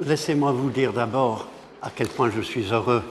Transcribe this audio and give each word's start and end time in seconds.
laissez-moi 0.00 0.52
vous 0.52 0.70
dire 0.70 0.92
d'abord 0.92 1.48
à 1.82 1.90
quel 1.94 2.08
point 2.08 2.30
je 2.30 2.40
suis 2.40 2.72
heureux 2.72 3.02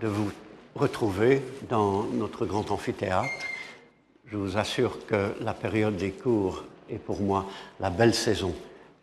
de 0.00 0.06
vous 0.06 0.30
retrouver 0.74 1.42
dans 1.68 2.04
notre 2.04 2.46
grand 2.46 2.70
amphithéâtre. 2.70 3.28
Je 4.26 4.36
vous 4.36 4.56
assure 4.56 5.06
que 5.06 5.32
la 5.40 5.52
période 5.52 5.96
des 5.96 6.10
cours 6.10 6.64
est 6.90 6.98
pour 6.98 7.20
moi 7.20 7.46
la 7.80 7.90
belle 7.90 8.14
saison 8.14 8.54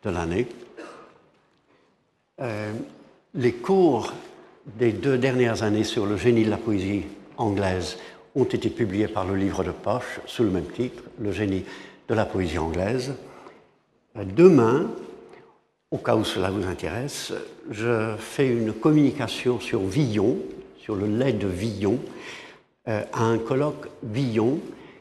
de 0.04 0.10
l'année. 0.10 0.48
Euh, 2.42 2.72
les 3.34 3.54
cours 3.54 4.14
des 4.66 4.92
deux 4.92 5.18
dernières 5.18 5.64
années 5.64 5.84
sur 5.84 6.06
le 6.06 6.18
génie 6.18 6.46
de 6.46 6.50
la 6.50 6.58
poésie 6.58 7.04
anglaise 7.38 7.98
ont 8.36 8.46
été 8.46 8.70
publiés 8.70 9.08
par 9.08 9.26
le 9.26 9.36
livre 9.36 9.64
de 9.64 9.72
poche 9.72 10.20
sous 10.26 10.44
le 10.44 10.50
même 10.50 10.68
titre, 10.68 11.04
Le 11.20 11.32
génie 11.32 11.66
de 12.08 12.14
la 12.14 12.26
poésie 12.26 12.58
anglaise. 12.58 13.14
Euh, 14.18 14.24
demain, 14.26 14.88
au 15.96 15.98
cas 15.98 16.18
où 16.18 16.26
cela 16.26 16.52
vous 16.52 16.68
intéresse, 16.68 17.32
je 17.72 18.18
fais 18.18 18.50
une 18.50 18.74
communication 18.74 19.62
sur 19.62 19.80
Villon, 19.80 20.38
sur 20.78 20.94
le 20.94 21.08
lait 21.08 21.32
de 21.32 21.48
Villon, 21.48 22.00
euh, 22.90 23.06
à 23.14 23.24
un 23.24 23.38
colloque 23.38 23.88
Villon 24.04 24.60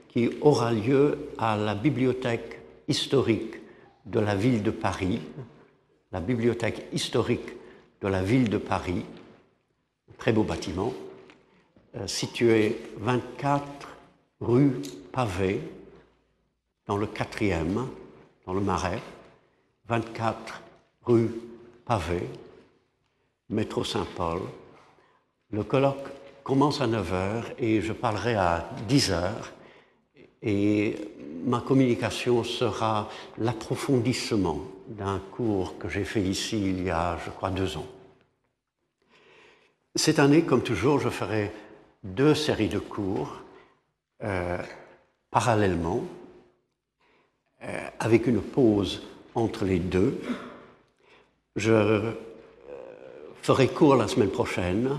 qui 0.09 0.31
aura 0.41 0.71
lieu 0.73 1.19
à 1.37 1.57
la 1.57 1.75
bibliothèque 1.75 2.61
historique 2.87 3.57
de 4.07 4.21
la 4.21 4.37
ville 4.37 4.63
de 4.63 4.71
Paris, 4.71 5.21
la 6.13 6.21
bibliothèque 6.21 6.87
historique 6.93 7.49
de 8.01 8.07
la 8.07 8.23
ville 8.23 8.49
de 8.49 8.59
Paris, 8.59 9.05
très 10.17 10.33
beau 10.33 10.45
bâtiment, 10.45 10.95
euh, 11.97 12.07
situé 12.07 12.79
24 12.99 13.67
rue 14.41 14.81
Pavé, 15.11 15.61
dans 16.87 16.97
le 16.97 17.07
4e, 17.07 17.85
dans 18.47 18.55
le 18.55 18.61
Marais, 18.61 19.03
24 19.89 20.64
rue 21.07 21.31
Pavé, 21.85 22.29
métro 23.51 23.85
Saint-Paul. 23.85 24.41
Le 25.51 25.63
colloque 25.65 26.09
commence 26.43 26.81
à 26.81 26.87
9h 26.87 27.55
et 27.59 27.81
je 27.81 27.93
parlerai 27.93 28.35
à 28.35 28.69
10h. 28.89 29.31
Et 30.43 30.97
ma 31.45 31.61
communication 31.61 32.45
sera 32.45 33.09
l'approfondissement 33.39 34.61
d'un 34.89 35.19
cours 35.19 35.79
que 35.79 35.89
j'ai 35.89 36.05
fait 36.05 36.23
ici 36.23 36.71
il 36.71 36.83
y 36.83 36.91
a, 36.91 37.19
je 37.25 37.31
crois, 37.31 37.51
deux 37.51 37.77
ans. 37.77 37.87
Cette 39.95 40.19
année, 40.19 40.43
comme 40.43 40.63
toujours, 40.63 40.99
je 40.99 41.09
ferai 41.09 41.53
deux 42.03 42.35
séries 42.35 42.69
de 42.69 42.79
cours 42.79 43.43
euh, 44.23 44.59
parallèlement, 45.31 46.03
euh, 47.63 47.89
avec 48.01 48.27
une 48.27 48.41
pause 48.41 49.03
entre 49.35 49.65
les 49.65 49.79
deux. 49.79 50.21
Je 51.57 51.73
euh, 51.73 52.11
ferai 53.43 53.69
cours 53.69 53.95
la 53.95 54.09
semaine 54.09 54.31
prochaine, 54.31 54.91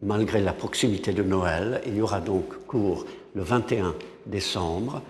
malgré 0.00 0.40
la 0.40 0.52
proximité 0.52 1.12
de 1.12 1.24
Noël. 1.24 1.82
Il 1.86 1.96
y 1.96 2.00
aura 2.00 2.20
donc 2.20 2.66
cours 2.66 3.04
le 3.34 3.42
21 3.42 3.96
décembre 4.26 5.02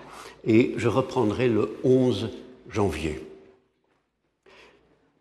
et 0.45 0.73
je 0.77 0.89
reprendrai 0.89 1.49
le 1.49 1.77
11 1.84 2.31
janvier. 2.71 3.23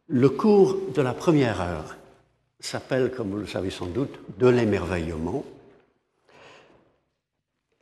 Le 0.08 0.30
cours 0.30 0.78
de 0.94 1.02
la 1.02 1.14
première 1.14 1.62
heure 1.62 1.98
s'appelle, 2.60 3.12
comme 3.12 3.32
vous 3.32 3.38
le 3.38 3.48
savez 3.48 3.72
sans 3.72 3.88
doute, 3.88 4.20
De 4.38 4.48
l'émerveillement 4.48 5.44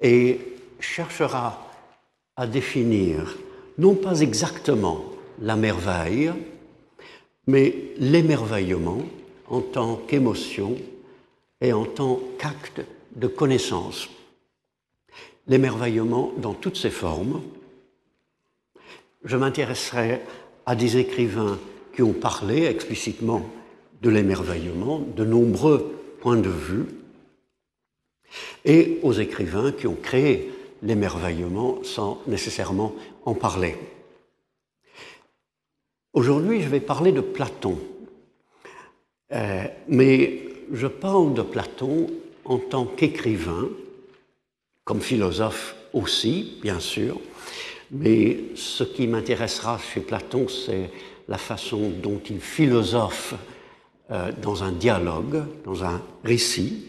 et 0.02 0.40
cherchera 0.80 1.68
à 2.36 2.48
définir 2.48 3.38
non 3.78 3.96
pas 3.96 4.22
exactement 4.22 5.04
la 5.42 5.56
merveille, 5.56 6.32
mais 7.50 7.74
l'émerveillement 7.98 9.02
en 9.48 9.62
tant 9.62 9.96
qu'émotion 9.96 10.78
et 11.62 11.74
en 11.74 11.84
tant 11.84 12.20
qu'acte 12.38 12.82
de 13.16 13.26
connaissance. 13.26 14.08
L'émerveillement 15.48 16.32
dans 16.38 16.54
toutes 16.54 16.78
ses 16.78 16.92
formes. 16.92 17.42
Je 19.24 19.36
m'intéresserai 19.36 20.22
à 20.68 20.76
des 20.76 20.98
écrivains 20.98 21.58
qui 21.96 22.04
ont 22.04 22.14
parlé 22.14 22.66
explicitement 22.66 23.50
de 24.04 24.12
l'émerveillement, 24.12 25.00
de 25.00 25.26
nombreux 25.26 25.92
points 26.22 26.38
de 26.38 26.50
vue, 26.50 26.86
et 28.64 29.00
aux 29.02 29.14
écrivains 29.14 29.72
qui 29.72 29.88
ont 29.88 29.98
créé 30.00 30.52
l'émerveillement 30.84 31.80
sans 31.84 32.22
nécessairement 32.28 32.94
en 33.26 33.34
parler. 33.34 33.76
Aujourd'hui, 36.14 36.64
je 36.64 36.70
vais 36.70 36.80
parler 36.80 37.12
de 37.12 37.22
Platon, 37.22 37.78
euh, 39.32 39.64
mais 39.88 40.42
je 40.74 40.88
parle 40.88 41.36
de 41.36 41.44
Platon 41.44 42.08
en 42.46 42.58
tant 42.58 42.86
qu'écrivain, 42.86 43.70
comme 44.86 45.02
philosophe 45.02 45.76
aussi, 45.94 46.58
bien 46.64 46.80
sûr, 46.80 47.20
mais 47.92 48.40
ce 48.56 48.84
qui 48.84 49.06
m'intéressera 49.06 49.78
chez 49.78 50.00
Platon, 50.00 50.48
c'est 50.48 50.90
la 51.28 51.38
façon 51.38 51.92
dont 52.02 52.20
il 52.28 52.40
philosophe 52.40 53.36
euh, 54.10 54.32
dans 54.42 54.64
un 54.64 54.72
dialogue, 54.72 55.44
dans 55.64 55.84
un 55.84 56.02
récit. 56.24 56.88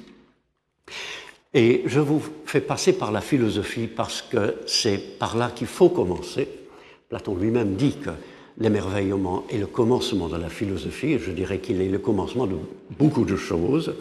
Et 1.52 1.82
je 1.84 2.00
vous 2.00 2.22
fais 2.46 2.62
passer 2.62 2.94
par 2.94 3.12
la 3.12 3.20
philosophie 3.20 3.86
parce 3.86 4.22
que 4.22 4.56
c'est 4.66 5.18
par 5.18 5.36
là 5.36 5.50
qu'il 5.50 5.66
faut 5.66 5.90
commencer. 5.90 6.48
Platon 7.10 7.34
lui-même 7.34 7.74
dit 7.74 7.96
que 7.98 8.10
l'émerveillement 8.58 9.44
est 9.50 9.58
le 9.58 9.66
commencement 9.66 10.28
de 10.28 10.36
la 10.36 10.48
philosophie, 10.48 11.12
et 11.12 11.18
je 11.18 11.30
dirais 11.30 11.58
qu'il 11.58 11.80
est 11.80 11.88
le 11.88 11.98
commencement 11.98 12.46
de 12.46 12.56
beaucoup 12.98 13.24
de 13.24 13.36
choses. 13.36 13.94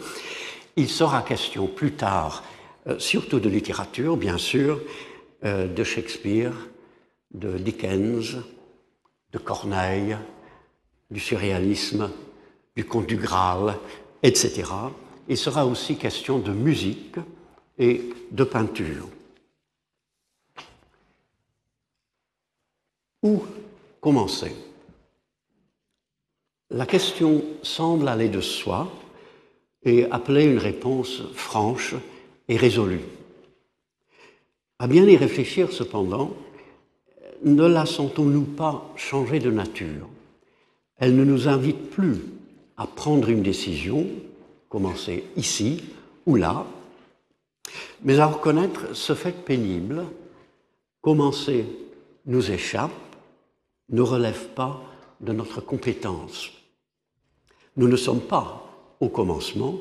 Il 0.76 0.88
sera 0.88 1.22
question 1.22 1.66
plus 1.66 1.92
tard, 1.92 2.44
euh, 2.86 2.98
surtout 2.98 3.40
de 3.40 3.48
littérature, 3.48 4.16
bien 4.16 4.38
sûr, 4.38 4.80
euh, 5.44 5.66
de 5.66 5.84
Shakespeare, 5.84 6.52
de 7.32 7.58
Dickens, 7.58 8.36
de 9.32 9.38
Corneille, 9.38 10.16
du 11.10 11.20
surréalisme, 11.20 12.10
du 12.76 12.84
conte 12.84 13.06
du 13.06 13.16
Graal, 13.16 13.76
etc. 14.22 14.64
Il 15.28 15.36
sera 15.36 15.66
aussi 15.66 15.96
question 15.96 16.38
de 16.38 16.52
musique 16.52 17.16
et 17.78 18.10
de 18.30 18.44
peinture. 18.44 19.08
Où 23.22 23.42
commencer 24.00 24.52
La 26.70 26.86
question 26.86 27.42
semble 27.62 28.08
aller 28.08 28.28
de 28.28 28.40
soi 28.40 28.90
et 29.82 30.04
appeler 30.10 30.44
une 30.44 30.58
réponse 30.58 31.22
franche 31.34 31.94
et 32.48 32.56
résolue. 32.56 33.00
À 34.78 34.86
bien 34.86 35.06
y 35.06 35.16
réfléchir 35.16 35.72
cependant, 35.72 36.32
ne 37.44 37.66
la 37.66 37.86
sentons-nous 37.86 38.44
pas 38.44 38.90
changer 38.96 39.38
de 39.38 39.50
nature? 39.50 40.08
Elle 40.96 41.16
ne 41.16 41.24
nous 41.24 41.48
invite 41.48 41.90
plus 41.90 42.18
à 42.76 42.86
prendre 42.86 43.28
une 43.28 43.42
décision, 43.42 44.06
commencer 44.68 45.24
ici 45.36 45.82
ou 46.26 46.36
là, 46.36 46.66
mais 48.02 48.18
à 48.18 48.26
reconnaître 48.26 48.94
ce 48.94 49.14
fait 49.14 49.44
pénible, 49.44 50.04
commencer 51.00 51.64
nous 52.26 52.50
échappe, 52.50 52.90
ne 53.90 54.00
relève 54.00 54.48
pas 54.48 54.82
de 55.20 55.32
notre 55.32 55.60
compétence. 55.60 56.50
Nous 57.76 57.88
ne 57.88 57.96
sommes 57.96 58.20
pas 58.20 58.66
au 59.00 59.08
commencement, 59.08 59.76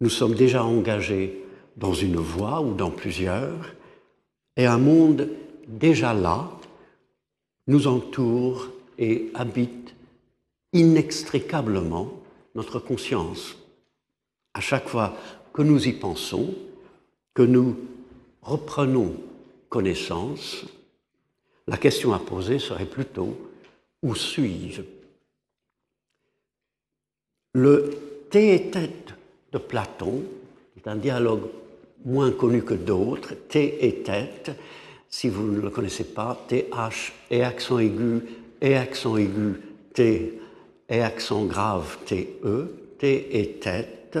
nous 0.00 0.10
sommes 0.10 0.34
déjà 0.34 0.64
engagés 0.64 1.44
dans 1.76 1.94
une 1.94 2.16
voie 2.16 2.60
ou 2.60 2.74
dans 2.74 2.90
plusieurs, 2.90 3.74
et 4.56 4.66
un 4.66 4.78
monde 4.78 5.28
déjà 5.66 6.14
là 6.14 6.50
nous 7.66 7.86
entoure 7.86 8.68
et 8.98 9.30
habite 9.34 9.94
inextricablement 10.72 12.12
notre 12.54 12.78
conscience. 12.78 13.56
À 14.52 14.60
chaque 14.60 14.88
fois 14.88 15.16
que 15.52 15.62
nous 15.62 15.88
y 15.88 15.92
pensons, 15.92 16.54
que 17.32 17.42
nous 17.42 17.76
reprenons 18.42 19.14
connaissance, 19.68 20.64
la 21.66 21.76
question 21.76 22.12
à 22.12 22.18
poser 22.18 22.58
serait 22.58 22.86
plutôt 22.86 23.36
où 24.02 24.14
suis-je? 24.14 24.82
Le 27.54 27.90
thé 28.30 28.70
tête 28.70 29.14
de 29.52 29.58
Platon 29.58 30.24
est 30.76 30.88
un 30.88 30.96
dialogue 30.96 31.48
moins 32.04 32.32
connu 32.32 32.62
que 32.62 32.74
d'autres, 32.74 33.34
thé 33.48 33.86
et 33.86 34.02
tête, 34.02 34.50
si 35.08 35.28
vous 35.28 35.46
ne 35.46 35.60
le 35.60 35.70
connaissez 35.70 36.04
pas, 36.04 36.44
TH 36.48 37.12
et 37.30 37.42
accent 37.42 37.78
aigu 37.78 38.22
et 38.60 38.74
accent 38.76 39.16
aigu 39.16 39.60
T 39.94 40.40
et 40.88 41.00
accent 41.00 41.44
grave 41.44 41.98
TE, 42.04 42.66
T 42.98 43.40
et 43.40 43.52
tête, 43.52 44.18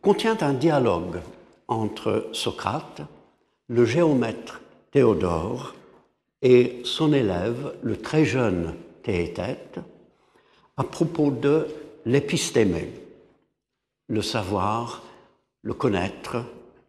contient 0.00 0.38
un 0.40 0.54
dialogue 0.54 1.20
entre 1.68 2.28
Socrate, 2.32 3.02
le 3.68 3.84
géomètre 3.84 4.60
Théodore 4.96 5.74
et 6.40 6.80
son 6.84 7.12
élève, 7.12 7.74
le 7.82 7.98
très 7.98 8.24
jeune 8.24 8.74
Théétète 9.02 9.78
à 10.78 10.84
propos 10.84 11.30
de 11.30 11.66
l'épistémé, 12.06 12.94
le 14.08 14.22
savoir, 14.22 15.02
le 15.60 15.74
connaître, 15.74 16.38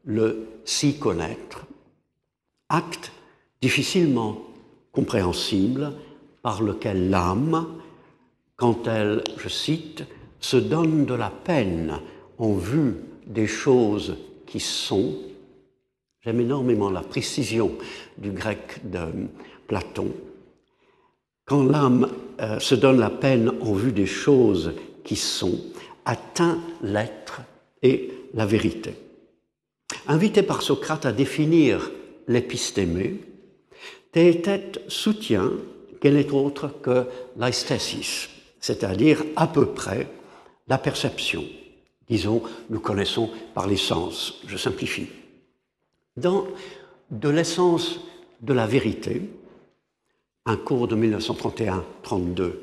le 0.06 0.48
s'y 0.63 0.98
connaître, 0.98 1.65
acte 2.69 3.12
difficilement 3.62 4.38
compréhensible 4.94 5.92
par 6.42 6.62
lequel 6.62 7.09
l'âme, 7.09 7.68
quand 8.56 8.88
elle, 8.88 9.21
je 9.36 9.50
cite, 9.50 10.06
se 10.39 10.56
donne 10.56 11.06
de 11.06 11.13
la 11.13 11.30
peine 11.30 12.00
en 12.38 12.54
vue 12.54 12.95
des 13.25 13.48
choses 13.48 14.15
qui 14.45 14.62
sont, 14.62 15.13
j'aime 16.27 16.41
énormément 16.41 16.89
la 16.89 17.03
précision 17.03 17.71
du 18.18 18.31
grec 18.31 18.81
de 18.83 19.00
Platon, 19.65 20.12
quand 21.45 21.63
l'âme 21.63 22.12
euh, 22.41 22.59
se 22.59 22.75
donne 22.75 23.00
la 23.00 23.09
peine 23.09 23.53
en 23.62 23.71
vue 23.71 23.94
des 23.94 24.06
choses 24.06 24.74
qui 25.06 25.15
sont, 25.15 25.57
atteint 26.03 26.59
l'être 26.81 27.39
et 27.81 28.12
la 28.33 28.45
vérité. 28.45 28.94
Invité 30.09 30.44
par 30.44 30.63
Socrate 30.63 31.06
à 31.06 31.13
définir 31.13 31.91
l'épistémé, 32.27 33.21
Théétète 34.12 34.81
soutient 34.89 35.51
qu'elle 36.01 36.15
n'est 36.15 36.31
autre 36.31 36.81
que 36.81 37.06
l'aesthesis, 37.38 38.27
c'est-à-dire 38.59 39.23
à 39.38 39.47
peu 39.47 39.68
près 39.68 40.09
la 40.68 40.77
perception. 40.77 41.45
Disons, 42.09 42.44
nous 42.69 42.81
connaissons 42.81 43.30
par 43.53 43.65
les 43.65 43.77
sens, 43.77 44.41
je 44.45 44.57
simplifie. 44.57 45.07
Dans 46.18 46.46
De 47.12 47.30
l'essence 47.30 48.02
de 48.42 48.54
la 48.54 48.68
vérité, 48.68 49.22
un 50.46 50.58
cours 50.58 50.88
de 50.88 50.96
1931-32 50.96 52.54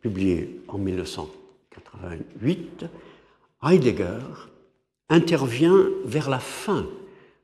publié 0.00 0.60
en 0.66 0.78
1988, 0.78 2.86
Heidegger 3.62 4.48
intervient 5.10 5.90
vers 6.06 6.30
la 6.30 6.38
fin 6.38 6.86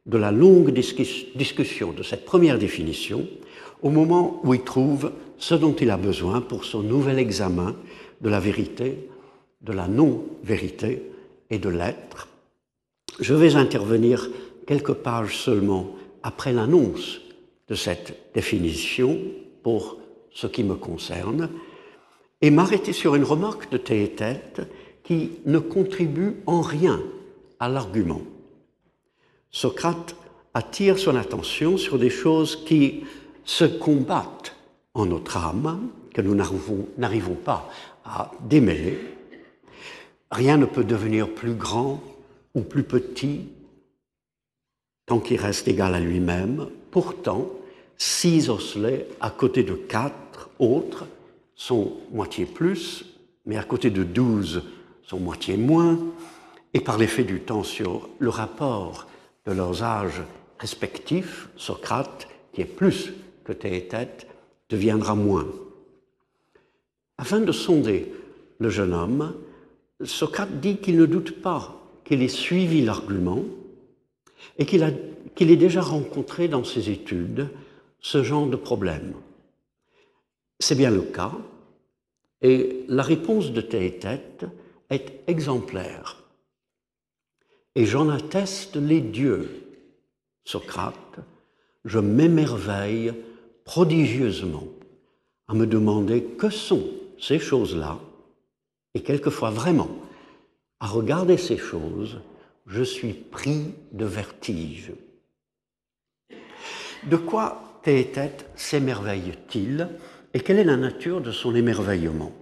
de 0.07 0.17
la 0.17 0.33
longue 0.33 0.73
discussion 0.73 1.93
de 1.93 2.03
cette 2.03 2.25
première 2.25 2.59
définition, 2.59 3.29
au 3.83 3.91
moment 3.91 4.41
où 4.45 4.55
il 4.55 4.63
trouve 4.63 5.13
ce 5.37 5.55
dont 5.55 5.75
il 5.75 5.91
a 5.91 5.99
besoin 5.99 6.41
pour 6.41 6.65
son 6.65 6.83
nouvel 6.83 7.19
examen 7.19 7.77
de 8.23 8.31
la 8.31 8.41
vérité, 8.41 9.11
de 9.61 9.73
la 9.73 9.87
non-vérité 9.87 11.03
et 11.51 11.59
de 11.59 11.69
l'être. 11.69 12.29
Je 13.21 13.35
vais 13.35 13.57
intervenir 13.57 14.31
quelques 14.69 14.93
pages 14.93 15.39
seulement 15.39 15.97
après 16.23 16.53
l'annonce 16.53 17.23
de 17.69 17.75
cette 17.75 18.33
définition 18.35 19.19
pour 19.63 19.97
ce 20.31 20.47
qui 20.47 20.63
me 20.63 20.75
concerne 20.75 21.49
et 22.43 22.51
m'arrêter 22.51 22.93
sur 22.93 23.15
une 23.15 23.25
remarque 23.25 23.73
de 23.73 23.79
Théétète 23.79 24.61
qui 25.05 25.31
ne 25.47 25.59
contribue 25.59 26.35
en 26.45 26.61
rien 26.61 27.01
à 27.59 27.71
l'argument. 27.71 28.21
Socrate 29.51 30.15
attire 30.53 30.99
son 30.99 31.17
attention 31.17 31.79
sur 31.79 31.99
des 31.99 32.11
choses 32.11 32.63
qui 32.67 33.05
se 33.47 33.65
combattent 33.65 34.55
en 34.93 35.07
notre 35.07 35.39
âme, 35.39 35.89
que 36.13 36.21
nous 36.21 36.35
n'arrivons 36.35 37.35
pas 37.37 37.71
à 38.05 38.33
démêler. 38.43 38.99
Rien 40.31 40.59
ne 40.59 40.67
peut 40.67 40.85
devenir 40.85 41.33
plus 41.33 41.55
grand 41.55 42.03
ou 42.55 42.61
plus 42.61 42.83
petit 42.83 43.49
tant 45.09 45.21
qu'il 45.21 45.41
reste 45.41 45.67
égal 45.67 45.95
à 45.95 46.01
lui-même. 46.01 46.69
Pourtant, 46.91 47.51
six 47.97 48.51
osselets 48.51 49.09
à 49.21 49.31
côté 49.31 49.65
de 49.65 49.73
quatre 49.73 50.51
autres 50.59 51.07
sont 51.57 51.95
moitié 52.13 52.45
plus, 52.45 53.05
mais 53.47 53.57
à 53.57 53.65
côté 53.65 53.91
de 53.91 54.05
douze 54.05 54.63
sont 55.03 55.19
moitié 55.19 55.57
moins, 55.57 55.99
et 56.75 56.81
par 56.81 56.99
l'effet 56.99 57.25
du 57.25 57.41
temps 57.41 57.63
sur 57.63 58.11
le 58.19 58.29
rapport 58.29 59.07
de 59.47 59.53
leurs 59.53 59.83
âges 59.83 60.23
respectifs, 60.59 61.49
Socrate, 61.57 62.29
qui 62.53 62.61
est 62.61 62.67
plus 62.67 63.15
que 63.45 63.53
Théétète, 63.53 64.27
deviendra 64.69 65.15
moins. 65.15 65.47
Afin 67.17 67.41
de 67.41 67.53
sonder 67.53 68.13
le 68.59 68.69
jeune 68.69 68.93
homme, 68.93 69.35
Socrate 70.05 70.61
dit 70.61 70.77
qu'il 70.77 70.99
ne 70.99 71.07
doute 71.07 71.41
pas 71.41 71.81
qu'il 72.05 72.23
ait 72.23 72.29
suivi 72.29 72.85
l'argument 72.85 73.43
et 74.59 74.67
qu'il 74.67 74.83
ait 75.51 75.57
déjà 75.57 75.81
rencontré 75.81 76.49
dans 76.49 76.65
ses 76.65 76.91
études 76.91 77.49
ce 78.01 78.23
genre 78.23 78.47
de 78.47 78.57
problème. 78.57 79.15
C'est 80.61 80.77
bien 80.77 80.91
le 80.91 81.03
cas, 81.03 81.33
et 82.41 82.85
la 82.89 83.03
réponse 83.03 83.53
de 83.53 83.61
Théétète 83.61 84.47
est 84.91 85.21
exemplaire. 85.27 86.23
Et 87.75 87.85
j'en 87.85 88.09
atteste 88.09 88.77
les 88.77 89.01
dieux, 89.01 89.65
Socrate, 90.45 91.21
je 91.85 91.99
m'émerveille 91.99 93.13
prodigieusement 93.65 94.67
à 95.47 95.55
me 95.55 95.67
demander 95.67 96.23
que 96.23 96.51
sont 96.51 96.85
ces 97.21 97.39
choses-là, 97.39 97.99
et 98.95 99.03
quelquefois 99.03 99.51
vraiment, 99.51 99.91
à 100.81 100.87
regarder 100.87 101.37
ces 101.37 101.59
choses, 101.59 102.21
je 102.69 102.83
suis 102.83 103.15
pris 103.15 103.75
de 103.93 104.05
vertige. 104.05 104.93
De 107.05 107.17
quoi 107.17 107.81
Théétète 107.83 108.51
s'émerveille-t-il 108.55 109.89
et 110.35 110.41
quelle 110.41 110.59
est 110.59 110.65
la 110.65 110.77
nature 110.77 111.21
de 111.21 111.33
son 111.33 111.55
émerveillement? 111.55 112.33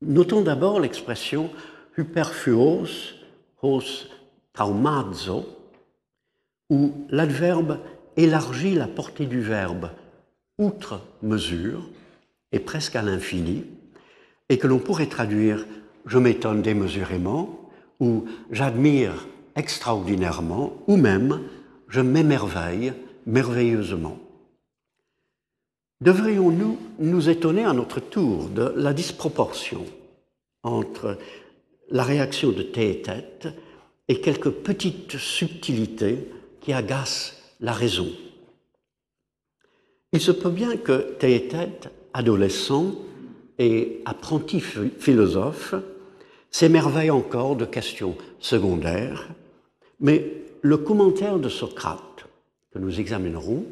Notons 0.00 0.40
d'abord 0.40 0.80
l'expression 0.80 1.50
hyperfuos 1.98 3.14
hos 3.60 4.08
traumazo, 4.52 5.46
où 6.70 7.06
l'adverbe 7.10 7.80
élargit 8.16 8.74
la 8.74 8.88
portée 8.88 9.26
du 9.26 9.40
verbe 9.40 9.90
outre 10.58 11.00
mesure 11.22 11.88
et 12.52 12.58
presque 12.58 12.96
à 12.96 13.02
l'infini, 13.02 13.64
et 14.48 14.58
que 14.58 14.66
l'on 14.66 14.78
pourrait 14.78 15.06
traduire 15.06 15.66
je 16.06 16.18
m'étonne 16.18 16.62
démesurément, 16.62 17.61
ou 18.02 18.24
j'admire 18.50 19.28
extraordinairement, 19.54 20.72
ou 20.88 20.96
même 20.96 21.40
je 21.86 22.00
m'émerveille 22.00 22.94
merveilleusement. 23.26 24.18
Devrions-nous 26.00 26.78
nous 26.98 27.28
étonner 27.28 27.64
à 27.64 27.72
notre 27.72 28.00
tour 28.00 28.48
de 28.48 28.72
la 28.76 28.92
disproportion 28.92 29.86
entre 30.64 31.16
la 31.90 32.02
réaction 32.02 32.50
de 32.50 32.62
Théétète 32.62 33.46
et 34.08 34.20
quelques 34.20 34.50
petites 34.50 35.16
subtilités 35.16 36.28
qui 36.60 36.72
agacent 36.72 37.40
la 37.60 37.72
raison? 37.72 38.08
Il 40.12 40.20
se 40.20 40.32
peut 40.32 40.50
bien 40.50 40.76
que 40.76 41.12
Théétète, 41.20 41.88
adolescent 42.14 42.96
et 43.60 44.00
apprenti 44.04 44.58
philosophe, 44.58 45.76
s'émerveille 46.52 47.10
encore 47.10 47.56
de 47.56 47.64
questions 47.64 48.16
secondaires, 48.38 49.28
mais 49.98 50.44
le 50.60 50.76
commentaire 50.76 51.38
de 51.38 51.48
Socrate 51.48 52.26
que 52.72 52.78
nous 52.78 53.00
examinerons 53.00 53.64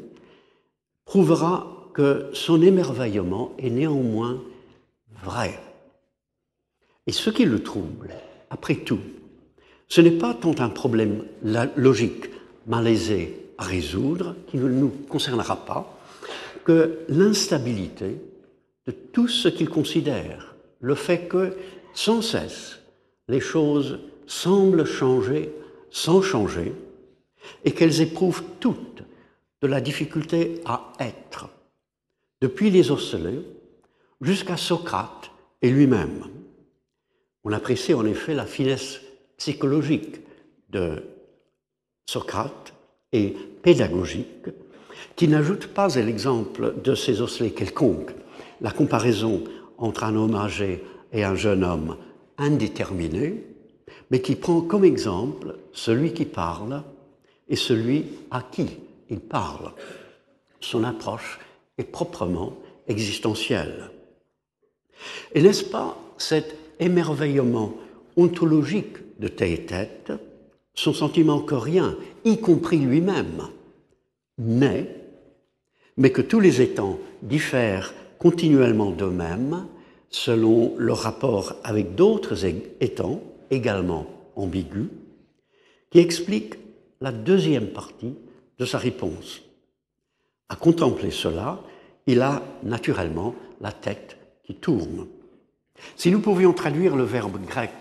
prouvera 1.05 1.89
que 1.93 2.29
son 2.33 2.61
émerveillement 2.61 3.53
est 3.57 3.69
néanmoins 3.69 4.41
vrai. 5.23 5.59
Et 7.07 7.11
ce 7.11 7.29
qui 7.29 7.45
le 7.45 7.63
trouble, 7.63 8.13
après 8.49 8.75
tout, 8.75 8.99
ce 9.87 10.01
n'est 10.01 10.11
pas 10.11 10.33
tant 10.33 10.55
un 10.59 10.69
problème 10.69 11.25
logique, 11.75 12.29
malaisé 12.67 13.37
à 13.57 13.63
résoudre, 13.63 14.35
qui 14.47 14.57
ne 14.57 14.69
nous 14.69 14.89
concernera 15.09 15.65
pas, 15.65 15.97
que 16.63 16.99
l'instabilité 17.09 18.17
de 18.87 18.91
tout 18.91 19.27
ce 19.27 19.47
qu'il 19.47 19.69
considère, 19.69 20.55
le 20.79 20.95
fait 20.95 21.27
que, 21.27 21.55
sans 21.93 22.21
cesse, 22.21 22.79
les 23.27 23.39
choses 23.39 23.99
semblent 24.27 24.85
changer 24.85 25.53
sans 25.91 26.21
changer, 26.21 26.73
et 27.65 27.71
qu'elles 27.71 28.01
éprouvent 28.01 28.43
toutes 28.59 29.03
de 29.61 29.67
la 29.67 29.81
difficulté 29.81 30.61
à 30.65 30.93
être, 30.99 31.49
depuis 32.39 32.71
les 32.71 32.89
osselets 32.89 33.41
jusqu'à 34.21 34.57
Socrate 34.57 35.31
et 35.61 35.69
lui-même. 35.69 36.23
On 37.43 37.51
apprécie 37.51 37.93
en 37.93 38.05
effet 38.05 38.33
la 38.33 38.45
finesse 38.45 39.01
psychologique 39.37 40.21
de 40.69 41.03
Socrate 42.05 42.73
et 43.11 43.35
pédagogique, 43.61 44.47
qui 45.15 45.27
n'ajoute 45.27 45.67
pas 45.67 45.97
à 45.97 46.01
l'exemple 46.01 46.75
de 46.81 46.95
ces 46.95 47.21
osselets 47.21 47.51
quelconques 47.51 48.11
la 48.61 48.71
comparaison 48.71 49.43
entre 49.77 50.03
un 50.03 50.15
homme 50.15 50.35
âgé 50.35 50.83
et 51.11 51.23
un 51.23 51.35
jeune 51.35 51.63
homme 51.63 51.97
indéterminé, 52.37 53.43
mais 54.09 54.21
qui 54.21 54.35
prend 54.35 54.61
comme 54.61 54.85
exemple 54.85 55.57
celui 55.73 56.13
qui 56.13 56.25
parle 56.25 56.83
et 57.49 57.55
celui 57.55 58.05
à 58.29 58.41
qui 58.41 58.67
il 59.09 59.19
parle. 59.19 59.71
Son 60.59 60.83
approche 60.83 61.39
est 61.77 61.83
proprement 61.83 62.53
existentielle. 62.87 63.91
Et 65.33 65.41
n'est-ce 65.41 65.63
pas 65.63 65.97
cet 66.17 66.55
émerveillement 66.79 67.73
ontologique 68.15 68.97
de 69.19 69.27
Théétète, 69.27 70.11
son 70.73 70.93
sentiment 70.93 71.41
que 71.41 71.55
rien, 71.55 71.95
y 72.25 72.39
compris 72.39 72.77
lui-même, 72.77 73.49
n'est, 74.37 74.95
mais 75.97 76.11
que 76.11 76.21
tous 76.21 76.39
les 76.39 76.61
étangs 76.61 76.97
diffèrent 77.21 77.93
continuellement 78.17 78.91
d'eux-mêmes 78.91 79.67
selon 80.11 80.75
leur 80.77 80.99
rapport 80.99 81.55
avec 81.63 81.95
d'autres 81.95 82.45
étangs 82.45 83.21
également 83.49 84.05
ambigus, 84.35 84.89
qui 85.89 85.99
explique 85.99 86.55
la 86.99 87.11
deuxième 87.11 87.67
partie 87.67 88.13
de 88.59 88.65
sa 88.65 88.77
réponse. 88.77 89.41
À 90.49 90.55
contempler 90.55 91.11
cela, 91.11 91.59
il 92.05 92.21
a 92.21 92.43
naturellement 92.63 93.33
la 93.61 93.71
tête 93.71 94.17
qui 94.43 94.55
tourne. 94.55 95.07
Si 95.95 96.11
nous 96.11 96.19
pouvions 96.19 96.53
traduire 96.53 96.95
le 96.95 97.03
verbe 97.03 97.43
grec 97.45 97.71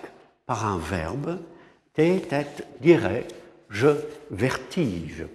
par 0.46 0.66
un 0.66 0.78
verbe, 0.78 1.38
tête 1.94 2.66
dirait 2.80 3.26
je 3.68 3.88
vertige. 4.30 5.26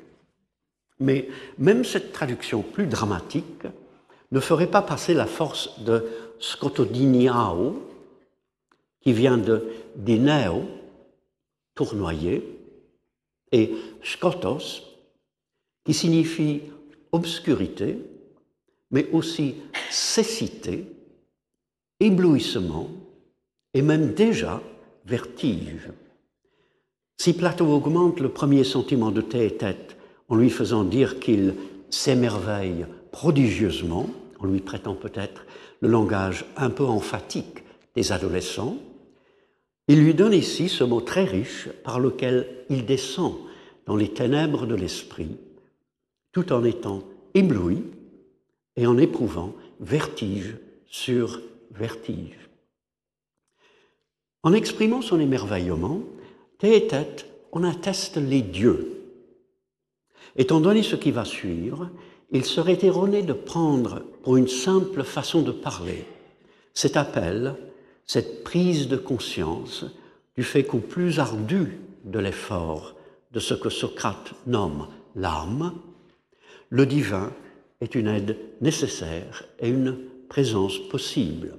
Mais 1.00 1.28
même 1.58 1.84
cette 1.84 2.12
traduction 2.12 2.62
plus 2.62 2.88
dramatique 2.88 3.64
ne 4.32 4.40
ferait 4.40 4.72
pas 4.72 4.82
passer 4.82 5.14
la 5.14 5.26
force 5.26 5.80
de 5.80 6.06
scotodiniao, 6.40 7.82
qui 9.02 9.14
vient 9.14 9.38
de 9.38 9.72
dineo, 9.96 10.64
tournoyer, 11.76 12.44
et 13.52 13.72
skotos, 14.04 14.84
qui 15.86 15.94
signifie 15.94 16.62
obscurité, 17.12 18.00
mais 18.92 19.10
aussi 19.12 19.56
cécité, 19.90 20.86
éblouissement 22.00 22.90
et 23.74 23.82
même 23.82 24.14
déjà 24.14 24.62
vertige. 25.06 25.90
Si 27.18 27.34
Platon 27.34 27.72
augmente 27.74 28.20
le 28.20 28.30
premier 28.30 28.64
sentiment 28.64 29.12
de 29.12 29.22
tête 29.22 29.96
en 30.28 30.36
lui 30.36 30.50
faisant 30.50 30.84
dire 30.84 31.20
qu'il 31.20 31.56
s'émerveille 31.90 32.86
prodigieusement, 33.16 34.10
en 34.40 34.46
lui 34.46 34.60
prêtant 34.60 34.94
peut-être 34.94 35.46
le 35.80 35.88
langage 35.88 36.44
un 36.58 36.70
peu 36.70 36.84
emphatique 36.84 37.64
des 37.96 38.12
adolescents, 38.12 38.76
il 39.88 40.04
lui 40.04 40.14
donne 40.14 40.34
ici 40.34 40.68
ce 40.68 40.84
mot 40.84 41.00
très 41.00 41.24
riche 41.24 41.70
par 41.86 42.02
lequel 42.02 42.66
il 42.70 42.86
descend 42.86 43.36
dans 43.86 43.96
les 43.96 44.10
ténèbres 44.10 44.66
de 44.66 44.76
l'esprit, 44.76 45.38
tout 46.34 46.52
en 46.52 46.66
étant 46.66 47.04
ébloui 47.34 47.84
et 48.76 48.86
en 48.86 48.98
éprouvant 48.98 49.56
vertige 49.80 50.58
sur 50.86 51.40
vertige. 51.72 52.50
En 54.44 54.52
exprimant 54.52 55.02
son 55.02 55.22
émerveillement, 55.22 56.02
Théétète 56.58 57.28
en 57.54 57.64
atteste 57.64 58.18
les 58.18 58.42
dieux. 58.42 58.92
Étant 60.36 60.60
donné 60.60 60.84
ce 60.84 60.98
qui 60.98 61.12
va 61.12 61.24
suivre, 61.24 61.90
il 62.36 62.46
serait 62.46 62.80
erroné 62.84 63.22
de 63.22 63.34
prendre 63.34 64.02
pour 64.22 64.36
une 64.36 64.48
simple 64.48 65.04
façon 65.04 65.42
de 65.42 65.52
parler 65.52 66.06
cet 66.74 66.98
appel, 66.98 67.56
cette 68.06 68.44
prise 68.44 68.90
de 68.90 68.98
conscience 68.98 69.86
du 70.36 70.44
fait 70.44 70.66
qu'au 70.66 70.80
plus 70.80 71.20
ardu 71.20 71.80
de 72.04 72.20
l'effort 72.20 72.96
de 73.32 73.40
ce 73.40 73.54
que 73.54 73.70
Socrate 73.70 74.34
nomme 74.48 74.88
l'âme, 75.16 75.74
le 76.70 76.86
divin 76.86 77.32
est 77.80 77.96
une 77.96 78.08
aide 78.08 78.38
nécessaire 78.60 79.46
et 79.60 79.70
une 79.70 79.98
présence 80.28 80.78
possible. 80.90 81.58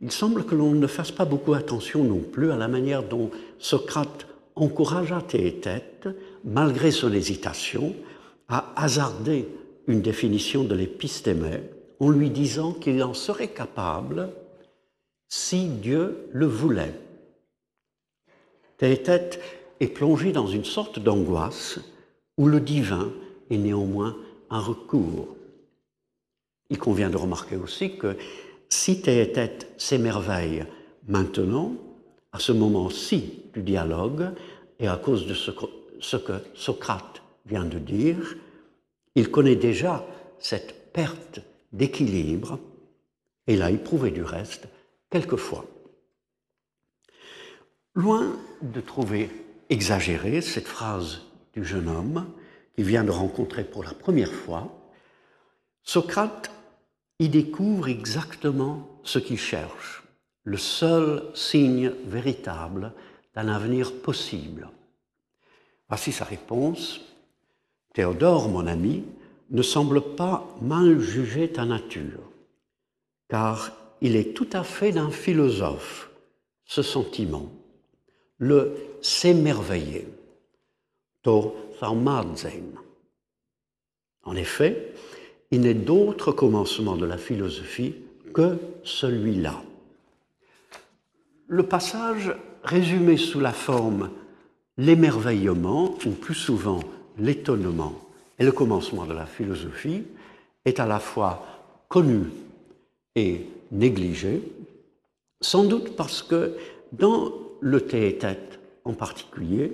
Il 0.00 0.10
semble 0.10 0.44
que 0.44 0.56
l'on 0.56 0.72
ne 0.72 0.86
fasse 0.88 1.12
pas 1.12 1.24
beaucoup 1.24 1.54
attention 1.54 2.02
non 2.02 2.20
plus 2.20 2.50
à 2.50 2.56
la 2.56 2.68
manière 2.68 3.04
dont 3.04 3.30
Socrate 3.60 4.26
encouragea 4.56 5.22
Théétète, 5.22 6.08
malgré 6.44 6.90
son 6.90 7.12
hésitation, 7.12 7.94
à 8.48 8.72
hasarder 8.76 9.46
une 9.88 10.02
définition 10.02 10.62
de 10.62 10.74
l'épistémé 10.74 11.62
en 11.98 12.10
lui 12.10 12.30
disant 12.30 12.72
qu'il 12.72 13.02
en 13.02 13.14
serait 13.14 13.48
capable 13.48 14.30
si 15.28 15.66
Dieu 15.66 16.28
le 16.30 16.46
voulait. 16.46 16.94
Théétète 18.76 19.40
est 19.80 19.88
plongé 19.88 20.30
dans 20.30 20.46
une 20.46 20.64
sorte 20.64 20.98
d'angoisse 20.98 21.80
où 22.36 22.46
le 22.46 22.60
divin 22.60 23.10
est 23.50 23.58
néanmoins 23.58 24.16
un 24.50 24.60
recours. 24.60 25.36
Il 26.70 26.78
convient 26.78 27.10
de 27.10 27.16
remarquer 27.16 27.56
aussi 27.56 27.96
que 27.96 28.16
si 28.68 29.00
Théétète 29.00 29.72
s'émerveille 29.78 30.64
maintenant, 31.08 31.72
à 32.32 32.38
ce 32.38 32.52
moment-ci 32.52 33.42
du 33.54 33.62
dialogue, 33.62 34.30
et 34.78 34.86
à 34.86 34.96
cause 34.96 35.26
de 35.26 35.34
ce 35.34 36.16
que, 36.16 36.32
Socrate 36.54 37.22
vient 37.46 37.64
de 37.64 37.78
dire, 37.78 38.36
il 39.14 39.30
connaît 39.30 39.56
déjà 39.56 40.06
cette 40.38 40.92
perte 40.92 41.40
d'équilibre 41.72 42.58
et 43.46 43.56
l'a 43.56 43.70
éprouvé 43.70 44.10
du 44.10 44.22
reste 44.22 44.68
quelquefois. 45.10 45.64
Loin 47.94 48.36
de 48.62 48.80
trouver 48.80 49.30
exagérée 49.70 50.40
cette 50.40 50.68
phrase 50.68 51.22
du 51.54 51.64
jeune 51.64 51.88
homme 51.88 52.26
qu'il 52.74 52.84
vient 52.84 53.04
de 53.04 53.10
rencontrer 53.10 53.64
pour 53.64 53.82
la 53.84 53.92
première 53.92 54.32
fois, 54.32 54.92
Socrate 55.82 56.50
y 57.18 57.28
découvre 57.28 57.88
exactement 57.88 59.00
ce 59.02 59.18
qu'il 59.18 59.38
cherche, 59.38 60.04
le 60.44 60.56
seul 60.56 61.24
signe 61.34 61.90
véritable 62.06 62.92
d'un 63.34 63.48
avenir 63.48 63.92
possible. 64.00 64.68
Voici 65.88 66.12
sa 66.12 66.24
réponse. 66.24 67.00
Théodore, 67.94 68.48
mon 68.48 68.66
ami, 68.66 69.04
ne 69.50 69.62
semble 69.62 70.00
pas 70.00 70.46
mal 70.60 71.00
juger 71.00 71.50
ta 71.50 71.64
nature, 71.64 72.20
car 73.28 73.72
il 74.00 74.16
est 74.16 74.34
tout 74.34 74.48
à 74.52 74.62
fait 74.62 74.92
d'un 74.92 75.10
philosophe, 75.10 76.10
ce 76.64 76.82
sentiment, 76.82 77.50
le 78.38 78.76
s'émerveiller, 79.00 80.06
to 81.22 81.56
En 84.24 84.36
effet, 84.36 84.92
il 85.50 85.60
n'est 85.62 85.74
d'autre 85.74 86.32
commencement 86.32 86.96
de 86.96 87.06
la 87.06 87.18
philosophie 87.18 87.94
que 88.34 88.58
celui-là. 88.84 89.62
Le 91.46 91.62
passage 91.62 92.34
résumé 92.62 93.16
sous 93.16 93.40
la 93.40 93.52
forme 93.52 94.10
l'émerveillement, 94.76 95.96
ou 96.06 96.10
plus 96.10 96.34
souvent 96.34 96.80
l'étonnement, 97.18 97.94
et 98.38 98.44
le 98.44 98.52
commencement 98.52 99.06
de 99.06 99.14
la 99.14 99.26
philosophie, 99.26 100.04
est 100.64 100.80
à 100.80 100.86
la 100.86 100.98
fois 100.98 101.44
connu 101.88 102.24
et 103.16 103.46
négligé, 103.72 104.42
sans 105.40 105.64
doute 105.64 105.96
parce 105.96 106.22
que 106.22 106.54
dans 106.92 107.32
le 107.60 107.80
théétète 107.80 108.58
en 108.84 108.92
particulier, 108.92 109.72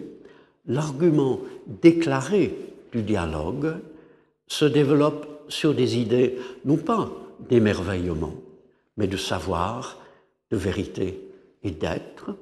l'argument 0.67 1.41
déclaré 1.67 2.55
du 2.93 3.03
dialogue 3.03 3.75
se 4.47 4.65
développe 4.65 5.45
sur 5.49 5.75
des 5.75 5.99
idées 5.99 6.39
non 6.65 6.77
pas 6.77 7.11
d'émerveillement, 7.49 8.35
mais 8.97 9.07
de 9.07 9.17
savoir, 9.17 10.01
de 10.51 10.57
vérité 10.57 11.21
et 11.63 11.71
d'être. 11.71 12.37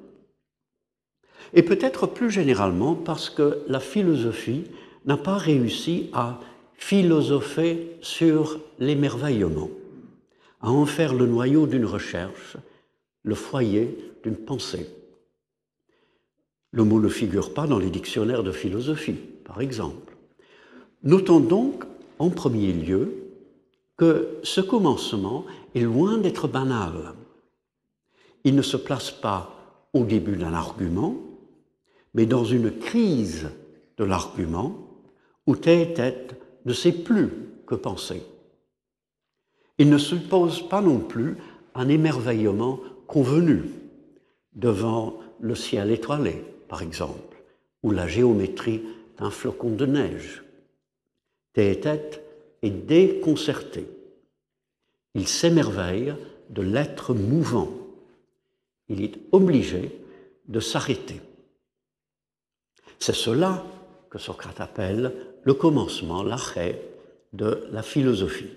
Et 1.53 1.63
peut-être 1.63 2.07
plus 2.07 2.31
généralement 2.31 2.95
parce 2.95 3.29
que 3.29 3.59
la 3.67 3.79
philosophie 3.79 4.65
n'a 5.05 5.17
pas 5.17 5.37
réussi 5.37 6.09
à 6.13 6.39
philosopher 6.75 7.97
sur 8.01 8.59
l'émerveillement, 8.79 9.69
à 10.61 10.69
en 10.69 10.85
faire 10.85 11.13
le 11.13 11.25
noyau 11.25 11.67
d'une 11.67 11.85
recherche, 11.85 12.57
le 13.23 13.35
foyer 13.35 13.97
d'une 14.23 14.35
pensée. 14.35 14.89
Le 16.71 16.83
mot 16.83 16.99
ne 16.99 17.09
figure 17.09 17.53
pas 17.53 17.67
dans 17.67 17.79
les 17.79 17.89
dictionnaires 17.89 18.43
de 18.43 18.51
philosophie, 18.51 19.19
par 19.45 19.61
exemple. 19.61 20.15
Notons 21.03 21.39
donc 21.39 21.85
en 22.19 22.29
premier 22.29 22.73
lieu 22.73 23.13
que 23.97 24.39
ce 24.43 24.61
commencement 24.61 25.45
est 25.75 25.81
loin 25.81 26.17
d'être 26.17 26.47
banal. 26.47 27.13
Il 28.43 28.55
ne 28.55 28.61
se 28.61 28.77
place 28.77 29.11
pas 29.11 29.55
au 29.93 30.03
début 30.03 30.35
d'un 30.35 30.53
argument, 30.53 31.15
mais 32.13 32.25
dans 32.25 32.43
une 32.43 32.71
crise 32.71 33.49
de 33.97 34.03
l'argument 34.03 34.82
où 35.45 35.55
tête 35.55 36.35
ne 36.65 36.73
sait 36.73 36.91
plus 36.91 37.29
que 37.67 37.75
penser. 37.75 38.23
Il 39.77 39.89
ne 39.89 39.97
suppose 39.97 40.67
pas 40.67 40.81
non 40.81 40.99
plus 40.99 41.37
un 41.75 41.89
émerveillement 41.89 42.79
convenu 43.07 43.63
devant 44.53 45.19
le 45.39 45.55
ciel 45.55 45.91
étoilé, 45.91 46.43
par 46.67 46.81
exemple, 46.81 47.37
ou 47.81 47.91
la 47.91 48.07
géométrie 48.07 48.83
d'un 49.17 49.31
flocon 49.31 49.71
de 49.71 49.85
neige. 49.85 50.43
Théétète 51.53 52.23
est 52.61 52.69
déconcerté. 52.69 53.87
Il 55.15 55.27
s'émerveille 55.27 56.15
de 56.49 56.61
l'être 56.61 57.13
mouvant. 57.13 57.69
Il 58.89 59.03
est 59.03 59.19
obligé 59.31 59.91
de 60.47 60.59
s'arrêter. 60.59 61.21
C'est 62.99 63.15
cela 63.15 63.65
que 64.09 64.17
Socrate 64.17 64.61
appelle 64.61 65.32
le 65.43 65.53
commencement, 65.53 66.23
l'arrêt 66.23 66.81
de 67.33 67.67
la 67.71 67.81
philosophie. 67.81 68.51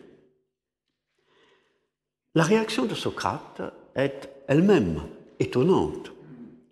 La 2.35 2.43
réaction 2.43 2.85
de 2.85 2.95
Socrate 2.95 3.63
est 3.95 4.29
elle-même 4.47 5.03
étonnante. 5.41 6.13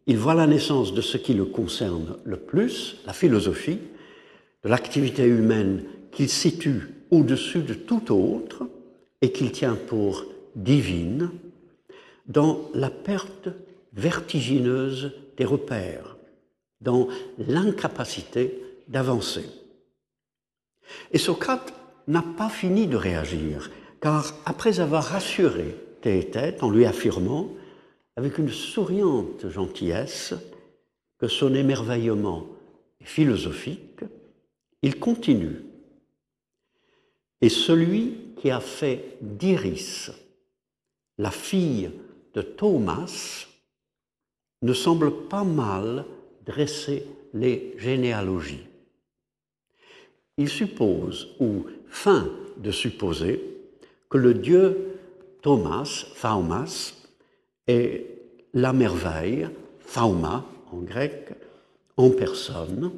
Il 0.06 0.18
voit 0.18 0.34
la 0.34 0.46
naissance 0.46 0.92
de 0.92 1.00
ce 1.00 1.16
qui 1.16 1.32
le 1.32 1.46
concerne 1.46 2.16
le 2.24 2.36
plus, 2.36 2.96
la 3.06 3.14
philosophie, 3.14 3.78
de 4.62 4.68
l'activité 4.68 5.24
humaine 5.24 5.84
qu'il 6.12 6.28
situe 6.28 6.94
au-dessus 7.10 7.62
de 7.62 7.74
tout 7.74 8.12
autre 8.12 8.68
et 9.22 9.32
qu'il 9.32 9.52
tient 9.52 9.74
pour 9.74 10.24
divine, 10.54 11.30
dans 12.26 12.70
la 12.74 12.90
perte 12.90 13.48
vertigineuse 13.94 15.12
des 15.36 15.44
repères, 15.44 16.16
dans 16.80 17.08
l'incapacité 17.38 18.62
d'avancer. 18.88 19.44
Et 21.12 21.18
Socrate 21.18 21.72
n'a 22.08 22.22
pas 22.22 22.48
fini 22.48 22.86
de 22.86 22.96
réagir, 22.96 23.70
car 24.00 24.34
après 24.44 24.80
avoir 24.80 25.04
rassuré 25.04 25.76
Théétète 26.02 26.62
en 26.62 26.70
lui 26.70 26.84
affirmant, 26.84 27.48
avec 28.16 28.38
une 28.38 28.50
souriante 28.50 29.48
gentillesse, 29.48 30.34
que 31.18 31.28
son 31.28 31.54
émerveillement 31.54 32.46
est 33.00 33.06
philosophique, 33.06 34.00
il 34.82 34.98
continue. 34.98 35.62
Et 37.40 37.48
celui 37.48 38.18
qui 38.36 38.50
a 38.50 38.60
fait 38.60 39.16
d'Iris 39.22 40.10
la 41.18 41.30
fille 41.30 41.90
de 42.34 42.42
Thomas 42.42 43.46
ne 44.62 44.72
semble 44.72 45.28
pas 45.28 45.44
mal 45.44 46.04
dresser 46.44 47.06
les 47.32 47.74
généalogies. 47.78 48.66
Il 50.36 50.48
suppose, 50.48 51.28
ou 51.38 51.66
feint 51.88 52.30
de 52.56 52.70
supposer, 52.70 53.42
que 54.10 54.18
le 54.18 54.34
dieu 54.34 54.98
Thomas, 55.42 56.06
Thaumas, 56.20 56.94
est 57.66 58.06
la 58.52 58.72
merveille, 58.72 59.48
Thauma 59.92 60.44
en 60.72 60.78
grec, 60.78 61.30
en 61.96 62.10
personne, 62.10 62.92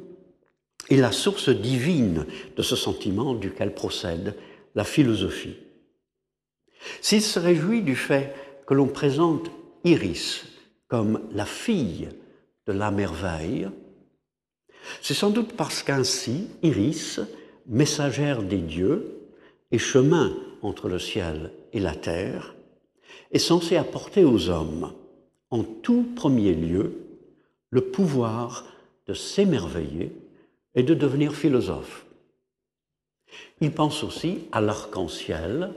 et 0.89 0.97
la 0.97 1.11
source 1.11 1.49
divine 1.49 2.25
de 2.55 2.61
ce 2.61 2.75
sentiment 2.75 3.33
duquel 3.33 3.73
procède 3.73 4.35
la 4.75 4.83
philosophie. 4.83 5.57
S'il 7.01 7.21
se 7.21 7.39
réjouit 7.39 7.81
du 7.81 7.95
fait 7.95 8.33
que 8.65 8.73
l'on 8.73 8.87
présente 8.87 9.51
Iris 9.83 10.45
comme 10.87 11.21
la 11.33 11.45
fille 11.45 12.09
de 12.65 12.73
la 12.73 12.91
merveille, 12.91 13.69
c'est 15.01 15.13
sans 15.13 15.29
doute 15.29 15.53
parce 15.53 15.83
qu'ainsi 15.83 16.47
Iris, 16.63 17.19
messagère 17.67 18.43
des 18.43 18.57
dieux 18.57 19.19
et 19.71 19.77
chemin 19.77 20.33
entre 20.61 20.87
le 20.87 20.99
ciel 20.99 21.51
et 21.73 21.79
la 21.79 21.95
terre, 21.95 22.55
est 23.31 23.39
censée 23.39 23.75
apporter 23.75 24.23
aux 24.23 24.49
hommes, 24.49 24.93
en 25.49 25.63
tout 25.63 26.05
premier 26.15 26.53
lieu, 26.53 26.93
le 27.69 27.81
pouvoir 27.81 28.65
de 29.07 29.13
s'émerveiller 29.13 30.11
et 30.75 30.83
de 30.83 30.93
devenir 30.93 31.35
philosophe. 31.35 32.05
Il 33.59 33.71
pense 33.71 34.03
aussi 34.03 34.47
à 34.51 34.61
l'arc-en-ciel, 34.61 35.73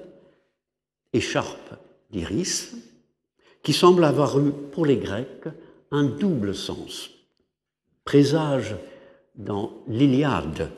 écharpe 1.13 1.75
d'Iris, 2.11 2.77
qui 3.63 3.73
semble 3.73 4.05
avoir 4.05 4.39
eu 4.39 4.53
pour 4.73 4.87
les 4.87 4.97
Grecs 4.97 5.49
un 5.91 6.05
double 6.05 6.55
sens. 6.55 7.11
Présage 8.05 8.77
dans 9.35 9.73
l'Iliade 9.87 10.71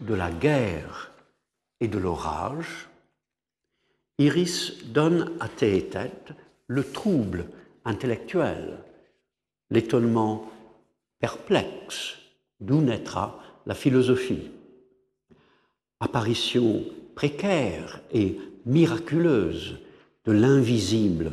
de 0.00 0.14
la 0.14 0.30
guerre 0.30 1.12
et 1.80 1.88
de 1.88 1.98
l'orage, 1.98 2.88
Iris 4.18 4.84
donne 4.86 5.32
à 5.40 5.48
Théétète 5.48 6.32
le 6.66 6.84
trouble 6.84 7.46
intellectuel, 7.84 8.78
l'étonnement 9.70 10.50
perplexe, 11.18 12.16
d'où 12.60 12.80
naîtra 12.80 13.40
la 13.66 13.74
philosophie. 13.74 14.50
Apparition 16.00 16.84
précaire 17.14 18.00
et 18.12 18.38
miraculeuse 18.66 19.78
de 20.24 20.32
l'invisible 20.32 21.32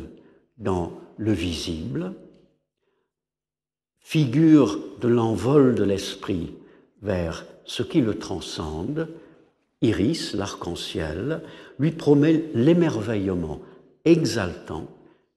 dans 0.58 0.92
le 1.16 1.32
visible, 1.32 2.12
figure 4.00 4.78
de 5.00 5.08
l'envol 5.08 5.74
de 5.74 5.84
l'esprit 5.84 6.54
vers 7.02 7.44
ce 7.64 7.82
qui 7.82 8.00
le 8.00 8.18
transcende, 8.18 9.08
Iris, 9.82 10.34
l'arc-en-ciel, 10.34 11.42
lui 11.78 11.90
promet 11.90 12.44
l'émerveillement 12.54 13.60
exaltant 14.04 14.86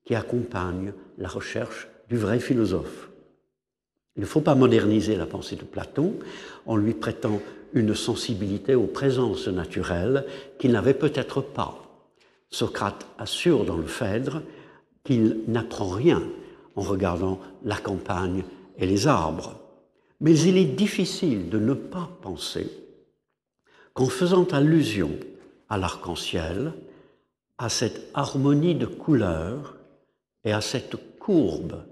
qui 0.06 0.16
accompagne 0.16 0.94
la 1.18 1.30
recherche 1.30 1.88
du 2.10 2.18
vrai 2.18 2.40
philosophe. 2.40 3.10
Il 4.16 4.22
ne 4.22 4.28
faut 4.28 4.42
pas 4.42 4.56
moderniser 4.56 5.16
la 5.16 5.26
pensée 5.26 5.56
de 5.56 5.64
Platon 5.64 6.14
en 6.66 6.76
lui 6.76 6.94
prêtant 6.94 7.42
une 7.74 7.96
sensibilité 7.96 8.76
aux 8.76 8.86
présences 8.86 9.48
naturelles 9.48 10.26
qu'il 10.60 10.72
n'avait 10.72 10.94
peut-être 10.94 11.42
pas. 11.42 11.80
Socrate 12.50 13.08
assure 13.18 13.66
dans 13.66 13.78
le 13.78 13.88
Phèdre 13.88 14.44
qu'il 15.04 15.40
n'apprend 15.48 15.90
rien 15.90 16.22
en 16.76 16.82
regardant 16.82 17.40
la 17.64 17.78
campagne 17.78 18.44
et 18.78 18.86
les 18.86 19.08
arbres. 19.08 19.63
Mais 20.24 20.40
il 20.40 20.58
est 20.58 20.64
difficile 20.64 21.50
de 21.50 21.60
ne 21.60 21.74
pas 21.74 22.10
penser 22.22 22.72
qu'en 23.94 24.08
faisant 24.08 24.46
allusion 24.46 25.12
à 25.68 25.78
l'arc-en-ciel, 25.78 26.74
à 27.58 27.68
cette 27.68 28.10
harmonie 28.14 28.74
de 28.74 28.86
couleurs 28.86 29.76
et 30.46 30.54
à 30.54 30.62
cette 30.62 30.96
courbe 31.20 31.84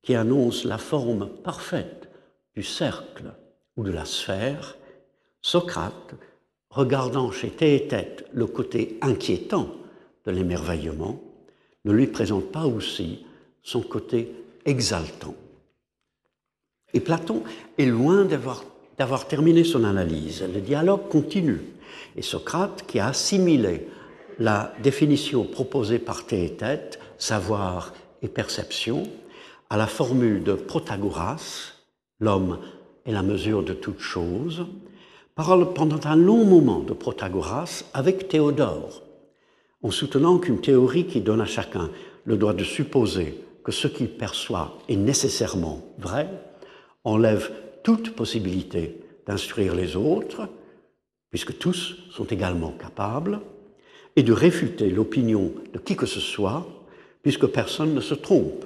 qui 0.00 0.14
annonce 0.14 0.64
la 0.64 0.78
forme 0.78 1.28
parfaite 1.44 2.08
du 2.54 2.62
cercle 2.62 3.34
ou 3.76 3.84
de 3.84 3.90
la 3.90 4.06
sphère, 4.06 4.78
Socrate, 5.42 6.14
regardant 6.70 7.30
chez 7.30 7.50
Théétète 7.50 8.24
le 8.32 8.46
côté 8.46 8.98
inquiétant 9.02 9.68
de 10.24 10.30
l'émerveillement, 10.30 11.20
ne 11.84 11.92
lui 11.92 12.06
présente 12.06 12.50
pas 12.50 12.64
aussi 12.64 13.26
son 13.62 13.82
côté 13.82 14.32
exaltant. 14.64 15.34
Et 16.94 17.00
Platon 17.00 17.42
est 17.78 17.86
loin 17.86 18.24
d'avoir 18.24 19.28
terminé 19.28 19.64
son 19.64 19.84
analyse. 19.84 20.44
Le 20.52 20.60
dialogue 20.60 21.08
continue. 21.08 21.60
Et 22.16 22.22
Socrate, 22.22 22.84
qui 22.86 22.98
a 22.98 23.08
assimilé 23.08 23.88
la 24.38 24.72
définition 24.82 25.44
proposée 25.44 25.98
par 25.98 26.26
Théétète, 26.26 26.98
savoir 27.18 27.94
et 28.22 28.28
perception, 28.28 29.04
à 29.70 29.76
la 29.76 29.86
formule 29.86 30.42
de 30.42 30.54
Protagoras, 30.54 31.72
l'homme 32.20 32.58
est 33.04 33.12
la 33.12 33.22
mesure 33.22 33.62
de 33.62 33.72
toute 33.72 34.00
chose, 34.00 34.66
parle 35.34 35.72
pendant 35.74 36.00
un 36.06 36.16
long 36.16 36.44
moment 36.44 36.80
de 36.80 36.92
Protagoras 36.92 37.84
avec 37.92 38.28
Théodore, 38.28 39.02
en 39.82 39.90
soutenant 39.90 40.38
qu'une 40.38 40.60
théorie 40.60 41.06
qui 41.06 41.20
donne 41.20 41.40
à 41.40 41.46
chacun 41.46 41.90
le 42.24 42.36
droit 42.36 42.54
de 42.54 42.64
supposer 42.64 43.42
que 43.62 43.72
ce 43.72 43.88
qu'il 43.88 44.08
perçoit 44.08 44.78
est 44.88 44.96
nécessairement 44.96 45.82
vrai, 45.98 46.28
enlève 47.06 47.50
toute 47.82 48.14
possibilité 48.14 49.00
d'instruire 49.26 49.74
les 49.74 49.96
autres, 49.96 50.48
puisque 51.30 51.56
tous 51.56 51.96
sont 52.10 52.26
également 52.26 52.72
capables, 52.72 53.40
et 54.16 54.22
de 54.22 54.32
réfuter 54.32 54.90
l'opinion 54.90 55.52
de 55.72 55.78
qui 55.78 55.96
que 55.96 56.06
ce 56.06 56.20
soit, 56.20 56.66
puisque 57.22 57.46
personne 57.46 57.94
ne 57.94 58.00
se 58.00 58.14
trompe. 58.14 58.64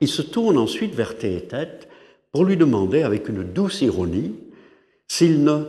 Il 0.00 0.08
se 0.08 0.22
tourne 0.22 0.58
ensuite 0.58 0.94
vers 0.94 1.18
Théétète 1.18 1.88
pour 2.32 2.44
lui 2.44 2.56
demander 2.56 3.02
avec 3.02 3.28
une 3.28 3.42
douce 3.42 3.82
ironie 3.82 4.34
s'il 5.08 5.44
ne 5.44 5.64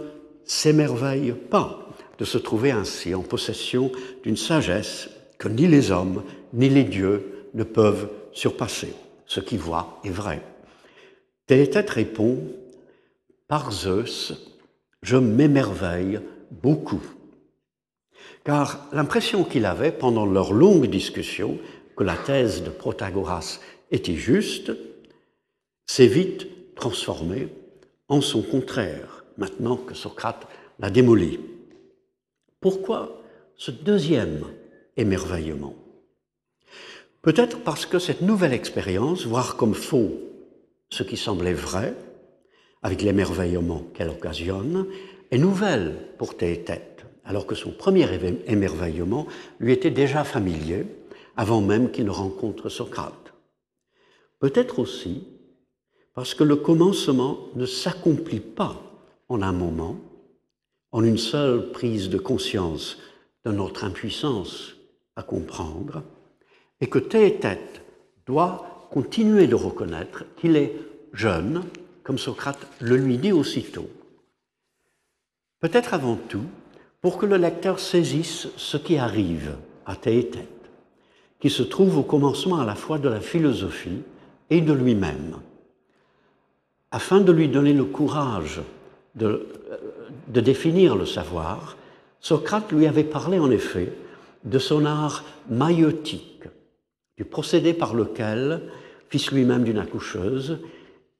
s'émerveille 0.45 1.33
pas 1.49 1.89
de 2.19 2.25
se 2.25 2.37
trouver 2.37 2.71
ainsi 2.71 3.15
en 3.15 3.21
possession 3.21 3.91
d'une 4.23 4.37
sagesse 4.37 5.09
que 5.37 5.47
ni 5.47 5.67
les 5.67 5.91
hommes 5.91 6.23
ni 6.53 6.69
les 6.69 6.83
dieux 6.83 7.47
ne 7.53 7.63
peuvent 7.63 8.09
surpasser. 8.31 8.93
Ce 9.25 9.39
qui 9.39 9.57
voit 9.57 9.99
est 10.03 10.09
vrai. 10.09 10.41
Théétète 11.51 11.89
répond 11.89 12.37
Par 13.49 13.73
Zeus, 13.73 14.31
je 15.01 15.17
m'émerveille 15.17 16.21
beaucoup. 16.49 17.03
Car 18.45 18.87
l'impression 18.93 19.43
qu'il 19.43 19.65
avait 19.65 19.91
pendant 19.91 20.25
leur 20.25 20.53
longue 20.53 20.85
discussion 20.85 21.59
que 21.97 22.05
la 22.05 22.15
thèse 22.15 22.63
de 22.63 22.69
Protagoras 22.69 23.59
était 23.91 24.15
juste 24.15 24.71
s'est 25.87 26.07
vite 26.07 26.47
transformée 26.73 27.49
en 28.07 28.21
son 28.21 28.43
contraire, 28.43 29.25
maintenant 29.37 29.75
que 29.75 29.93
Socrate 29.93 30.47
l'a 30.79 30.89
démoli. 30.89 31.41
Pourquoi 32.61 33.21
ce 33.57 33.71
deuxième 33.71 34.45
émerveillement? 34.95 35.75
Peut-être 37.21 37.59
parce 37.59 37.85
que 37.85 37.99
cette 37.99 38.21
nouvelle 38.21 38.53
expérience, 38.53 39.25
voir 39.25 39.57
comme 39.57 39.73
faux 39.73 40.30
ce 40.91 41.03
qui 41.03 41.17
semblait 41.17 41.53
vrai, 41.53 41.95
avec 42.83 43.01
l'émerveillement 43.01 43.83
qu'elle 43.93 44.09
occasionne, 44.09 44.85
est 45.31 45.37
nouvelle 45.37 45.95
pour 46.17 46.35
Théétète, 46.35 47.05
alors 47.23 47.45
que 47.45 47.55
son 47.55 47.71
premier 47.71 48.07
émerveillement 48.47 49.25
lui 49.59 49.71
était 49.71 49.91
déjà 49.91 50.23
familier, 50.23 50.85
avant 51.37 51.61
même 51.61 51.91
qu'il 51.91 52.05
ne 52.05 52.11
rencontre 52.11 52.69
Socrate. 52.69 53.33
Peut-être 54.39 54.79
aussi 54.79 55.23
parce 56.13 56.33
que 56.33 56.43
le 56.43 56.57
commencement 56.57 57.37
ne 57.55 57.65
s'accomplit 57.65 58.41
pas 58.41 58.81
en 59.29 59.41
un 59.41 59.53
moment, 59.53 59.97
en 60.91 61.03
une 61.03 61.17
seule 61.17 61.71
prise 61.71 62.09
de 62.09 62.17
conscience 62.17 62.97
de 63.45 63.51
notre 63.51 63.85
impuissance 63.85 64.75
à 65.15 65.23
comprendre, 65.23 66.03
et 66.81 66.87
que 66.87 66.99
Théétète 66.99 67.81
doit 68.25 68.70
continuer 68.91 69.47
de 69.47 69.55
reconnaître 69.55 70.25
qu'il 70.35 70.57
est 70.57 70.73
jeune, 71.13 71.63
comme 72.03 72.17
Socrate 72.17 72.67
le 72.81 72.97
lui 72.97 73.17
dit 73.17 73.31
aussitôt. 73.31 73.89
Peut-être 75.61 75.93
avant 75.93 76.17
tout 76.17 76.43
pour 76.99 77.17
que 77.17 77.25
le 77.25 77.37
lecteur 77.37 77.79
saisisse 77.79 78.49
ce 78.57 78.77
qui 78.77 78.97
arrive 78.97 79.55
à 79.85 79.95
Théétète, 79.95 80.47
qui 81.39 81.49
se 81.49 81.63
trouve 81.63 81.97
au 81.97 82.03
commencement 82.03 82.59
à 82.59 82.65
la 82.65 82.75
fois 82.75 82.99
de 82.99 83.07
la 83.07 83.21
philosophie 83.21 84.01
et 84.49 84.59
de 84.59 84.73
lui-même, 84.73 85.37
afin 86.91 87.21
de 87.21 87.31
lui 87.31 87.47
donner 87.47 87.73
le 87.73 87.85
courage 87.85 88.61
de, 89.15 89.47
de 90.27 90.41
définir 90.41 90.97
le 90.97 91.05
savoir, 91.05 91.77
Socrate 92.19 92.71
lui 92.73 92.87
avait 92.87 93.05
parlé 93.05 93.39
en 93.39 93.49
effet 93.49 93.93
de 94.43 94.59
son 94.59 94.85
art 94.85 95.23
maïotique, 95.49 96.43
du 97.17 97.23
procédé 97.23 97.73
par 97.73 97.93
lequel, 97.93 98.61
fils 99.11 99.29
lui-même 99.31 99.65
d'une 99.65 99.77
accoucheuse, 99.77 100.59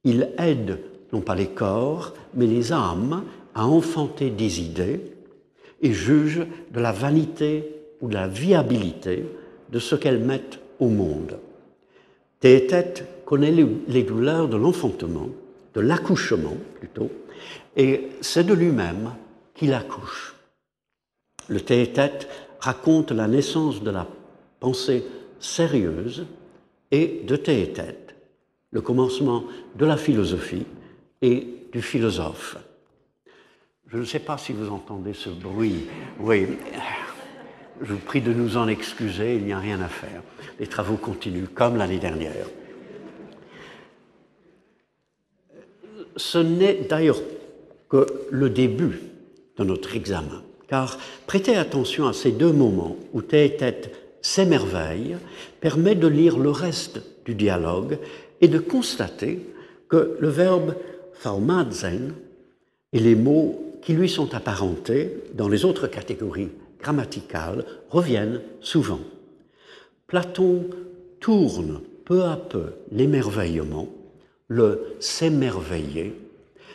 il 0.06 0.30
aide 0.38 0.80
non 1.12 1.19
pas 1.19 1.36
les 1.36 1.47
corps, 1.47 2.13
mais 2.34 2.47
les 2.47 2.71
âmes 2.71 3.25
à 3.54 3.67
enfanter 3.67 4.30
des 4.30 4.62
idées 4.62 5.01
et 5.82 5.91
juge 5.91 6.47
de 6.71 6.80
la 6.80 6.93
vanité 6.93 7.75
ou 7.99 8.08
de 8.08 8.13
la 8.13 8.30
viabilité 8.30 9.25
de 9.69 9.80
ce 9.80 9.95
qu'elles 9.95 10.23
mettent 10.23 10.60
au 10.80 10.88
monde. 10.88 11.38
Théétète 12.39 13.25
connaît 13.25 13.54
les 13.88 14.04
douleurs 14.04 14.47
de 14.47 14.56
l'enfantement, 14.56 15.27
de 15.73 15.82
l'accouchement 15.82 16.56
plutôt, 16.80 17.12
et 17.75 18.08
c'est 18.21 18.45
de 18.45 18.54
lui-même 18.54 19.12
qu'il 19.54 19.73
accouche. 19.73 20.36
Le 21.49 21.60
Théétète 21.60 22.30
raconte 22.62 23.12
la 23.12 23.27
naissance 23.27 23.84
de 23.84 23.91
la 23.91 24.08
pensée 24.62 25.04
sérieuse 25.39 26.25
et 26.91 27.21
de 27.25 27.36
Théétète, 27.36 28.15
le 28.71 28.82
commencement 28.82 29.45
de 29.75 29.86
la 29.86 29.97
philosophie 29.97 30.65
et 31.21 31.47
du 31.71 31.82
philosophe. 31.82 32.58
Je 33.88 33.97
ne 33.97 34.06
sais 34.06 34.19
pas 34.19 34.38
si 34.38 34.54
vous 34.54 34.69
entendez 34.69 35.13
ce 35.13 35.30
bruit. 35.30 35.88
Oui, 36.19 36.47
je 37.82 37.93
vous 37.93 37.99
prie 37.99 38.21
de 38.21 38.34
nous 38.34 38.58
en 38.58 38.67
excuser, 38.67 39.36
il 39.36 39.43
n'y 39.43 39.54
a 39.54 39.60
rien 39.60 39.82
à 39.82 39.88
faire. 39.88 40.21
Les 40.60 40.67
travaux 40.67 40.97
continuent 40.97 41.47
comme 41.54 41.77
l'année 41.77 41.99
dernière. 41.99 42.47
Ce 46.15 46.38
n'est 46.38 46.86
d'ailleurs 46.89 47.21
que 47.89 48.06
le 48.30 48.49
début 48.49 48.99
de 49.58 49.63
notre 49.63 49.95
examen, 49.95 50.43
car 50.67 50.97
prêtez 51.27 51.56
attention 51.56 52.08
à 52.08 52.13
ces 52.13 52.32
deux 52.32 52.51
moments 52.51 52.95
où 53.13 53.21
Théétète 53.21 54.01
s'émerveille 54.21 55.17
permet 55.60 55.95
de 55.95 56.07
lire 56.07 56.38
le 56.38 56.51
reste 56.51 57.01
du 57.25 57.36
dialogue 57.36 57.97
et 58.39 58.47
de 58.47 58.60
constater 58.60 59.39
que 59.89 60.17
le 60.19 60.29
verbe 60.29 60.75
Thaumatzen 61.21 62.13
et 62.93 62.99
les 62.99 63.15
mots 63.15 63.77
qui 63.81 63.93
lui 63.93 64.10
sont 64.10 64.34
apparentés 64.34 65.17
dans 65.34 65.47
les 65.47 65.65
autres 65.65 65.88
catégories 65.88 66.49
grammaticales 66.79 67.65
reviennent 67.89 68.41
souvent. 68.60 68.99
Platon 70.07 70.65
tourne 71.19 71.81
peu 72.05 72.23
à 72.23 72.36
peu 72.36 72.73
l'émerveillement, 72.91 73.88
le 74.47 74.95
s'émerveiller, 74.99 76.13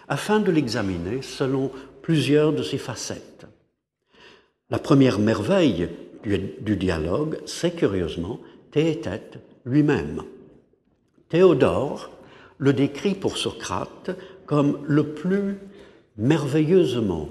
afin 0.09 0.41
de 0.41 0.51
l'examiner 0.51 1.23
selon 1.23 1.71
plusieurs 2.03 2.53
de 2.53 2.63
ses 2.63 2.79
facettes. 2.79 3.47
La 4.71 4.79
première 4.79 5.19
merveille 5.19 5.89
du, 6.27 6.77
dialogue, 6.77 7.39
c'est 7.47 7.75
curieusement 7.75 8.41
Théétète 8.71 9.39
lui-même. 9.65 10.23
Théodore 11.29 12.11
le 12.59 12.73
décrit 12.73 13.15
pour 13.15 13.37
Socrate 13.37 14.11
comme 14.45 14.81
le 14.85 15.05
plus 15.05 15.57
merveilleusement 16.19 17.29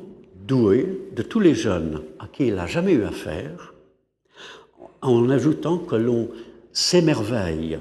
doué 0.48 1.10
de 1.16 1.22
tous 1.22 1.40
les 1.40 1.56
jeunes 1.56 2.02
à 2.20 2.28
qui 2.28 2.48
il 2.48 2.58
a 2.58 2.68
jamais 2.68 2.94
eu 2.94 3.04
affaire, 3.04 3.74
en 5.02 5.30
ajoutant 5.30 5.78
que 5.78 5.96
l'on 5.96 6.30
s'émerveille 6.72 7.80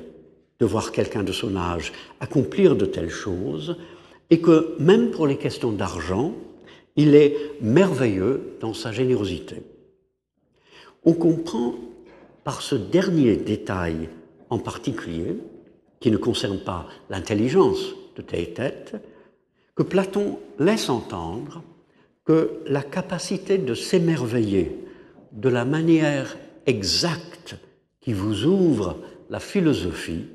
de 0.61 0.67
voir 0.67 0.93
quelqu'un 0.93 1.23
de 1.23 1.33
son 1.33 1.57
âge 1.57 1.93
accomplir 2.21 2.77
de 2.77 2.87
telles 2.87 3.11
choses, 3.11 3.77
et 4.31 4.41
que 4.41 4.75
même 4.79 5.11
pour 5.11 5.27
les 5.27 5.37
questions 5.37 5.73
d'argent, 5.73 6.35
il 6.97 7.15
est 7.15 7.37
merveilleux 7.61 8.57
dans 8.61 8.73
sa 8.73 8.93
générosité. 8.93 9.63
On 11.05 11.13
comprend 11.13 11.75
par 12.45 12.63
ce 12.63 12.75
dernier 12.75 13.37
détail 13.37 14.09
en 14.51 14.59
particulier, 14.59 15.37
qui 16.01 16.11
ne 16.11 16.17
concerne 16.17 16.59
pas 16.59 16.87
l'intelligence 17.11 17.95
de 18.17 18.23
Théétète, 18.23 18.97
que 19.75 19.83
Platon 19.83 20.39
laisse 20.59 20.89
entendre 20.89 21.63
que 22.25 22.61
la 22.67 22.83
capacité 22.83 23.59
de 23.59 23.75
s'émerveiller 23.75 24.79
de 25.33 25.49
la 25.49 25.65
manière 25.65 26.37
exacte 26.67 27.57
qui 28.01 28.13
vous 28.13 28.45
ouvre 28.45 28.99
la 29.31 29.41
philosophie 29.41 30.27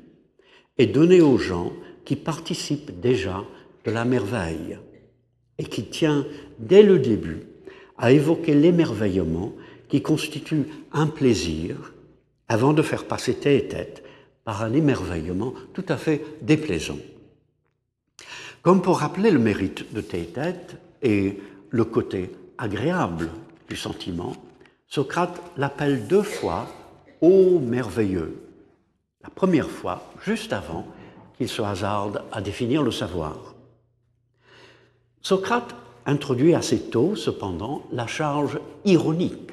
est 0.78 0.86
donnée 0.86 1.20
aux 1.20 1.38
gens 1.38 1.72
qui 2.04 2.16
participent 2.16 3.00
déjà 3.00 3.44
de 3.84 3.90
la 3.90 4.04
merveille 4.04 4.78
et 5.58 5.64
qui 5.64 5.84
tient 5.84 6.26
dès 6.58 6.82
le 6.82 6.98
début 6.98 7.42
à 7.98 8.12
évoquer 8.12 8.54
l'émerveillement 8.54 9.52
qui 9.90 10.02
constitue 10.02 10.66
un 10.92 11.08
plaisir 11.08 11.92
avant 12.48 12.72
de 12.72 12.82
faire 12.82 13.06
passer 13.06 13.34
tête 13.34 14.04
par 14.44 14.62
un 14.62 14.72
émerveillement 14.72 15.52
tout 15.74 15.84
à 15.88 15.96
fait 15.96 16.24
déplaisant. 16.42 16.98
Comme 18.62 18.82
pour 18.82 18.98
rappeler 18.98 19.30
le 19.30 19.38
mérite 19.38 19.92
de 19.92 20.00
Théétète 20.00 20.76
et 21.02 21.38
le 21.70 21.84
côté 21.84 22.30
agréable 22.58 23.30
du 23.68 23.76
sentiment, 23.76 24.34
Socrate 24.86 25.40
l'appelle 25.56 26.06
deux 26.06 26.22
fois 26.22 26.66
ô 27.20 27.58
merveilleux. 27.58 28.42
La 29.22 29.30
première 29.30 29.70
fois, 29.70 30.12
juste 30.24 30.52
avant 30.52 30.86
qu'il 31.36 31.48
se 31.48 31.62
hasarde 31.62 32.22
à 32.32 32.40
définir 32.40 32.82
le 32.82 32.90
savoir. 32.90 33.54
Socrate 35.22 35.74
introduit 36.06 36.54
assez 36.54 36.80
tôt, 36.90 37.14
cependant, 37.14 37.82
la 37.92 38.06
charge 38.06 38.58
ironique 38.84 39.52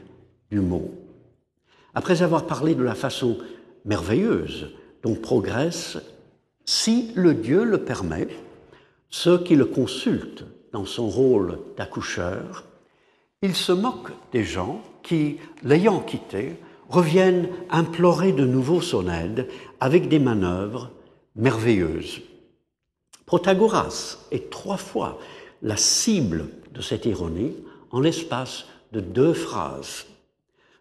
du 0.51 0.59
mot. 0.59 0.91
Après 1.93 2.21
avoir 2.21 2.45
parlé 2.45 2.75
de 2.75 2.83
la 2.83 2.95
façon 2.95 3.37
merveilleuse 3.85 4.69
dont 5.03 5.15
progresse, 5.15 5.97
si 6.65 7.11
le 7.15 7.33
Dieu 7.33 7.63
le 7.63 7.83
permet, 7.83 8.27
ceux 9.09 9.41
qui 9.41 9.55
le 9.55 9.65
consultent 9.65 10.45
dans 10.73 10.85
son 10.85 11.07
rôle 11.07 11.59
d'accoucheur, 11.77 12.65
il 13.41 13.55
se 13.55 13.71
moque 13.71 14.11
des 14.31 14.43
gens 14.43 14.81
qui, 15.03 15.37
l'ayant 15.63 16.01
quitté, 16.01 16.57
reviennent 16.89 17.49
implorer 17.69 18.31
de 18.31 18.45
nouveau 18.45 18.81
son 18.81 19.09
aide 19.09 19.47
avec 19.79 20.09
des 20.09 20.19
manœuvres 20.19 20.91
merveilleuses. 21.35 22.21
Protagoras 23.25 24.17
est 24.31 24.49
trois 24.49 24.77
fois 24.77 25.19
la 25.61 25.77
cible 25.77 26.47
de 26.73 26.81
cette 26.81 27.05
ironie 27.05 27.55
en 27.91 27.99
l'espace 27.99 28.65
de 28.91 28.99
deux 28.99 29.33
phrases. 29.33 30.05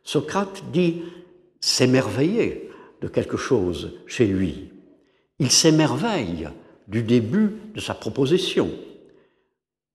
Socrate 0.07 0.63
dit 0.73 1.03
s'émerveiller 1.61 2.71
de 3.03 3.09
quelque 3.09 3.37
chose 3.37 3.99
chez 4.07 4.25
lui. 4.25 4.71
Il 5.41 5.51
s'émerveille 5.51 6.49
du 6.87 7.03
début 7.03 7.57
de 7.75 7.81
sa 7.81 7.93
proposition. 7.93 8.71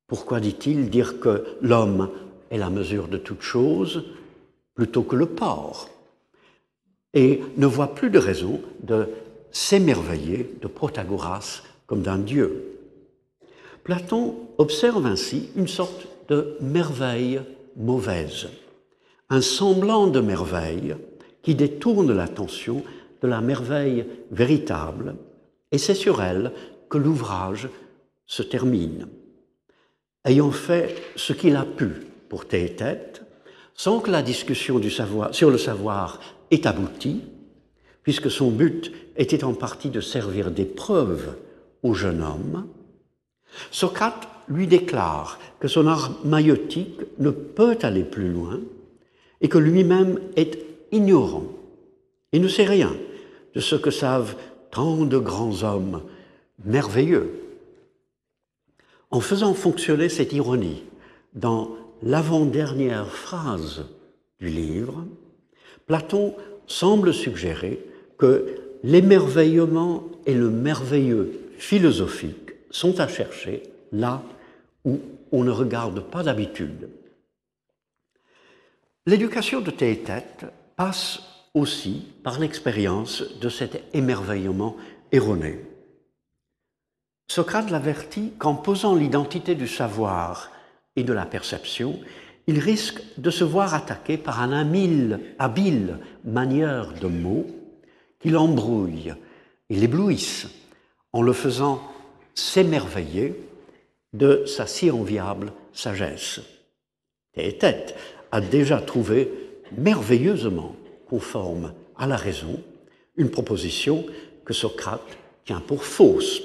Pourquoi 0.08 0.42
dit-il 0.42 0.90
dire 0.90 1.22
que 1.22 1.46
l'homme 1.62 2.10
est 2.50 2.58
la 2.58 2.70
mesure 2.70 3.08
de 3.08 3.18
toute 3.18 3.42
chose 3.42 4.04
plutôt 4.76 5.04
que 5.04 5.16
le 5.16 5.28
porc? 5.28 5.90
Et 7.14 7.42
ne 7.56 7.66
voit 7.66 7.96
plus 7.96 8.10
de 8.10 8.20
raison 8.20 8.60
de 8.84 9.08
s'émerveiller 9.52 10.58
de 10.62 10.68
Protagoras 10.68 11.64
comme 11.88 12.02
d'un 12.02 12.18
dieu. 12.18 12.80
Platon 13.86 14.36
observe 14.58 15.06
ainsi 15.06 15.52
une 15.56 15.70
sorte 15.70 16.08
de 16.28 16.58
merveille 16.60 17.42
mauvaise, 17.78 18.50
un 19.32 19.40
semblant 19.40 20.08
de 20.08 20.20
merveille 20.20 20.94
qui 21.42 21.56
détourne 21.56 22.14
l'attention 22.14 22.84
de 23.22 23.28
la 23.30 23.40
merveille 23.40 24.06
véritable, 24.30 25.16
et 25.72 25.78
c'est 25.78 25.96
sur 25.96 26.22
elle 26.22 26.52
que 26.90 26.98
l'ouvrage 26.98 27.70
se 28.26 28.44
termine. 28.44 29.08
Ayant 30.26 30.52
fait 30.52 31.02
ce 31.16 31.32
qu'il 31.32 31.56
a 31.56 31.64
pu 31.64 31.94
pour 32.28 32.46
tête, 32.46 33.22
sans 33.74 34.02
que 34.02 34.12
la 34.12 34.22
discussion 34.22 34.80
du 34.80 34.92
savoir, 34.92 35.34
sur 35.34 35.50
le 35.50 35.58
savoir 35.58 36.20
ait 36.52 36.68
abouti, 36.68 37.22
puisque 38.04 38.30
son 38.30 38.52
but 38.52 38.92
était 39.16 39.46
en 39.46 39.54
partie 39.54 39.90
de 39.90 40.02
servir 40.02 40.52
d'épreuve 40.52 41.38
au 41.84 41.94
jeune 41.94 42.22
homme, 42.22 42.68
Socrate 43.72 44.28
lui 44.50 44.68
déclare 44.68 45.40
que 45.62 45.70
son 45.70 45.88
art 45.88 46.20
maïotique 46.26 47.00
ne 47.20 47.30
peut 47.30 47.78
aller 47.82 48.04
plus 48.04 48.30
loin 48.30 48.60
et 49.42 49.50
que 49.50 49.58
lui-même 49.58 50.20
est 50.36 50.60
ignorant 50.92 51.46
et 52.32 52.40
ne 52.40 52.48
sait 52.48 52.66
rien 52.66 52.96
de 53.54 53.60
ce 53.60 53.76
que 53.76 53.92
savent 53.92 54.36
tant 54.72 55.06
de 55.06 55.18
grands 55.18 55.64
hommes 55.64 56.02
merveilleux. 56.64 57.32
En 59.10 59.20
faisant 59.20 59.54
fonctionner 59.54 60.08
cette 60.08 60.32
ironie 60.32 60.84
dans 61.34 61.76
l'avant-dernière 62.02 63.08
phrase 63.08 63.86
du 64.40 64.48
livre, 64.48 65.06
Platon 65.86 66.34
semble 66.68 67.14
suggérer 67.14 67.80
que 68.18 68.56
l'émerveillement 68.84 70.04
et 70.26 70.34
le 70.34 70.50
merveilleux 70.50 71.40
philosophique 71.58 72.54
sont 72.70 73.00
à 73.00 73.08
chercher 73.08 73.64
là 73.92 74.24
où 74.86 75.00
on 75.32 75.44
ne 75.44 75.52
regarde 75.52 76.00
pas 76.00 76.24
d'habitude. 76.24 76.90
L'éducation 79.08 79.62
de 79.62 79.72
Théétète 79.72 80.46
passe 80.76 81.22
aussi 81.56 82.08
par 82.24 82.40
l'expérience 82.40 83.24
de 83.40 83.50
cet 83.50 83.84
émerveillement 83.96 84.78
erroné. 85.12 85.60
Socrate 87.28 87.72
l'avertit 87.72 88.34
qu'en 88.38 88.54
posant 88.54 88.94
l'identité 88.94 89.56
du 89.56 89.68
savoir 89.68 90.52
et 90.96 91.04
de 91.04 91.14
la 91.14 91.26
perception, 91.26 92.00
il 92.46 92.60
risque 92.60 93.02
de 93.18 93.32
se 93.32 93.44
voir 93.44 93.74
attaqué 93.74 94.18
par 94.18 94.40
un 94.40 94.52
habile, 94.52 95.20
habile 95.40 95.98
manière 96.24 96.94
de 96.94 97.08
mots 97.08 97.48
qui 98.20 98.30
l'embrouille 98.30 99.16
et 99.72 99.76
l'éblouisse 99.76 100.48
en 101.12 101.24
le 101.24 101.34
faisant 101.34 101.82
s'émerveiller 102.36 103.36
de 104.14 104.44
sa 104.46 104.68
si 104.68 104.92
enviable 104.92 105.54
sagesse. 105.74 106.40
Théétète 107.34 107.96
a 108.32 108.42
déjà 108.42 108.80
trouvé 108.80 109.30
merveilleusement 109.78 110.76
conforme 111.08 111.74
à 111.98 112.08
la 112.08 112.16
raison 112.16 112.62
une 113.18 113.30
proposition 113.30 114.06
que 114.46 114.54
Socrate 114.54 115.18
tient 115.46 115.60
pour 115.60 115.84
fausse. 115.84 116.42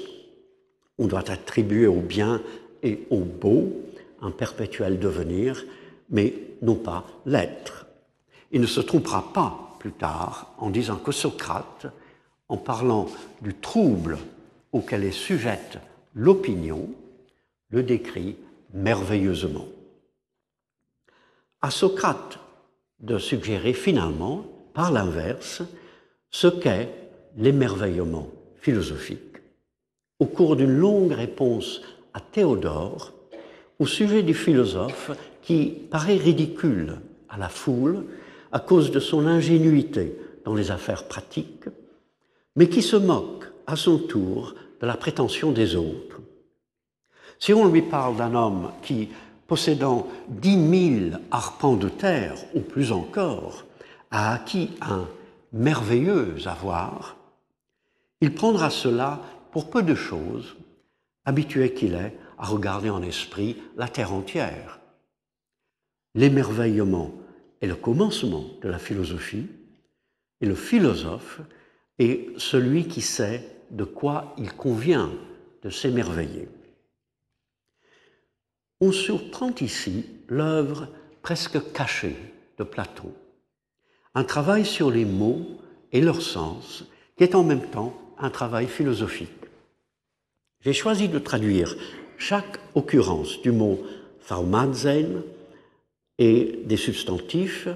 On 0.97 1.07
doit 1.07 1.29
attribuer 1.29 1.87
au 1.87 2.01
bien 2.01 2.41
et 2.83 2.99
au 3.09 3.19
beau 3.19 3.73
un 4.21 4.31
perpétuel 4.31 4.99
devenir, 4.99 5.63
mais 6.09 6.33
non 6.61 6.75
pas 6.75 7.05
l'être. 7.25 7.85
Il 8.51 8.61
ne 8.61 8.67
se 8.67 8.81
trompera 8.81 9.33
pas 9.33 9.77
plus 9.79 9.91
tard 9.91 10.53
en 10.57 10.69
disant 10.69 10.97
que 10.97 11.11
Socrate, 11.11 11.87
en 12.49 12.57
parlant 12.57 13.07
du 13.41 13.53
trouble 13.53 14.17
auquel 14.71 15.03
est 15.03 15.11
sujette 15.11 15.77
l'opinion, 16.15 16.89
le 17.69 17.83
décrit 17.83 18.35
merveilleusement. 18.73 19.67
À 21.61 21.71
Socrate 21.71 22.37
de 22.99 23.17
suggérer 23.17 23.73
finalement, 23.73 24.45
par 24.73 24.91
l'inverse, 24.91 25.63
ce 26.29 26.47
qu'est 26.47 26.89
l'émerveillement 27.35 28.29
philosophique. 28.61 29.37
Au 30.19 30.25
cours 30.25 30.55
d'une 30.55 30.77
longue 30.77 31.13
réponse 31.13 31.81
à 32.13 32.19
Théodore, 32.19 33.11
au 33.79 33.87
sujet 33.87 34.23
du 34.23 34.33
philosophe 34.33 35.11
qui 35.41 35.65
paraît 35.89 36.17
ridicule 36.17 36.99
à 37.29 37.37
la 37.37 37.49
foule 37.49 38.05
à 38.51 38.59
cause 38.59 38.91
de 38.91 38.99
son 38.99 39.25
ingénuité 39.25 40.15
dans 40.45 40.53
les 40.53 40.71
affaires 40.71 41.07
pratiques, 41.07 41.69
mais 42.55 42.69
qui 42.69 42.81
se 42.81 42.95
moque 42.95 43.45
à 43.65 43.75
son 43.75 43.97
tour 43.97 44.55
de 44.79 44.85
la 44.85 44.95
prétention 44.95 45.51
des 45.51 45.75
autres. 45.75 46.19
Si 47.39 47.53
on 47.53 47.67
lui 47.67 47.81
parle 47.81 48.15
d'un 48.15 48.33
homme 48.33 48.71
qui, 48.83 49.09
possédant 49.47 50.07
dix 50.27 50.57
mille 50.57 51.19
arpents 51.31 51.77
de 51.77 51.89
terre, 51.89 52.35
ou 52.53 52.61
plus 52.61 52.91
encore, 52.91 53.65
a 54.11 54.33
acquis 54.33 54.71
un 54.81 55.07
merveilleux 55.53 56.35
avoir, 56.45 57.17
il 58.21 58.33
prendra 58.33 58.69
cela 58.69 59.21
pour 59.51 59.69
peu 59.69 59.83
de 59.83 59.95
choses, 59.95 60.55
habitué 61.25 61.73
qu'il 61.73 61.93
est 61.93 62.17
à 62.37 62.45
regarder 62.45 62.89
en 62.89 63.01
esprit 63.01 63.57
la 63.75 63.87
terre 63.87 64.13
entière. 64.13 64.79
L'émerveillement 66.15 67.11
est 67.61 67.67
le 67.67 67.75
commencement 67.75 68.45
de 68.61 68.69
la 68.69 68.79
philosophie, 68.79 69.47
et 70.41 70.45
le 70.45 70.55
philosophe 70.55 71.41
est 71.99 72.27
celui 72.37 72.87
qui 72.87 73.01
sait 73.01 73.43
de 73.71 73.83
quoi 73.83 74.33
il 74.37 74.51
convient 74.53 75.11
de 75.63 75.69
s'émerveiller. 75.69 76.47
On 78.79 78.91
surprend 78.91 79.53
ici 79.59 80.05
l'œuvre 80.27 80.87
presque 81.23 81.71
cachée 81.73 82.15
de 82.59 82.63
Platon, 82.63 83.11
un 84.13 84.23
travail 84.23 84.65
sur 84.65 84.91
les 84.91 85.05
mots 85.05 85.45
et 85.91 86.01
leur 86.01 86.21
sens 86.21 86.85
qui 87.17 87.23
est 87.23 87.33
en 87.33 87.43
même 87.43 87.67
temps 87.69 87.99
un 88.19 88.29
travail 88.29 88.67
philosophique. 88.67 89.29
J'ai 90.61 90.73
choisi 90.73 91.07
de 91.07 91.17
traduire 91.17 91.75
chaque 92.17 92.59
occurrence 92.75 93.41
du 93.41 93.51
mot 93.51 93.79
Thaumatzen 94.27 95.23
et 96.19 96.59
des 96.65 96.77
substantifs, 96.77 97.67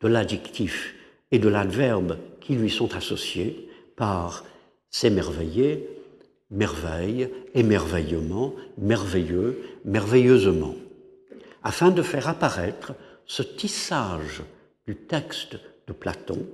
de 0.00 0.08
l'adjectif 0.08 0.94
et 1.30 1.38
de 1.38 1.48
l'adverbe 1.48 2.18
qui 2.40 2.54
lui 2.54 2.70
sont 2.70 2.94
associés 2.94 3.68
par 3.96 4.44
s'émerveiller, 4.90 5.88
merveille, 6.50 7.30
émerveillement, 7.54 8.54
merveilleux, 8.78 9.62
merveilleusement, 9.84 10.74
afin 11.62 11.90
de 11.90 12.02
faire 12.02 12.28
apparaître 12.28 12.94
ce 13.26 13.42
tissage 13.42 14.42
du 14.86 14.96
texte 14.96 15.58
de 15.86 15.92
Platon 15.92 16.46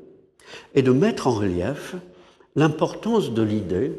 et 0.74 0.83
de 0.83 0.90
mettre 0.90 1.26
en 1.26 1.35
relief 1.35 1.94
l'importance 2.57 3.33
de 3.33 3.42
l'idée 3.42 3.92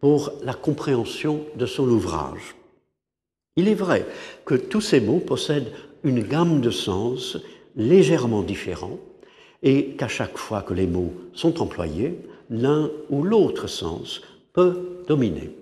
pour 0.00 0.32
la 0.42 0.54
compréhension 0.54 1.44
de 1.56 1.66
son 1.66 1.88
ouvrage. 1.88 2.56
Il 3.56 3.68
est 3.68 3.74
vrai 3.74 4.06
que 4.44 4.54
tous 4.54 4.80
ces 4.80 5.00
mots 5.00 5.20
possèdent 5.20 5.72
une 6.02 6.22
gamme 6.22 6.60
de 6.60 6.70
sens 6.70 7.38
légèrement 7.76 8.42
différents 8.42 8.98
et 9.62 9.94
qu'à 9.96 10.08
chaque 10.08 10.36
fois 10.36 10.62
que 10.62 10.74
les 10.74 10.86
mots 10.86 11.14
sont 11.32 11.62
employés, 11.62 12.18
l'un 12.50 12.90
ou 13.08 13.22
l'autre 13.22 13.66
sens 13.66 14.20
peut 14.54 15.04
dominer. 15.06 15.54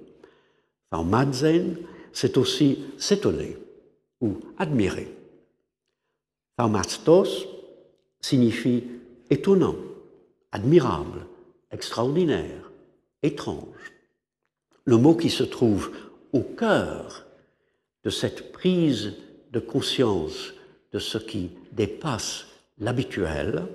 En 0.92 1.02
Madzen, 1.02 1.76
c'est 2.12 2.36
aussi 2.36 2.84
s'étonner 2.98 3.56
ou 4.20 4.38
admirer. 4.58 5.08
Thaumastos 6.56 7.48
signifie 8.20 8.84
étonnant, 9.30 9.76
admirable, 10.52 11.26
extraordinaire, 11.72 12.70
étrange. 13.22 13.92
Le 14.84 14.98
mot 14.98 15.16
qui 15.16 15.30
se 15.30 15.42
trouve 15.42 15.90
au 16.32 16.42
cœur 16.42 17.24
de 18.04 18.10
cette 18.10 18.52
prise 18.52 19.14
de 19.50 19.60
conscience 19.60 20.52
de 20.92 20.98
ce 20.98 21.18
qui 21.18 21.50
dépasse 21.72 22.46
l'habituel, 22.78 23.66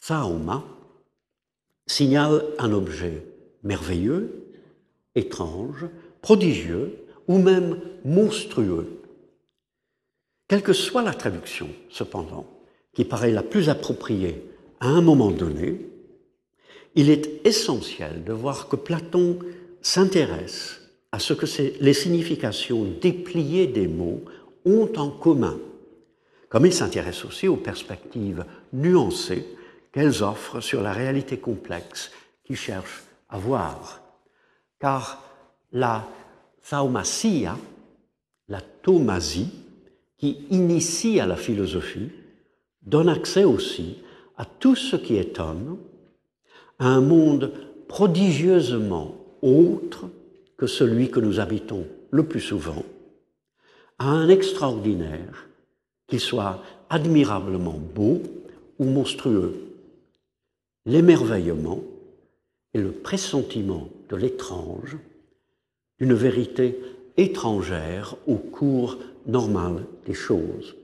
thauma 0.00 0.64
signale 1.86 2.44
un 2.58 2.72
objet 2.72 3.31
merveilleux, 3.62 4.44
étrange, 5.14 5.86
prodigieux 6.20 6.98
ou 7.28 7.38
même 7.38 7.78
monstrueux. 8.04 9.00
Quelle 10.48 10.62
que 10.62 10.72
soit 10.72 11.02
la 11.02 11.14
traduction, 11.14 11.68
cependant, 11.88 12.46
qui 12.92 13.04
paraît 13.04 13.32
la 13.32 13.42
plus 13.42 13.68
appropriée 13.68 14.42
à 14.80 14.88
un 14.88 15.00
moment 15.00 15.30
donné, 15.30 15.80
il 16.94 17.08
est 17.08 17.46
essentiel 17.46 18.24
de 18.24 18.32
voir 18.32 18.68
que 18.68 18.76
Platon 18.76 19.38
s'intéresse 19.80 20.80
à 21.10 21.18
ce 21.18 21.32
que 21.32 21.46
les 21.80 21.94
significations 21.94 22.84
dépliées 23.00 23.66
des 23.66 23.86
mots 23.86 24.22
ont 24.64 24.90
en 24.96 25.10
commun, 25.10 25.58
comme 26.48 26.66
il 26.66 26.72
s'intéresse 26.72 27.24
aussi 27.24 27.48
aux 27.48 27.56
perspectives 27.56 28.44
nuancées 28.72 29.46
qu'elles 29.92 30.22
offrent 30.22 30.60
sur 30.60 30.82
la 30.82 30.92
réalité 30.92 31.38
complexe 31.38 32.10
qu'il 32.44 32.56
cherche 32.56 33.02
à 33.32 33.38
voir. 33.38 34.00
Car 34.78 35.22
la 35.72 36.06
thaumasia, 36.68 37.56
la 38.48 38.60
thaumasie, 38.60 39.50
qui 40.18 40.46
initie 40.50 41.18
à 41.18 41.26
la 41.26 41.36
philosophie, 41.36 42.10
donne 42.82 43.08
accès 43.08 43.42
aussi 43.42 43.98
à 44.36 44.44
tout 44.44 44.76
ce 44.76 44.94
qui 44.94 45.16
étonne, 45.16 45.78
à 46.78 46.86
un 46.86 47.00
monde 47.00 47.52
prodigieusement 47.88 49.16
autre 49.40 50.08
que 50.56 50.66
celui 50.66 51.10
que 51.10 51.18
nous 51.18 51.40
habitons 51.40 51.86
le 52.10 52.24
plus 52.24 52.40
souvent, 52.40 52.84
à 53.98 54.06
un 54.06 54.28
extraordinaire, 54.28 55.48
qu'il 56.06 56.20
soit 56.20 56.62
admirablement 56.88 57.80
beau 57.94 58.22
ou 58.78 58.84
monstrueux. 58.84 59.56
L'émerveillement 60.84 61.80
et 62.74 62.78
le 62.78 62.92
pressentiment 62.92 63.88
de 64.08 64.16
l'étrange, 64.16 64.96
d'une 65.98 66.14
vérité 66.14 66.78
étrangère 67.16 68.16
au 68.26 68.36
cours 68.36 68.98
normal 69.26 69.84
des 70.06 70.14
choses. 70.14 70.76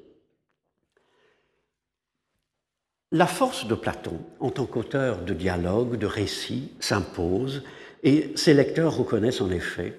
La 3.11 3.27
force 3.27 3.67
de 3.67 3.75
Platon 3.75 4.19
en 4.39 4.51
tant 4.51 4.67
qu'auteur 4.67 5.25
de 5.25 5.33
dialogue, 5.33 5.97
de 5.97 6.07
récit, 6.07 6.73
s'impose 6.79 7.63
et 8.03 8.33
ses 8.37 8.53
lecteurs 8.53 8.97
reconnaissent 8.97 9.41
en 9.41 9.51
effet, 9.51 9.99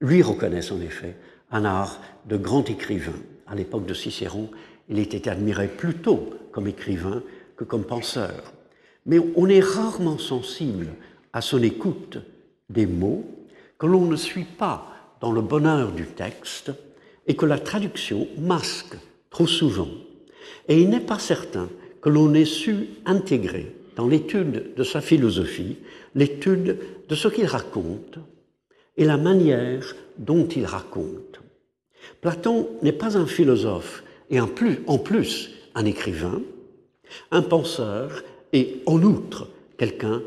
lui 0.00 0.22
reconnaissent 0.22 0.72
en 0.72 0.80
effet, 0.80 1.16
un 1.50 1.64
art 1.64 2.00
de 2.26 2.38
grand 2.38 2.68
écrivain. 2.70 3.18
À 3.46 3.54
l'époque 3.54 3.84
de 3.84 3.94
Cicéron, 3.94 4.50
il 4.88 4.98
était 4.98 5.28
admiré 5.28 5.68
plutôt 5.68 6.30
comme 6.52 6.66
écrivain 6.66 7.22
que 7.56 7.64
comme 7.64 7.84
penseur. 7.84 8.54
Mais 9.04 9.18
on 9.36 9.48
est 9.48 9.60
rarement 9.60 10.18
sensible 10.18 10.88
à 11.32 11.40
son 11.40 11.62
écoute 11.62 12.18
des 12.68 12.86
mots 12.86 13.24
que 13.78 13.86
l'on 13.86 14.06
ne 14.06 14.16
suit 14.16 14.44
pas 14.44 14.86
dans 15.20 15.32
le 15.32 15.40
bonheur 15.40 15.92
du 15.92 16.06
texte 16.06 16.72
et 17.26 17.36
que 17.36 17.46
la 17.46 17.58
traduction 17.58 18.28
masque 18.38 18.96
trop 19.30 19.46
souvent. 19.46 19.88
Et 20.68 20.80
il 20.80 20.90
n'est 20.90 21.00
pas 21.00 21.18
certain 21.18 21.68
que 22.00 22.08
l'on 22.08 22.34
ait 22.34 22.44
su 22.44 22.88
intégrer 23.06 23.74
dans 23.96 24.08
l'étude 24.08 24.74
de 24.74 24.84
sa 24.84 25.00
philosophie 25.00 25.78
l'étude 26.14 26.78
de 27.08 27.14
ce 27.14 27.28
qu'il 27.28 27.46
raconte 27.46 28.18
et 28.96 29.04
la 29.04 29.16
manière 29.16 29.94
dont 30.18 30.46
il 30.46 30.64
raconte. 30.64 31.40
Platon 32.20 32.68
n'est 32.82 32.92
pas 32.92 33.16
un 33.16 33.26
philosophe 33.26 34.02
et 34.30 34.40
en 34.40 34.46
plus, 34.46 35.50
un 35.74 35.84
écrivain, 35.84 36.42
un 37.30 37.42
penseur 37.42 38.22
et 38.52 38.82
en 38.86 39.02
outre 39.02 39.48
quelqu'un 39.76 40.22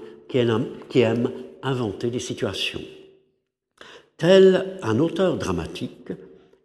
qui 0.89 0.99
aime, 0.99 1.31
inventer 1.61 2.09
des 2.09 2.19
situations. 2.19 2.81
Tel 4.17 4.79
un 4.81 4.99
auteur 4.99 5.37
dramatique, 5.37 6.09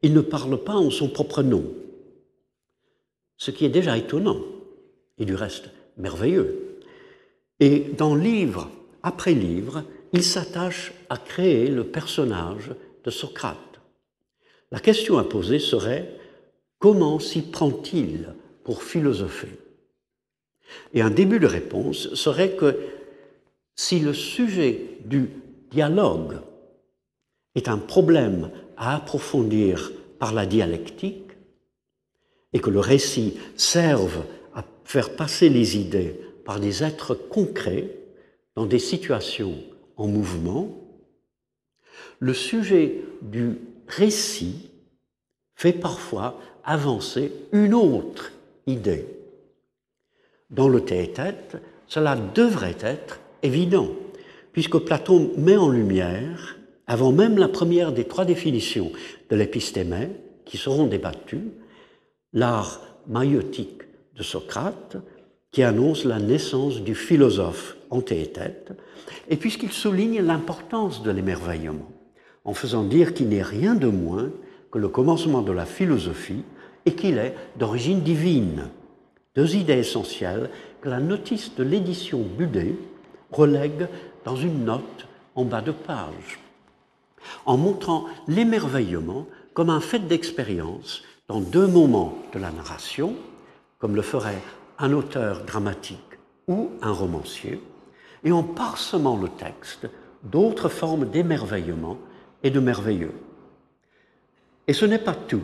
il 0.03 0.15
ne 0.15 0.21
parle 0.21 0.63
pas 0.65 0.75
en 0.75 0.91
son 0.91 1.09
propre 1.09 1.43
nom, 1.43 1.65
ce 3.37 3.51
qui 3.51 3.65
est 3.65 3.71
déjà 3.71 3.97
étonnant 3.99 4.41
et 5.19 5.25
du 5.25 5.35
reste 5.35 5.71
merveilleux. 5.97 6.79
Et 7.61 7.81
dans 7.97 8.15
livre 8.15 8.71
après 9.03 9.35
livre, 9.35 9.85
il 10.13 10.23
s'attache 10.23 10.93
à 11.11 11.19
créer 11.19 11.69
le 11.69 11.85
personnage 11.85 12.71
de 13.05 13.11
Socrate. 13.11 13.59
La 14.71 14.81
question 14.81 15.19
à 15.19 15.25
poser 15.25 15.59
serait 15.59 16.19
comment 16.79 17.19
s'y 17.19 17.43
prend-il 17.43 18.35
pour 18.65 18.83
philosopher? 18.83 19.49
Et 20.95 21.03
un 21.03 21.11
début 21.11 21.41
de 21.41 21.47
réponse 21.47 22.15
serait 22.15 22.53
que 22.53 22.79
si 23.79 24.01
le 24.01 24.13
sujet 24.13 24.99
du 25.05 25.31
dialogue 25.71 26.41
est 27.55 27.69
un 27.69 27.79
problème 27.79 28.51
à 28.77 28.97
approfondir 28.97 29.93
par 30.19 30.35
la 30.35 30.47
dialectique 30.47 31.31
et 32.53 32.59
que 32.59 32.71
le 32.71 32.81
récit 32.81 33.39
serve 33.57 34.25
à 34.53 34.65
faire 34.85 35.15
passer 35.15 35.49
les 35.49 35.77
idées 35.77 36.21
par 36.45 36.59
des 36.59 36.83
êtres 36.83 37.15
concrets 37.15 37.89
dans 38.57 38.67
des 38.67 38.81
situations 38.81 39.55
en 39.97 40.09
mouvement, 40.09 40.77
le 42.19 42.35
sujet 42.35 43.05
du 43.23 43.59
récit 43.87 44.71
fait 45.55 45.73
parfois 45.73 46.41
avancer 46.65 47.33
une 47.53 47.75
autre 47.75 48.33
idée. 48.67 49.07
Dans 50.51 50.69
le 50.69 50.85
tête-tête, 50.85 51.59
cela 51.87 52.17
devrait 52.17 52.79
être 52.81 53.21
évident, 53.43 53.89
puisque 54.53 54.79
Platon 54.79 55.31
met 55.37 55.57
en 55.57 55.69
lumière 55.69 56.57
avant 56.87 57.13
même 57.13 57.37
la 57.39 57.49
première 57.49 57.93
des 57.93 58.05
trois 58.05 58.25
définitions 58.25 58.91
de 59.31 59.37
l'épistémé, 59.37 60.09
qui 60.45 60.57
seront 60.57 60.87
débattues, 60.87 61.51
l'art 62.33 62.81
maïotique 63.07 63.83
de 64.17 64.23
Socrate, 64.23 64.97
qui 65.53 65.63
annonce 65.63 66.05
la 66.05 66.19
naissance 66.19 66.83
du 66.83 66.95
philosophe 66.95 67.77
en 67.91 68.03
et 69.29 69.37
puisqu'il 69.37 69.73
souligne 69.73 70.21
l'importance 70.21 71.03
de 71.03 71.11
l'émerveillement, 71.11 71.91
en 72.45 72.55
faisant 72.55 72.85
dire 72.85 73.15
qu'il 73.15 73.29
n'est 73.29 73.43
rien 73.43 73.75
de 73.75 73.87
moins 73.87 74.31
que 74.71 74.79
le 74.79 74.89
commencement 74.89 75.43
de 75.43 75.53
la 75.53 75.65
philosophie 75.65 76.43
et 76.85 76.93
qu'il 76.93 77.19
est 77.19 77.35
d'origine 77.59 78.01
divine. 78.01 78.69
Deux 79.35 79.57
idées 79.57 79.79
essentielles 79.79 80.51
que 80.81 80.89
la 80.89 81.01
notice 81.01 81.55
de 81.55 81.63
l'édition 81.63 82.21
Budet 82.21 82.75
relègue 83.33 83.89
dans 84.25 84.37
une 84.37 84.65
note 84.65 85.07
en 85.35 85.45
bas 85.45 85.61
de 85.61 85.73
page 85.73 86.41
en 87.47 87.57
montrant 87.57 88.07
l'émerveillement 88.27 89.27
comme 89.55 89.71
un 89.71 89.81
fait 89.81 90.01
d'expérience 90.01 91.03
dans 91.29 91.41
deux 91.41 91.67
moments 91.67 92.15
de 92.33 92.39
la 92.39 92.51
narration, 92.51 93.15
comme 93.79 93.97
le 93.97 94.03
ferait 94.03 94.43
un 94.79 94.93
auteur 94.93 95.45
dramatique 95.45 95.99
ou 96.47 96.71
un 96.83 96.93
romancier, 96.93 97.61
et 98.25 98.33
en 98.33 98.43
parsemant 98.43 99.17
le 99.17 99.29
texte 99.29 99.89
d'autres 100.23 100.69
formes 100.69 101.09
d'émerveillement 101.11 101.99
et 102.43 102.51
de 102.51 102.61
merveilleux. 102.61 103.15
Et 104.67 104.73
ce 104.73 104.85
n'est 104.85 104.99
pas 104.99 105.15
tout, 105.15 105.43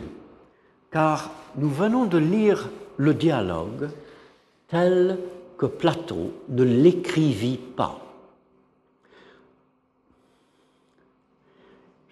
car 0.91 1.31
nous 1.55 1.69
venons 1.69 2.05
de 2.05 2.17
lire 2.17 2.69
le 2.97 3.13
dialogue 3.13 3.89
tel 4.67 5.17
que 5.57 5.65
Platon 5.65 6.31
ne 6.49 6.63
l'écrivit 6.63 7.57
pas. 7.57 8.01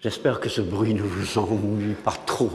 J'espère 0.00 0.40
que 0.40 0.48
ce 0.48 0.60
bruit 0.60 0.94
ne 0.94 1.02
vous 1.02 1.38
ennuie 1.38 1.94
pas 1.94 2.16
trop. 2.26 2.50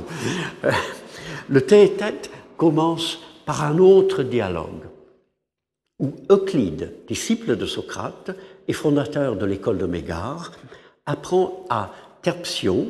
Le 1.49 1.61
tête-tête 1.61 2.29
commence 2.57 3.19
par 3.45 3.63
un 3.63 3.79
autre 3.79 4.21
dialogue, 4.21 4.85
où 5.97 6.13
Euclide, 6.29 6.93
disciple 7.07 7.55
de 7.55 7.65
Socrate 7.65 8.31
et 8.67 8.73
fondateur 8.73 9.35
de 9.35 9.45
l'école 9.47 9.79
de 9.79 9.87
Mégare, 9.87 10.51
apprend 11.07 11.65
à 11.69 11.91
Terpsion 12.21 12.87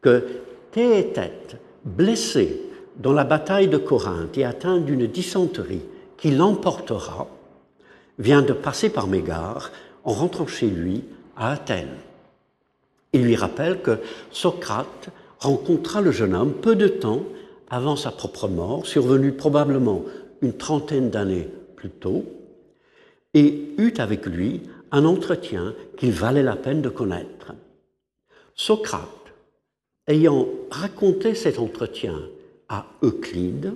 que 0.00 0.26
Théétète, 0.70 1.56
blessé 1.84 2.62
dans 2.96 3.12
la 3.12 3.24
bataille 3.24 3.68
de 3.68 3.76
Corinthe 3.76 4.38
et 4.38 4.44
atteint 4.44 4.78
d'une 4.78 5.06
dysenterie 5.06 5.82
qui 6.22 6.30
l'emportera, 6.30 7.26
vient 8.20 8.42
de 8.42 8.52
passer 8.52 8.90
par 8.90 9.08
Mégare 9.08 9.72
en 10.04 10.12
rentrant 10.12 10.46
chez 10.46 10.68
lui 10.68 11.02
à 11.36 11.50
Athènes. 11.50 11.98
Il 13.12 13.24
lui 13.24 13.34
rappelle 13.34 13.82
que 13.82 13.98
Socrate 14.30 15.08
rencontra 15.40 16.00
le 16.00 16.12
jeune 16.12 16.36
homme 16.36 16.52
peu 16.52 16.76
de 16.76 16.86
temps 16.86 17.24
avant 17.68 17.96
sa 17.96 18.12
propre 18.12 18.46
mort, 18.46 18.86
survenue 18.86 19.32
probablement 19.32 20.04
une 20.42 20.56
trentaine 20.56 21.10
d'années 21.10 21.48
plus 21.74 21.90
tôt, 21.90 22.24
et 23.34 23.74
eut 23.78 23.94
avec 23.98 24.24
lui 24.26 24.62
un 24.92 25.04
entretien 25.04 25.74
qu'il 25.96 26.12
valait 26.12 26.44
la 26.44 26.54
peine 26.54 26.82
de 26.82 26.88
connaître. 26.88 27.52
Socrate, 28.54 29.32
ayant 30.06 30.46
raconté 30.70 31.34
cet 31.34 31.58
entretien 31.58 32.14
à 32.68 32.86
Euclide, 33.02 33.74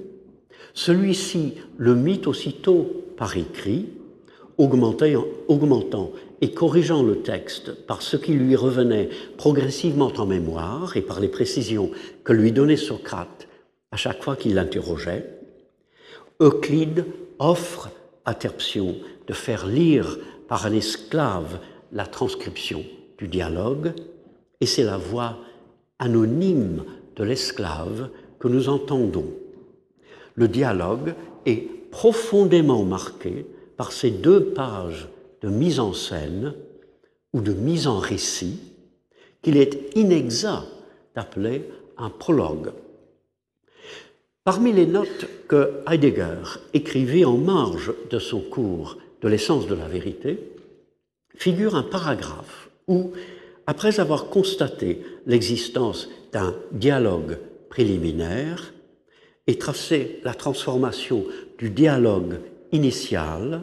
celui-ci 0.75 1.55
le 1.79 1.95
mit 1.95 2.23
aussitôt 2.27 3.05
par 3.17 3.37
écrit, 3.37 3.87
augmentant 4.59 6.13
et 6.41 6.53
corrigeant 6.53 7.03
le 7.03 7.21
texte 7.21 7.73
par 7.87 8.03
ce 8.03 8.17
qui 8.17 8.33
lui 8.33 8.57
revenait 8.57 9.09
progressivement 9.37 10.13
en 10.17 10.27
mémoire 10.27 10.97
et 10.97 11.03
par 11.03 11.21
les 11.21 11.29
précisions 11.29 11.91
que 12.25 12.33
lui 12.33 12.53
donnait 12.53 12.77
Socrate 12.77 13.49
à 13.91 13.97
chaque 13.97 14.23
fois 14.23 14.37
qu'il 14.37 14.55
l'interrogeait, 14.55 15.41
Euclide 16.41 17.07
offre 17.39 17.91
à 18.25 18.35
Terpsion 18.35 18.97
de 19.27 19.33
faire 19.33 19.67
lire 19.67 20.19
par 20.49 20.67
un 20.67 20.73
esclave 20.73 21.59
la 21.93 22.07
transcription 22.07 22.85
du 23.19 23.29
dialogue, 23.29 23.93
et 24.61 24.67
c'est 24.67 24.83
la 24.83 24.99
voix 24.99 25.39
anonyme 25.99 26.85
de 27.17 27.25
l'esclave 27.25 28.11
que 28.39 28.49
nous 28.49 28.69
entendons. 28.69 29.33
Le 30.37 30.49
dialogue 30.49 31.15
est 31.45 31.91
profondément 31.91 32.85
marqué 32.85 33.47
par 33.77 33.93
ces 33.93 34.11
deux 34.11 34.45
pages 34.45 35.09
de 35.43 35.49
mise 35.49 35.81
en 35.81 35.93
scène 35.93 36.55
ou 37.33 37.41
de 37.41 37.53
mise 37.53 37.87
en 37.87 37.99
récit 37.99 38.59
qu'il 39.43 39.57
est 39.57 39.97
inexact 39.97 40.67
d'appeler 41.15 41.65
un 41.97 42.11
prologue. 42.11 42.73
Parmi 44.45 44.73
les 44.73 44.87
notes 44.87 45.27
que 45.49 45.81
Heidegger 45.89 46.61
écrivit 46.73 47.25
en 47.25 47.37
marge 47.37 47.93
de 48.11 48.19
son 48.19 48.41
cours 48.41 48.99
de 49.23 49.29
l'essence 49.29 49.67
de 49.67 49.75
la 49.75 49.89
vérité, 49.89 50.39
figure 51.35 51.75
un 51.75 51.83
paragraphe 51.83 52.71
où, 52.87 53.13
après 53.67 53.99
avoir 53.99 54.27
constaté 54.29 55.03
l'existence 55.27 56.09
d'un 56.33 56.55
dialogue 56.73 57.39
préliminaire 57.71 58.73
et 59.47 59.59
tracé 59.59 60.21
la 60.25 60.35
transformation 60.35 61.25
du 61.59 61.71
dialogue 61.71 62.41
initial, 62.73 63.63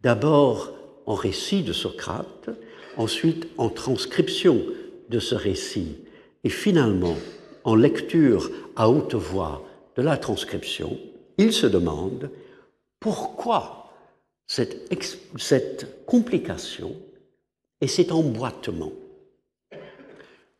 d'abord 0.00 0.72
en 1.06 1.14
récit 1.14 1.62
de 1.62 1.72
Socrate, 1.72 2.50
ensuite 2.96 3.48
en 3.58 3.68
transcription 3.68 4.62
de 5.08 5.18
ce 5.18 5.34
récit 5.34 5.96
et 6.44 6.50
finalement 6.50 7.16
en 7.64 7.74
lecture 7.74 8.50
à 8.76 8.90
haute 8.90 9.14
voix 9.14 9.64
de 9.96 10.02
la 10.02 10.16
transcription, 10.16 10.98
il 11.38 11.52
se 11.52 11.66
demande 11.66 12.30
pourquoi 13.00 13.90
cette 14.46 16.06
complication 16.06 16.96
et 17.80 17.86
cet 17.86 18.12
emboîtement. 18.12 18.92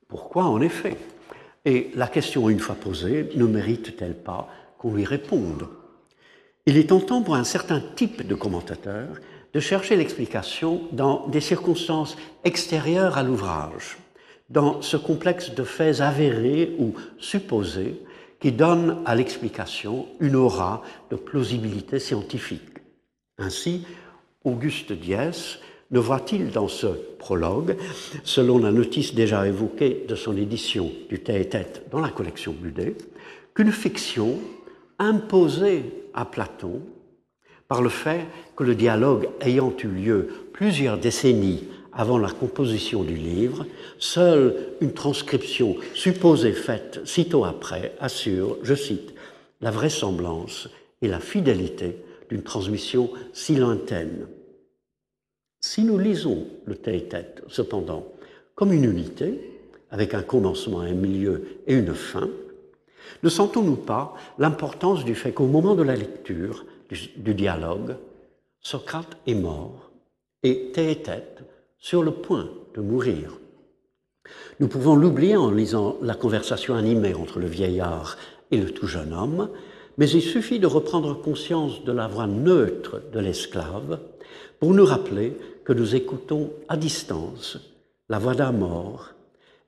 Pourquoi 0.06 0.44
en 0.44 0.60
effet? 0.60 0.96
Et 1.64 1.90
la 1.94 2.06
question, 2.06 2.48
une 2.48 2.60
fois 2.60 2.74
posée, 2.74 3.30
ne 3.34 3.44
mérite-t-elle 3.44 4.16
pas 4.16 4.48
qu'on 4.78 4.94
lui 4.94 5.04
réponde? 5.04 5.68
Il 6.66 6.76
est 6.76 6.90
tentant 6.90 7.22
pour 7.22 7.34
un 7.34 7.44
certain 7.44 7.80
type 7.80 8.26
de 8.26 8.34
commentateur 8.34 9.08
de 9.54 9.60
chercher 9.60 9.96
l'explication 9.96 10.82
dans 10.92 11.26
des 11.28 11.40
circonstances 11.40 12.16
extérieures 12.44 13.16
à 13.16 13.22
l'ouvrage, 13.22 13.96
dans 14.50 14.82
ce 14.82 14.96
complexe 14.96 15.54
de 15.54 15.64
faits 15.64 16.00
avérés 16.00 16.76
ou 16.78 16.94
supposés 17.18 18.02
qui 18.40 18.52
donne 18.52 18.98
à 19.04 19.14
l'explication 19.14 20.06
une 20.20 20.36
aura 20.36 20.82
de 21.10 21.16
plausibilité 21.16 21.98
scientifique. 21.98 22.78
Ainsi, 23.38 23.84
Auguste 24.44 24.92
Diès 24.92 25.58
ne 25.90 25.98
voit-il 25.98 26.50
dans 26.50 26.68
ce 26.68 26.86
prologue, 27.18 27.76
selon 28.24 28.58
la 28.58 28.72
notice 28.72 29.14
déjà 29.14 29.46
évoquée 29.46 30.04
de 30.06 30.14
son 30.14 30.36
édition 30.36 30.92
du 31.08 31.20
Tête 31.20 31.84
dans 31.90 32.00
la 32.00 32.10
collection 32.10 32.52
Budet, 32.52 32.96
qu'une 33.54 33.72
fiction 33.72 34.38
imposée 34.98 35.84
à 36.14 36.24
Platon 36.24 36.82
par 37.68 37.82
le 37.82 37.88
fait 37.88 38.26
que 38.56 38.64
le 38.64 38.74
dialogue 38.74 39.28
ayant 39.40 39.74
eu 39.82 39.88
lieu 39.88 40.28
plusieurs 40.52 40.98
décennies 40.98 41.64
avant 41.92 42.18
la 42.18 42.30
composition 42.30 43.02
du 43.02 43.14
livre, 43.14 43.66
seule 43.98 44.54
une 44.80 44.92
transcription 44.92 45.76
supposée 45.94 46.52
faite 46.52 47.00
sitôt 47.04 47.44
après 47.44 47.94
assure, 48.00 48.56
je 48.62 48.74
cite, 48.74 49.14
la 49.60 49.70
vraisemblance 49.70 50.68
et 51.02 51.08
la 51.08 51.20
fidélité 51.20 51.96
d'une 52.30 52.42
transmission 52.42 53.10
si 53.32 53.56
lointaine. 53.56 54.26
Si 55.70 55.84
nous 55.84 55.98
lisons 55.98 56.46
le 56.64 56.76
tête 56.76 57.42
cependant, 57.46 58.06
comme 58.54 58.72
une 58.72 58.84
unité, 58.86 59.60
avec 59.90 60.14
un 60.14 60.22
commencement, 60.22 60.80
un 60.80 60.94
milieu 60.94 61.58
et 61.66 61.74
une 61.74 61.92
fin, 61.92 62.30
ne 63.22 63.28
sentons-nous 63.28 63.76
pas 63.76 64.14
l'importance 64.38 65.04
du 65.04 65.14
fait 65.14 65.32
qu'au 65.32 65.44
moment 65.44 65.74
de 65.74 65.82
la 65.82 65.94
lecture 65.94 66.64
du, 67.18 67.34
dialogue, 67.34 67.96
Socrate 68.62 69.18
est 69.26 69.34
mort 69.34 69.90
et 70.42 70.70
Théétète 70.72 71.42
sur 71.76 72.02
le 72.02 72.12
point 72.12 72.48
de 72.74 72.80
mourir. 72.80 73.38
Nous 74.60 74.68
pouvons 74.68 74.96
l'oublier 74.96 75.36
en 75.36 75.50
lisant 75.50 75.98
la 76.00 76.14
conversation 76.14 76.76
animée 76.76 77.12
entre 77.12 77.40
le 77.40 77.46
vieillard 77.46 78.16
et 78.50 78.56
le 78.56 78.70
tout 78.70 78.86
jeune 78.86 79.12
homme, 79.12 79.50
mais 79.98 80.08
il 80.08 80.22
suffit 80.22 80.60
de 80.60 80.66
reprendre 80.66 81.20
conscience 81.20 81.84
de 81.84 81.92
la 81.92 82.08
voix 82.08 82.26
neutre 82.26 83.02
de 83.12 83.20
l'esclave 83.20 83.98
pour 84.60 84.72
nous 84.74 84.84
rappeler 84.84 85.36
que 85.68 85.74
nous 85.74 85.94
écoutons 85.94 86.50
à 86.68 86.78
distance 86.78 87.58
la 88.08 88.18
voix 88.18 88.34
d'un 88.34 88.52
mort 88.52 89.10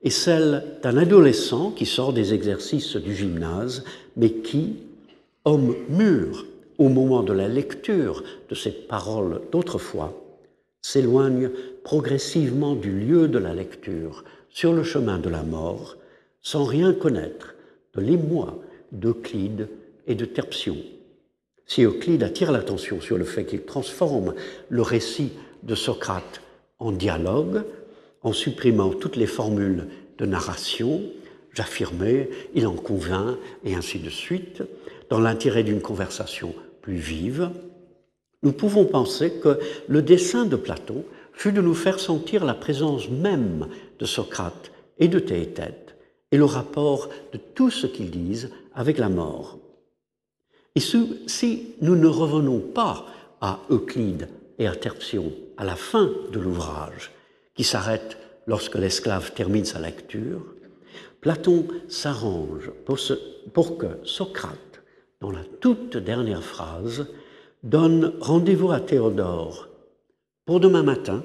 et 0.01 0.09
celle 0.09 0.63
d'un 0.81 0.97
adolescent 0.97 1.69
qui 1.69 1.85
sort 1.85 2.11
des 2.11 2.33
exercices 2.33 2.95
du 2.95 3.15
gymnase, 3.15 3.83
mais 4.17 4.31
qui, 4.31 4.77
homme 5.45 5.75
mûr 5.89 6.47
au 6.79 6.89
moment 6.89 7.21
de 7.21 7.33
la 7.33 7.47
lecture 7.47 8.23
de 8.49 8.55
ces 8.55 8.71
paroles 8.71 9.41
d'autrefois, 9.51 10.19
s'éloigne 10.81 11.51
progressivement 11.83 12.73
du 12.73 12.91
lieu 12.99 13.27
de 13.27 13.37
la 13.37 13.53
lecture 13.53 14.23
sur 14.49 14.73
le 14.73 14.81
chemin 14.81 15.19
de 15.19 15.29
la 15.29 15.43
mort, 15.43 15.97
sans 16.41 16.63
rien 16.63 16.93
connaître 16.93 17.53
de 17.93 18.01
l'émoi 18.01 18.57
d'Euclide 18.91 19.67
et 20.07 20.15
de 20.15 20.25
Terpsion. 20.25 20.77
Si 21.67 21.83
Euclide 21.83 22.23
attire 22.23 22.51
l'attention 22.51 23.01
sur 23.01 23.19
le 23.19 23.23
fait 23.23 23.45
qu'il 23.45 23.61
transforme 23.65 24.33
le 24.69 24.81
récit 24.81 25.29
de 25.63 25.75
Socrate 25.75 26.41
en 26.79 26.91
dialogue, 26.91 27.63
en 28.23 28.33
supprimant 28.33 28.89
toutes 28.89 29.15
les 29.15 29.27
formules 29.27 29.87
de 30.17 30.25
narration, 30.25 31.01
j'affirmais, 31.53 32.29
il 32.53 32.67
en 32.67 32.75
convainc, 32.75 33.37
et 33.63 33.75
ainsi 33.75 33.99
de 33.99 34.09
suite, 34.09 34.63
dans 35.09 35.19
l'intérêt 35.19 35.63
d'une 35.63 35.81
conversation 35.81 36.53
plus 36.81 36.95
vive, 36.95 37.49
nous 38.43 38.53
pouvons 38.53 38.85
penser 38.85 39.33
que 39.33 39.59
le 39.87 40.01
dessein 40.01 40.45
de 40.45 40.55
Platon 40.55 41.03
fut 41.33 41.51
de 41.51 41.61
nous 41.61 41.75
faire 41.75 41.99
sentir 41.99 42.45
la 42.45 42.53
présence 42.53 43.09
même 43.09 43.67
de 43.99 44.05
Socrate 44.05 44.71
et 44.97 45.07
de 45.07 45.19
Théétète 45.19 45.95
et 46.31 46.37
le 46.37 46.45
rapport 46.45 47.09
de 47.33 47.37
tout 47.37 47.69
ce 47.69 47.87
qu'ils 47.87 48.11
disent 48.11 48.51
avec 48.73 48.97
la 48.97 49.09
mort. 49.09 49.59
Et 50.75 50.79
si 50.79 51.75
nous 51.81 51.95
ne 51.95 52.07
revenons 52.07 52.59
pas 52.59 53.05
à 53.41 53.59
Euclide 53.69 54.29
et 54.57 54.67
à 54.67 54.75
Terpsion 54.75 55.31
à 55.61 55.63
la 55.63 55.75
fin 55.75 56.11
de 56.31 56.39
l'ouvrage, 56.39 57.11
qui 57.53 57.63
s'arrête 57.63 58.17
lorsque 58.47 58.73
l'esclave 58.73 59.31
termine 59.33 59.63
sa 59.63 59.79
lecture, 59.79 60.55
Platon 61.21 61.67
s'arrange 61.87 62.71
pour, 63.53 63.77
que 63.77 63.99
Socrate, 64.03 64.81
dans 65.19 65.29
la 65.29 65.43
toute 65.59 65.97
dernière 65.97 66.43
phrase, 66.43 67.05
donne 67.61 68.15
rendez-vous 68.19 68.71
à 68.71 68.79
Théodore 68.79 69.67
pour 70.45 70.59
demain 70.59 70.81
matin, 70.81 71.23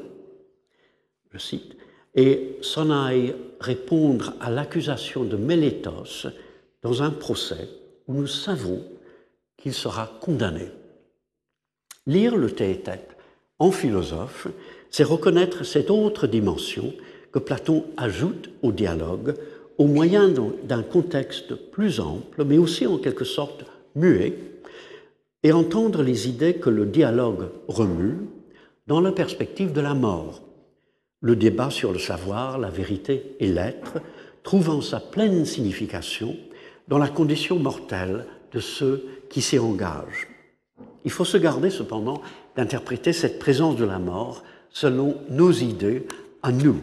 je 1.32 1.38
cite, 1.38 1.74
et 2.14 2.58
s'en 2.60 2.90
aille 2.90 3.34
répondre 3.58 4.34
à 4.38 4.50
l'accusation 4.50 5.24
de 5.24 5.38
Mélétos 5.38 6.26
dans 6.82 7.02
un 7.02 7.10
procès 7.10 7.70
où 8.06 8.12
nous 8.12 8.26
savons 8.26 8.84
qu'il 9.56 9.72
sera 9.72 10.12
condamné. 10.20 10.68
Lire 12.06 12.36
le 12.36 12.50
Théétète 12.50 13.15
en 13.58 13.70
philosophe, 13.70 14.48
c'est 14.90 15.04
reconnaître 15.04 15.64
cette 15.64 15.90
autre 15.90 16.26
dimension 16.26 16.92
que 17.32 17.38
Platon 17.38 17.84
ajoute 17.96 18.50
au 18.62 18.72
dialogue 18.72 19.34
au 19.78 19.86
moyen 19.86 20.32
d'un 20.64 20.82
contexte 20.82 21.54
plus 21.54 22.00
ample, 22.00 22.44
mais 22.44 22.56
aussi 22.56 22.86
en 22.86 22.96
quelque 22.98 23.24
sorte 23.24 23.66
muet, 23.94 24.34
et 25.42 25.52
entendre 25.52 26.02
les 26.02 26.28
idées 26.28 26.54
que 26.54 26.70
le 26.70 26.86
dialogue 26.86 27.50
remue 27.68 28.16
dans 28.86 29.00
la 29.00 29.12
perspective 29.12 29.72
de 29.72 29.80
la 29.80 29.94
mort. 29.94 30.42
Le 31.20 31.36
débat 31.36 31.70
sur 31.70 31.92
le 31.92 31.98
savoir, 31.98 32.58
la 32.58 32.70
vérité 32.70 33.36
et 33.38 33.48
l'être, 33.48 33.98
trouvant 34.42 34.80
sa 34.80 35.00
pleine 35.00 35.44
signification 35.44 36.36
dans 36.88 36.98
la 36.98 37.08
condition 37.08 37.58
mortelle 37.58 38.26
de 38.52 38.60
ceux 38.60 39.04
qui 39.28 39.42
s'y 39.42 39.58
engagent. 39.58 40.28
Il 41.06 41.12
faut 41.12 41.24
se 41.24 41.36
garder 41.36 41.70
cependant 41.70 42.20
d'interpréter 42.56 43.12
cette 43.12 43.38
présence 43.38 43.76
de 43.76 43.84
la 43.84 44.00
mort 44.00 44.42
selon 44.70 45.14
nos 45.30 45.52
idées 45.52 46.04
à 46.42 46.50
nous. 46.50 46.80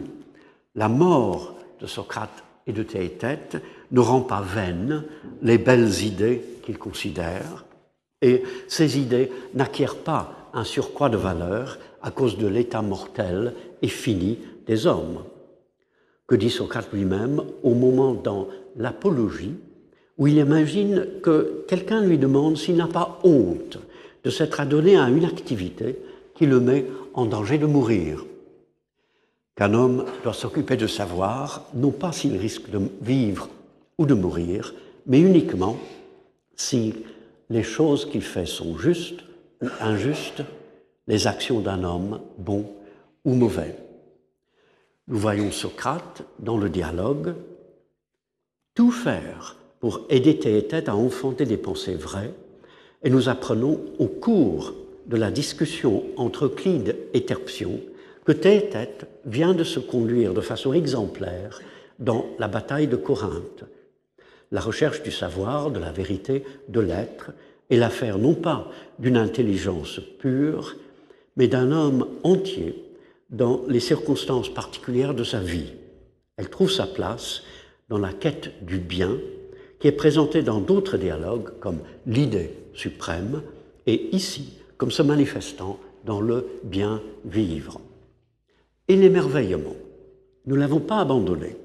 La 0.74 0.88
mort 0.88 1.54
de 1.78 1.86
Socrate 1.86 2.42
et 2.66 2.72
de 2.72 2.82
Théétète 2.82 3.58
ne 3.92 4.00
rend 4.00 4.22
pas 4.22 4.40
vaines 4.40 5.04
les 5.42 5.58
belles 5.58 6.02
idées 6.02 6.42
qu'ils 6.64 6.78
considèrent, 6.78 7.66
et 8.22 8.42
ces 8.66 8.98
idées 8.98 9.30
n'acquièrent 9.52 9.98
pas 9.98 10.48
un 10.54 10.64
surcroît 10.64 11.10
de 11.10 11.18
valeur 11.18 11.78
à 12.00 12.10
cause 12.10 12.38
de 12.38 12.46
l'état 12.46 12.80
mortel 12.80 13.52
et 13.82 13.88
fini 13.88 14.38
des 14.66 14.86
hommes. 14.86 15.22
Que 16.26 16.34
dit 16.34 16.48
Socrate 16.48 16.90
lui-même 16.94 17.42
au 17.62 17.74
moment 17.74 18.14
dans 18.14 18.48
l'Apologie, 18.74 19.54
où 20.16 20.26
il 20.28 20.38
imagine 20.38 21.06
que 21.22 21.66
quelqu'un 21.68 22.00
lui 22.00 22.16
demande 22.16 22.56
s'il 22.56 22.76
n'a 22.76 22.86
pas 22.86 23.20
honte 23.22 23.78
de 24.24 24.30
s'être 24.30 24.60
adonné 24.60 24.96
à 24.96 25.08
une 25.08 25.24
activité 25.24 25.98
qui 26.34 26.46
le 26.46 26.60
met 26.60 26.86
en 27.12 27.26
danger 27.26 27.58
de 27.58 27.66
mourir. 27.66 28.24
Qu'un 29.56 29.74
homme 29.74 30.04
doit 30.24 30.32
s'occuper 30.32 30.76
de 30.76 30.86
savoir, 30.86 31.66
non 31.74 31.92
pas 31.92 32.10
s'il 32.10 32.36
risque 32.36 32.70
de 32.70 32.80
vivre 33.00 33.48
ou 33.98 34.06
de 34.06 34.14
mourir, 34.14 34.74
mais 35.06 35.20
uniquement 35.20 35.76
si 36.56 36.94
les 37.50 37.62
choses 37.62 38.08
qu'il 38.10 38.22
fait 38.22 38.46
sont 38.46 38.76
justes 38.76 39.20
ou 39.62 39.68
injustes, 39.80 40.42
les 41.06 41.26
actions 41.26 41.60
d'un 41.60 41.84
homme 41.84 42.20
bon 42.38 42.66
ou 43.24 43.34
mauvais. 43.34 43.76
Nous 45.06 45.18
voyons 45.18 45.52
Socrate 45.52 46.22
dans 46.38 46.56
le 46.56 46.70
dialogue 46.70 47.34
tout 48.74 48.90
faire 48.90 49.56
pour 49.78 50.00
aider 50.08 50.38
Théétète 50.38 50.88
à 50.88 50.96
enfanter 50.96 51.44
des 51.44 51.58
pensées 51.58 51.94
vraies, 51.94 52.32
et 53.04 53.10
nous 53.10 53.28
apprenons 53.28 53.80
au 53.98 54.06
cours 54.06 54.74
de 55.06 55.16
la 55.16 55.30
discussion 55.30 56.04
entre 56.16 56.46
Euclide 56.46 56.96
et 57.12 57.24
Terpsion 57.24 57.78
que 58.24 58.32
Théétète 58.32 59.06
vient 59.26 59.52
de 59.52 59.64
se 59.64 59.78
conduire 59.78 60.32
de 60.32 60.40
façon 60.40 60.72
exemplaire 60.72 61.60
dans 61.98 62.24
la 62.38 62.48
bataille 62.48 62.88
de 62.88 62.96
Corinthe. 62.96 63.64
La 64.50 64.60
recherche 64.60 65.02
du 65.02 65.10
savoir, 65.10 65.70
de 65.70 65.78
la 65.78 65.92
vérité, 65.92 66.44
de 66.68 66.80
l'être 66.80 67.32
est 67.68 67.76
l'affaire 67.76 68.18
non 68.18 68.34
pas 68.34 68.70
d'une 68.98 69.18
intelligence 69.18 70.00
pure, 70.18 70.76
mais 71.36 71.48
d'un 71.48 71.70
homme 71.70 72.06
entier 72.22 72.82
dans 73.28 73.62
les 73.68 73.80
circonstances 73.80 74.52
particulières 74.52 75.14
de 75.14 75.24
sa 75.24 75.40
vie. 75.40 75.72
Elle 76.36 76.48
trouve 76.48 76.70
sa 76.70 76.86
place 76.86 77.42
dans 77.90 77.98
la 77.98 78.12
quête 78.12 78.64
du 78.64 78.78
bien 78.78 79.18
qui 79.78 79.88
est 79.88 79.92
présentée 79.92 80.42
dans 80.42 80.60
d'autres 80.60 80.96
dialogues 80.96 81.50
comme 81.60 81.80
l'idée 82.06 82.63
suprême 82.74 83.42
et 83.86 84.14
ici 84.14 84.54
comme 84.76 84.90
se 84.90 85.02
manifestant 85.02 85.78
dans 86.04 86.20
le 86.20 86.46
bien 86.64 87.00
vivre. 87.24 87.80
Et 88.88 88.96
l'émerveillement, 88.96 89.76
nous 90.46 90.56
ne 90.56 90.60
l'avons 90.60 90.80
pas 90.80 90.98
abandonné. 90.98 91.56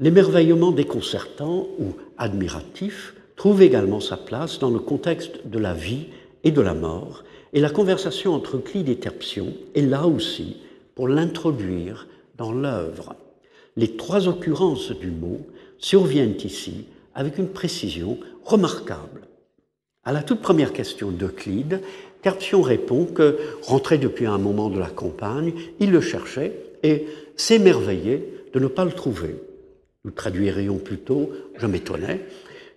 L'émerveillement 0.00 0.72
déconcertant 0.72 1.68
ou 1.78 1.94
admiratif 2.16 3.14
trouve 3.36 3.62
également 3.62 4.00
sa 4.00 4.16
place 4.16 4.58
dans 4.58 4.70
le 4.70 4.80
contexte 4.80 5.46
de 5.46 5.58
la 5.58 5.74
vie 5.74 6.06
et 6.44 6.50
de 6.50 6.60
la 6.60 6.74
mort, 6.74 7.24
et 7.52 7.60
la 7.60 7.70
conversation 7.70 8.34
entre 8.34 8.58
Clide 8.58 8.88
et 8.88 8.96
Terpsion 8.96 9.54
est 9.74 9.82
là 9.82 10.06
aussi 10.06 10.56
pour 10.94 11.08
l'introduire 11.08 12.08
dans 12.36 12.52
l'œuvre. 12.52 13.14
Les 13.76 13.96
trois 13.96 14.28
occurrences 14.28 14.90
du 14.90 15.10
mot 15.10 15.40
surviennent 15.78 16.36
ici 16.42 16.86
avec 17.14 17.38
une 17.38 17.48
précision 17.48 18.18
remarquable. 18.44 19.28
À 20.08 20.12
la 20.12 20.22
toute 20.22 20.40
première 20.40 20.72
question 20.72 21.10
d'Euclide, 21.10 21.82
Terpsion 22.22 22.62
répond 22.62 23.04
que, 23.04 23.36
rentré 23.62 23.98
depuis 23.98 24.24
un 24.24 24.38
moment 24.38 24.70
de 24.70 24.78
la 24.78 24.88
campagne, 24.88 25.52
il 25.80 25.90
le 25.90 26.00
cherchait 26.00 26.58
et 26.82 27.06
s'émerveillait 27.36 28.24
de 28.54 28.58
ne 28.58 28.68
pas 28.68 28.86
le 28.86 28.92
trouver. 28.92 29.36
Nous 30.06 30.10
traduirions 30.10 30.78
plutôt 30.78 31.30
je 31.58 31.66
m'étonnais, 31.66 32.24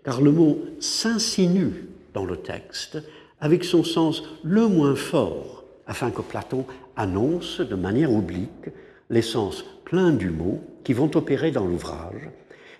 car 0.04 0.20
le 0.20 0.34
mot 0.34 0.60
s'insinue 0.82 1.86
dans 2.14 2.26
le 2.26 2.36
texte 2.36 2.98
avec 3.40 3.64
son 3.64 3.86
sens 3.86 4.24
le 4.44 4.68
moins 4.68 4.98
fort, 4.98 5.64
afin 5.88 6.12
que 6.12 6.22
Platon 6.22 6.66
annonce 6.98 7.62
de 7.62 7.76
manière 7.76 8.12
oblique 8.12 8.68
les 9.10 9.22
sens 9.22 9.64
pleins 9.86 10.12
du 10.12 10.32
mot 10.32 10.60
qui 10.84 10.92
vont 10.92 11.16
opérer 11.16 11.52
dans 11.52 11.66
l'ouvrage 11.66 12.30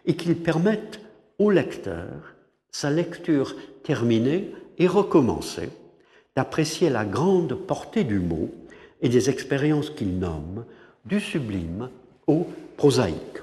et 0.06 0.18
qu'ils 0.18 0.36
permettent 0.36 1.00
au 1.40 1.50
lecteur, 1.52 2.31
sa 2.72 2.90
lecture 2.90 3.56
terminée 3.84 4.52
et 4.78 4.88
recommencée, 4.88 5.70
d'apprécier 6.36 6.90
la 6.90 7.06
grande 7.06 7.54
portée 7.54 8.04
du 8.04 8.20
mot 8.20 8.50
et 9.02 9.10
des 9.10 9.30
expériences 9.30 9.90
qu'il 9.90 10.18
nomme 10.20 10.66
du 11.06 11.20
sublime 11.20 11.90
au 12.28 12.48
prosaïque. 12.78 13.42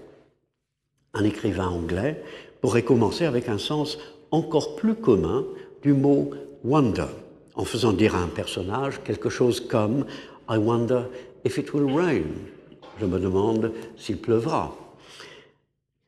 Un 1.15 1.25
écrivain 1.25 1.69
anglais 1.69 2.23
pourrait 2.61 2.83
commencer 2.83 3.25
avec 3.25 3.49
un 3.49 3.59
sens 3.59 3.99
encore 4.31 4.77
plus 4.77 4.95
commun 4.95 5.45
du 5.83 5.93
mot 5.93 6.31
wonder, 6.65 7.07
en 7.55 7.65
faisant 7.65 7.93
dire 7.93 8.15
à 8.15 8.21
un 8.21 8.29
personnage 8.29 9.03
quelque 9.05 9.29
chose 9.29 9.61
comme 9.61 10.07
I 10.49 10.57
wonder 10.57 11.03
if 11.45 11.59
it 11.59 11.73
will 11.73 11.95
rain. 11.95 12.25
Je 13.01 13.07
me 13.07 13.19
demande 13.19 13.73
s'il 13.97 14.19
pleuvra. 14.19 14.75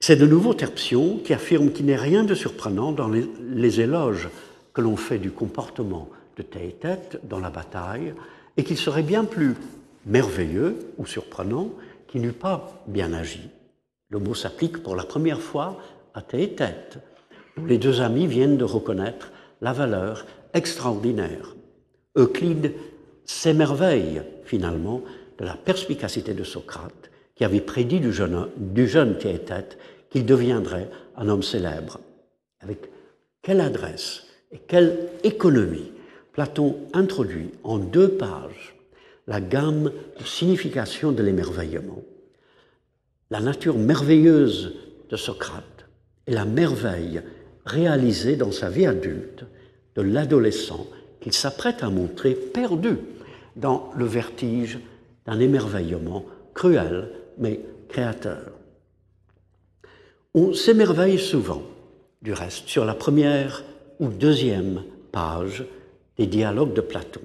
C'est 0.02 0.16
de 0.16 0.26
nouveau 0.26 0.54
Terpsion 0.54 1.18
qui 1.18 1.34
affirme 1.34 1.72
qu'il 1.72 1.84
n'est 1.84 1.94
rien 1.94 2.24
de 2.24 2.34
surprenant 2.34 2.90
dans 2.90 3.08
les, 3.08 3.80
éloges 3.80 4.30
que 4.72 4.80
l'on 4.80 4.96
fait 4.96 5.18
du 5.18 5.30
comportement 5.30 6.08
de 6.38 6.42
Théétète 6.42 7.20
dans 7.24 7.38
la 7.38 7.50
bataille, 7.50 8.14
et 8.56 8.64
qu'il 8.64 8.78
serait 8.78 9.02
bien 9.02 9.26
plus 9.26 9.56
merveilleux 10.06 10.78
ou 10.96 11.04
surprenant 11.04 11.70
qu'il 12.08 12.22
n'eût 12.22 12.32
pas 12.32 12.82
bien 12.86 13.12
agi. 13.12 13.42
Le 14.08 14.18
mot 14.18 14.34
s'applique 14.34 14.82
pour 14.82 14.96
la 14.96 15.04
première 15.04 15.42
fois 15.42 15.76
à 16.14 16.22
Théétète, 16.22 16.96
dont 17.58 17.66
les 17.66 17.76
deux 17.76 18.00
amis 18.00 18.26
viennent 18.26 18.56
de 18.56 18.64
reconnaître 18.64 19.30
la 19.60 19.74
valeur 19.74 20.24
extraordinaire. 20.54 21.54
Euclide 22.16 22.72
s'émerveille 23.26 24.22
finalement 24.46 25.02
de 25.38 25.44
la 25.44 25.54
perspicacité 25.54 26.32
de 26.32 26.42
Socrate, 26.42 27.09
qui 27.40 27.44
avait 27.46 27.62
prédit 27.62 28.00
du 28.00 28.12
jeune, 28.12 28.48
du 28.58 28.86
jeune 28.86 29.16
qu'il 30.10 30.26
deviendrait 30.26 30.90
un 31.16 31.26
homme 31.30 31.42
célèbre. 31.42 31.98
Avec 32.60 32.90
quelle 33.40 33.62
adresse 33.62 34.26
et 34.52 34.58
quelle 34.58 35.08
économie 35.24 35.90
Platon 36.32 36.76
introduit 36.92 37.48
en 37.64 37.78
deux 37.78 38.10
pages 38.10 38.76
la 39.26 39.40
gamme 39.40 39.90
de 40.18 40.24
signification 40.26 41.12
de 41.12 41.22
l'émerveillement. 41.22 42.02
La 43.30 43.40
nature 43.40 43.78
merveilleuse 43.78 44.74
de 45.08 45.16
Socrate 45.16 45.86
et 46.26 46.32
la 46.32 46.44
merveille 46.44 47.22
réalisée 47.64 48.36
dans 48.36 48.52
sa 48.52 48.68
vie 48.68 48.84
adulte 48.84 49.46
de 49.94 50.02
l'adolescent 50.02 50.86
qu'il 51.22 51.32
s'apprête 51.32 51.82
à 51.82 51.88
montrer 51.88 52.34
perdu 52.34 52.98
dans 53.56 53.90
le 53.96 54.04
vertige 54.04 54.78
d'un 55.24 55.40
émerveillement 55.40 56.26
cruel 56.52 57.08
mais 57.40 57.60
créateur. 57.88 58.52
On 60.34 60.54
s'émerveille 60.54 61.18
souvent, 61.18 61.62
du 62.22 62.32
reste, 62.32 62.68
sur 62.68 62.84
la 62.84 62.94
première 62.94 63.64
ou 63.98 64.08
deuxième 64.08 64.84
page 65.10 65.64
des 66.16 66.26
dialogues 66.26 66.74
de 66.74 66.80
Platon, 66.80 67.22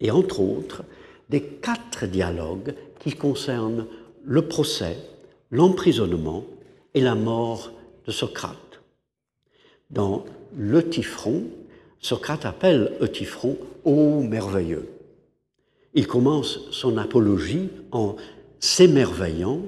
et 0.00 0.10
entre 0.10 0.40
autres 0.40 0.82
des 1.28 1.42
quatre 1.42 2.06
dialogues 2.06 2.74
qui 2.98 3.12
concernent 3.12 3.86
le 4.24 4.48
procès, 4.48 4.96
l'emprisonnement 5.50 6.44
et 6.94 7.00
la 7.00 7.14
mort 7.14 7.72
de 8.06 8.10
Socrate. 8.10 8.80
Dans 9.90 10.24
Le 10.56 10.88
Typhon, 10.88 11.44
Socrate 12.00 12.44
appelle 12.44 12.92
Eutyphron 13.00 13.56
Ô 13.84 14.20
merveilleux. 14.20 14.88
Il 15.94 16.06
commence 16.06 16.70
son 16.70 16.96
apologie 16.96 17.68
en 17.90 18.16
s'émerveillant 18.62 19.60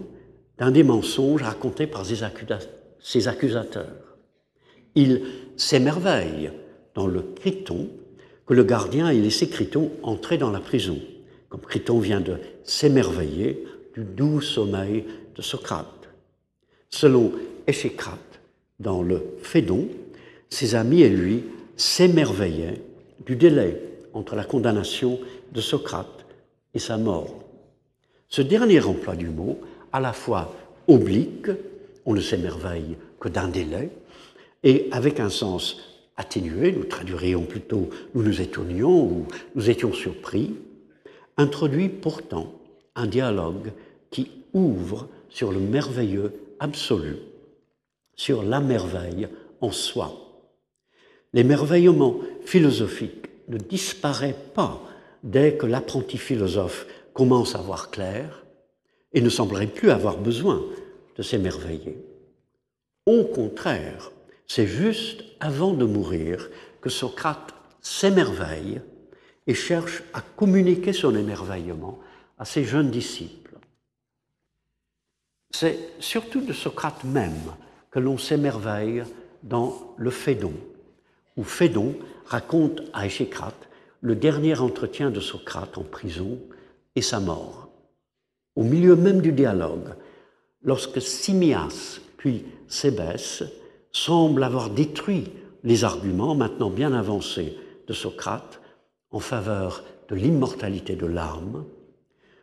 d'un 0.56 0.70
des 0.70 0.84
mensonges 0.84 1.42
racontés 1.42 1.88
par 1.88 2.06
ses 2.06 3.26
accusateurs. 3.28 4.16
Il 4.94 5.22
s'émerveille 5.56 6.52
dans 6.94 7.08
le 7.08 7.22
Criton 7.22 7.88
que 8.46 8.54
le 8.54 8.62
gardien 8.62 9.08
ait 9.08 9.20
laissé 9.20 9.48
Criton 9.48 9.90
entrer 10.04 10.38
dans 10.38 10.52
la 10.52 10.60
prison, 10.60 11.00
comme 11.48 11.62
Criton 11.62 11.98
vient 11.98 12.20
de 12.20 12.38
s'émerveiller 12.62 13.64
du 13.94 14.04
doux 14.04 14.40
sommeil 14.40 15.04
de 15.34 15.42
Socrate. 15.42 16.08
Selon 16.88 17.32
Échécrate, 17.66 18.40
dans 18.78 19.02
le 19.02 19.24
Phédon, 19.42 19.88
ses 20.50 20.76
amis 20.76 21.02
et 21.02 21.08
lui 21.08 21.42
s'émerveillaient 21.76 22.80
du 23.26 23.34
délai 23.34 23.80
entre 24.12 24.36
la 24.36 24.44
condamnation 24.44 25.18
de 25.52 25.60
Socrate 25.60 26.26
et 26.74 26.78
sa 26.78 26.96
mort. 26.96 27.43
Ce 28.34 28.42
dernier 28.42 28.80
emploi 28.80 29.14
du 29.14 29.28
mot, 29.28 29.60
à 29.92 30.00
la 30.00 30.12
fois 30.12 30.52
oblique, 30.88 31.46
on 32.04 32.14
ne 32.14 32.20
s'émerveille 32.20 32.96
que 33.20 33.28
d'un 33.28 33.46
délai, 33.46 33.90
et 34.64 34.88
avec 34.90 35.20
un 35.20 35.28
sens 35.28 35.76
atténué, 36.16 36.72
nous 36.72 36.82
traduirions 36.82 37.42
plutôt 37.42 37.90
nous 38.12 38.24
nous 38.24 38.40
étonnions 38.40 39.04
ou 39.04 39.26
nous 39.54 39.70
étions 39.70 39.92
surpris, 39.92 40.56
introduit 41.36 41.88
pourtant 41.88 42.52
un 42.96 43.06
dialogue 43.06 43.70
qui 44.10 44.28
ouvre 44.52 45.06
sur 45.28 45.52
le 45.52 45.60
merveilleux 45.60 46.32
absolu, 46.58 47.18
sur 48.16 48.42
la 48.42 48.58
merveille 48.58 49.28
en 49.60 49.70
soi. 49.70 50.12
L'émerveillement 51.34 52.18
philosophique 52.44 53.28
ne 53.46 53.58
disparaît 53.58 54.34
pas 54.56 54.82
dès 55.22 55.54
que 55.54 55.66
l'apprenti 55.66 56.18
philosophe 56.18 56.88
commence 57.14 57.54
à 57.54 57.58
voir 57.58 57.90
clair 57.90 58.44
et 59.12 59.20
ne 59.20 59.30
semblerait 59.30 59.68
plus 59.68 59.90
avoir 59.90 60.18
besoin 60.18 60.62
de 61.16 61.22
s'émerveiller. 61.22 61.96
Au 63.06 63.24
contraire, 63.24 64.10
c'est 64.46 64.66
juste 64.66 65.24
avant 65.40 65.72
de 65.72 65.84
mourir 65.84 66.50
que 66.80 66.90
Socrate 66.90 67.54
s'émerveille 67.80 68.82
et 69.46 69.54
cherche 69.54 70.02
à 70.12 70.20
communiquer 70.20 70.92
son 70.92 71.14
émerveillement 71.14 72.00
à 72.38 72.44
ses 72.44 72.64
jeunes 72.64 72.90
disciples. 72.90 73.56
C'est 75.50 75.78
surtout 76.00 76.40
de 76.40 76.52
Socrate 76.52 77.04
même 77.04 77.54
que 77.90 78.00
l'on 78.00 78.18
s'émerveille 78.18 79.04
dans 79.44 79.94
le 79.96 80.10
Phédon, 80.10 80.54
où 81.36 81.44
Phédon 81.44 81.94
raconte 82.26 82.82
à 82.92 83.06
Échécrate 83.06 83.68
le 84.00 84.16
dernier 84.16 84.58
entretien 84.58 85.10
de 85.10 85.20
Socrate 85.20 85.78
en 85.78 85.84
prison 85.84 86.38
et 86.96 87.02
sa 87.02 87.20
mort. 87.20 87.68
Au 88.56 88.62
milieu 88.62 88.96
même 88.96 89.20
du 89.20 89.32
dialogue, 89.32 89.94
lorsque 90.62 91.00
Simias 91.00 92.00
puis 92.16 92.44
Sébès 92.68 93.44
semblent 93.90 94.44
avoir 94.44 94.70
détruit 94.70 95.30
les 95.62 95.84
arguments 95.84 96.34
maintenant 96.34 96.70
bien 96.70 96.92
avancés 96.92 97.56
de 97.86 97.92
Socrate 97.92 98.60
en 99.10 99.20
faveur 99.20 99.84
de 100.08 100.14
l'immortalité 100.14 100.96
de 100.96 101.06
l'âme, 101.06 101.64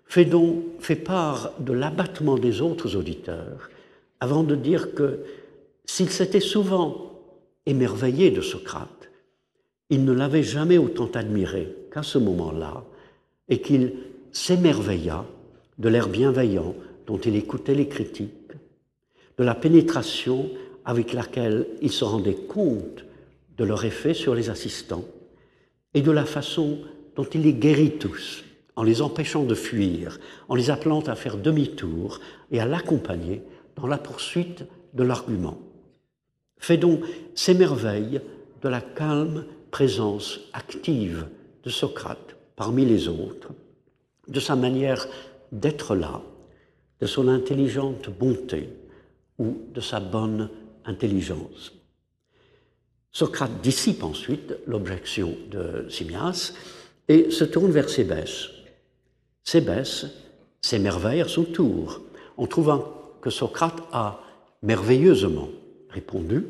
Phédon 0.05 0.63
fait 0.79 0.95
part 0.95 1.53
de 1.59 1.71
l'abattement 1.71 2.37
des 2.37 2.61
autres 2.61 2.97
auditeurs 2.97 3.69
avant 4.19 4.43
de 4.43 4.55
dire 4.55 4.93
que 4.93 5.19
s'il 5.85 6.09
s'était 6.09 6.41
souvent 6.41 7.13
émerveillé 7.65 8.29
de 8.31 8.41
Socrate, 8.41 9.09
il 9.89 10.05
ne 10.05 10.11
l'avait 10.11 10.43
jamais 10.43 10.77
autant 10.77 11.09
admiré 11.13 11.73
qu'à 11.93 12.03
ce 12.03 12.17
moment-là, 12.17 12.83
et 13.49 13.61
qu'il 13.61 13.93
s'émerveilla 14.31 15.25
de 15.77 15.89
l'air 15.89 16.07
bienveillant 16.07 16.75
dont 17.07 17.17
il 17.17 17.35
écoutait 17.35 17.75
les 17.75 17.87
critiques, 17.87 18.53
de 19.37 19.43
la 19.43 19.55
pénétration 19.55 20.49
avec 20.85 21.13
laquelle 21.13 21.67
il 21.81 21.91
se 21.91 22.03
rendait 22.03 22.35
compte 22.35 23.05
de 23.57 23.63
leur 23.63 23.83
effet 23.85 24.13
sur 24.13 24.35
les 24.35 24.49
assistants, 24.49 25.05
et 25.93 26.01
de 26.01 26.11
la 26.11 26.25
façon 26.25 26.79
dont 27.15 27.25
il 27.25 27.41
les 27.41 27.53
guérit 27.53 27.97
tous, 27.97 28.43
en 28.75 28.83
les 28.83 29.01
empêchant 29.01 29.43
de 29.43 29.55
fuir, 29.55 30.19
en 30.47 30.55
les 30.55 30.69
appelant 30.69 31.01
à 31.01 31.15
faire 31.15 31.37
demi-tour 31.37 32.19
et 32.51 32.59
à 32.59 32.65
l'accompagner 32.65 33.41
dans 33.75 33.87
la 33.87 33.97
poursuite 33.97 34.63
de 34.93 35.03
l'argument. 35.03 35.59
donc 36.79 37.01
s'émerveille 37.35 38.21
de 38.61 38.69
la 38.69 38.81
calme 38.81 39.45
présence 39.71 40.39
active 40.53 41.27
de 41.63 41.69
Socrate 41.69 42.35
parmi 42.55 42.85
les 42.85 43.07
autres, 43.07 43.51
de 44.31 44.39
sa 44.39 44.55
manière 44.55 45.07
d'être 45.51 45.95
là, 45.95 46.21
de 47.01 47.05
son 47.05 47.27
intelligente 47.27 48.09
bonté 48.09 48.69
ou 49.37 49.57
de 49.73 49.81
sa 49.81 49.99
bonne 49.99 50.49
intelligence. 50.85 51.73
Socrate 53.11 53.61
dissipe 53.61 54.03
ensuite 54.03 54.55
l'objection 54.65 55.35
de 55.49 55.87
Simias 55.89 56.53
et 57.09 57.29
se 57.29 57.43
tourne 57.43 57.71
vers 57.71 57.89
Sébès. 57.89 58.49
Sébès 59.43 60.05
s'émerveille 60.61 61.21
à 61.21 61.27
son 61.27 61.43
tour 61.43 62.01
en 62.37 62.47
trouvant 62.47 62.93
que 63.21 63.29
Socrate 63.29 63.83
a 63.91 64.21
merveilleusement 64.63 65.49
répondu, 65.89 66.45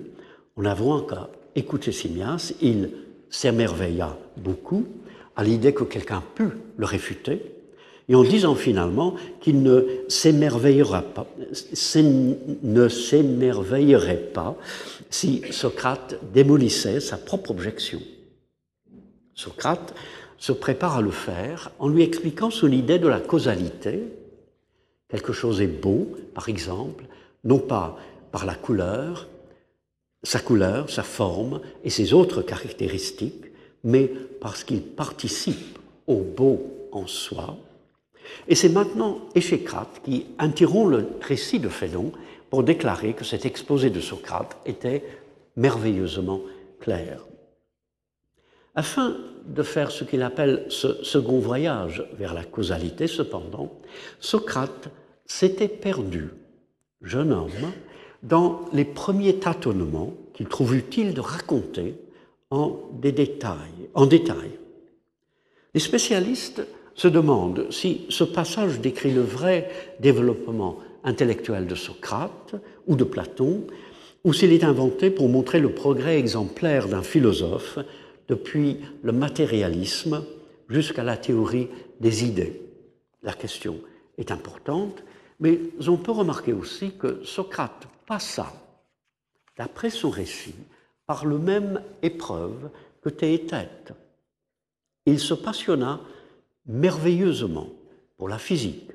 en 0.55 0.65
avouant 0.65 1.01
qu'à 1.01 1.29
écouter 1.55 1.91
Simias, 1.91 2.53
il 2.61 2.91
s'émerveilla 3.29 4.15
beaucoup 4.37 4.85
à 5.35 5.43
l'idée 5.43 5.73
que 5.73 5.83
quelqu'un 5.83 6.21
pût 6.35 6.51
le 6.77 6.85
réfuter, 6.85 7.41
et 8.11 8.15
en 8.15 8.23
disant 8.23 8.55
finalement 8.55 9.15
qu'il 9.39 9.63
ne 9.63 10.03
s'émerveillera 10.09 11.01
pas, 11.01 11.25
ne 12.61 12.87
s'émerveillerait 12.89 14.31
pas 14.33 14.57
si 15.09 15.41
Socrate 15.49 16.19
démolissait 16.33 16.99
sa 16.99 17.15
propre 17.15 17.51
objection. 17.51 18.01
Socrate 19.33 19.95
se 20.37 20.51
prépare 20.51 20.97
à 20.97 21.01
le 21.01 21.11
faire 21.11 21.71
en 21.79 21.87
lui 21.87 22.03
expliquant 22.03 22.51
son 22.51 22.69
idée 22.69 22.99
de 22.99 23.07
la 23.07 23.21
causalité. 23.21 24.03
Quelque 25.07 25.31
chose 25.31 25.61
est 25.61 25.67
beau, 25.67 26.09
par 26.33 26.49
exemple, 26.49 27.05
non 27.45 27.59
pas 27.59 27.97
par 28.33 28.45
la 28.45 28.55
couleur, 28.55 29.29
sa 30.21 30.41
couleur, 30.41 30.89
sa 30.89 31.03
forme 31.03 31.61
et 31.85 31.89
ses 31.89 32.11
autres 32.11 32.41
caractéristiques, 32.41 33.45
mais 33.85 34.11
parce 34.41 34.65
qu'il 34.65 34.81
participe 34.81 35.79
au 36.07 36.17
beau 36.17 36.89
en 36.91 37.07
soi. 37.07 37.57
Et 38.47 38.55
c'est 38.55 38.69
maintenant 38.69 39.19
Échécrate 39.35 40.01
qui 40.03 40.27
interrompt 40.39 40.91
le 40.91 41.07
récit 41.21 41.59
de 41.59 41.69
Phédon 41.69 42.11
pour 42.49 42.63
déclarer 42.63 43.13
que 43.13 43.23
cet 43.23 43.45
exposé 43.45 43.89
de 43.89 43.99
Socrate 43.99 44.57
était 44.65 45.03
merveilleusement 45.55 46.41
clair. 46.79 47.25
Afin 48.75 49.17
de 49.45 49.63
faire 49.63 49.91
ce 49.91 50.03
qu'il 50.03 50.21
appelle 50.21 50.65
ce 50.69 51.03
second 51.03 51.39
voyage 51.39 52.05
vers 52.13 52.33
la 52.33 52.43
causalité, 52.43 53.07
cependant, 53.07 53.71
Socrate 54.19 54.89
s'était 55.25 55.67
perdu, 55.67 56.29
jeune 57.01 57.33
homme, 57.33 57.71
dans 58.23 58.65
les 58.71 58.85
premiers 58.85 59.37
tâtonnements 59.37 60.13
qu'il 60.33 60.47
trouve 60.47 60.75
utile 60.75 61.13
de 61.13 61.21
raconter 61.21 61.95
en, 62.49 62.79
détails, 62.93 63.89
en 63.93 64.05
détail. 64.05 64.51
Les 65.73 65.79
spécialistes 65.79 66.61
se 66.95 67.07
demandent 67.07 67.67
si 67.71 68.05
ce 68.09 68.23
passage 68.23 68.79
décrit 68.79 69.11
le 69.11 69.21
vrai 69.21 69.69
développement 69.99 70.77
intellectuel 71.03 71.67
de 71.67 71.75
Socrate 71.75 72.55
ou 72.87 72.95
de 72.95 73.03
Platon, 73.03 73.65
ou 74.23 74.33
s'il 74.33 74.51
est 74.53 74.63
inventé 74.63 75.09
pour 75.09 75.29
montrer 75.29 75.59
le 75.59 75.73
progrès 75.73 76.19
exemplaire 76.19 76.87
d'un 76.87 77.01
philosophe 77.01 77.79
depuis 78.27 78.77
le 79.01 79.11
matérialisme 79.11 80.23
jusqu'à 80.69 81.03
la 81.03 81.17
théorie 81.17 81.69
des 81.99 82.23
idées. 82.23 82.61
La 83.23 83.33
question 83.33 83.79
est 84.17 84.31
importante, 84.31 85.03
mais 85.39 85.59
on 85.87 85.97
peut 85.97 86.11
remarquer 86.11 86.53
aussi 86.53 86.91
que 86.91 87.23
Socrate 87.23 87.87
passa, 88.05 88.53
d'après 89.57 89.89
son 89.89 90.09
récit, 90.09 90.55
par 91.07 91.25
le 91.25 91.37
même 91.37 91.81
épreuve 92.01 92.69
que 93.01 93.09
Théétète. 93.09 93.93
Il 95.05 95.19
se 95.19 95.33
passionna 95.33 95.99
merveilleusement 96.65 97.69
pour 98.17 98.29
la 98.29 98.37
physique, 98.37 98.91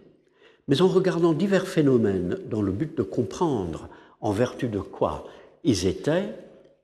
mais 0.68 0.82
en 0.82 0.88
regardant 0.88 1.32
divers 1.32 1.66
phénomènes 1.66 2.38
dans 2.48 2.62
le 2.62 2.72
but 2.72 2.96
de 2.96 3.02
comprendre 3.02 3.88
en 4.20 4.32
vertu 4.32 4.68
de 4.68 4.80
quoi 4.80 5.26
ils 5.64 5.86
étaient, 5.86 6.34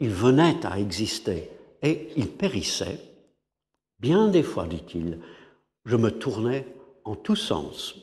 ils 0.01 0.11
venaient 0.11 0.64
à 0.64 0.78
exister 0.78 1.51
et 1.83 2.09
ils 2.16 2.28
périssaient, 2.28 3.01
bien 3.99 4.28
des 4.28 4.43
fois, 4.43 4.66
dit-il, 4.66 5.18
je 5.85 5.97
me 5.97 6.11
tournais 6.11 6.66
en 7.05 7.14
tous 7.16 7.37
sens, 7.37 7.97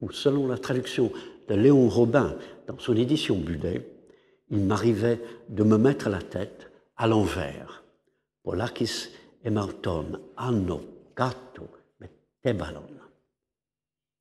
ou 0.00 0.10
selon 0.10 0.46
la 0.46 0.58
traduction 0.58 1.10
de 1.48 1.54
Léon 1.54 1.88
Robin 1.88 2.36
dans 2.66 2.78
son 2.78 2.96
édition 2.96 3.36
Budet, 3.36 3.86
il 4.50 4.60
m'arrivait 4.60 5.20
de 5.48 5.64
me 5.64 5.78
mettre 5.78 6.08
la 6.08 6.22
tête 6.22 6.70
à 6.96 7.06
l'envers. 7.06 7.84
Polakis 8.42 9.08
emauton 9.44 10.20
anno 10.36 10.82
gatto 12.46 12.64
tebalon. 12.64 12.82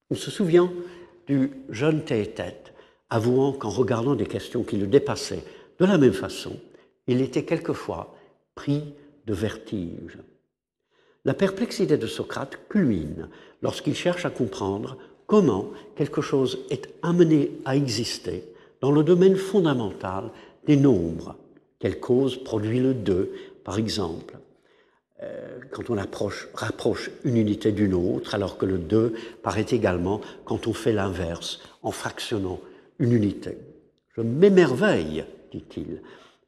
On 0.10 0.16
se 0.16 0.32
souvient 0.32 0.72
du 1.28 1.52
jeune 1.70 2.04
Théétète 2.04 2.74
avouant 3.10 3.54
qu'en 3.54 3.70
regardant 3.70 4.16
des 4.16 4.26
questions 4.26 4.64
qui 4.64 4.78
le 4.78 4.88
dépassaient 4.88 5.44
de 5.80 5.86
la 5.86 5.98
même 5.98 6.14
façon, 6.14 6.60
il 7.08 7.22
était 7.22 7.46
quelquefois 7.46 8.16
pris 8.56 8.94
de 9.26 9.34
vertige. 9.34 10.18
La 11.26 11.34
perplexité 11.34 11.98
de 11.98 12.08
Socrate 12.08 12.60
culmine 12.70 13.30
lorsqu'il 13.62 13.96
cherche 13.96 14.26
à 14.26 14.30
comprendre 14.30 14.98
comment 15.26 15.72
quelque 15.96 16.22
chose 16.22 16.60
est 16.70 16.94
amené 17.02 17.52
à 17.66 17.76
exister 17.76 18.44
dans 18.82 18.92
le 18.92 19.04
domaine 19.04 19.36
fondamental 19.36 20.32
des 20.68 20.78
nombres. 20.78 21.36
Quelle 21.80 22.00
cause 22.00 22.44
produit 22.44 22.80
le 22.80 22.94
2, 22.94 23.32
par 23.64 23.78
exemple 23.78 24.38
quand 25.72 25.90
on 25.90 25.98
approche, 25.98 26.48
rapproche 26.54 27.12
une 27.24 27.38
unité 27.38 27.72
d'une 27.72 27.94
autre, 27.94 28.36
alors 28.36 28.58
que 28.58 28.66
le 28.66 28.78
2 28.78 29.14
paraît 29.44 29.66
également 29.70 30.22
quand 30.46 30.68
on 30.68 30.74
fait 30.74 30.94
l'inverse, 30.94 31.60
en 31.84 31.92
fractionnant 31.92 32.60
une 33.00 33.12
unité. 33.12 33.58
Je 34.16 34.22
m'émerveille, 34.22 35.26
dit-il, 35.52 36.02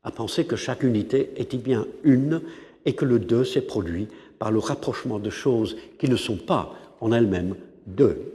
à 0.04 0.12
penser 0.12 0.46
que 0.46 0.56
chaque 0.56 0.84
unité 0.84 1.32
était 1.36 1.58
bien 1.58 1.86
une 2.04 2.42
et 2.86 2.94
que 2.94 3.06
le 3.06 3.20
2 3.20 3.44
s'est 3.44 3.62
produit 3.62 4.08
par 4.40 4.52
le 4.52 4.60
rapprochement 4.60 5.20
de 5.20 5.30
choses 5.30 5.76
qui 6.00 6.10
ne 6.10 6.16
sont 6.16 6.38
pas 6.38 6.74
en 7.02 7.12
elles-mêmes 7.12 7.56
deux. 7.86 8.34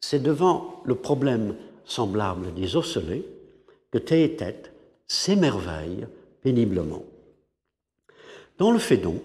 C'est 0.00 0.22
devant 0.22 0.82
le 0.84 0.94
problème 0.94 1.54
semblable 1.84 2.54
des 2.54 2.76
osselets 2.76 3.24
que 3.90 3.98
Théétète 3.98 4.72
s'émerveille 5.06 6.06
péniblement. 6.42 7.04
Dans 8.56 8.70
le 8.70 8.78
Phédon, 8.78 9.20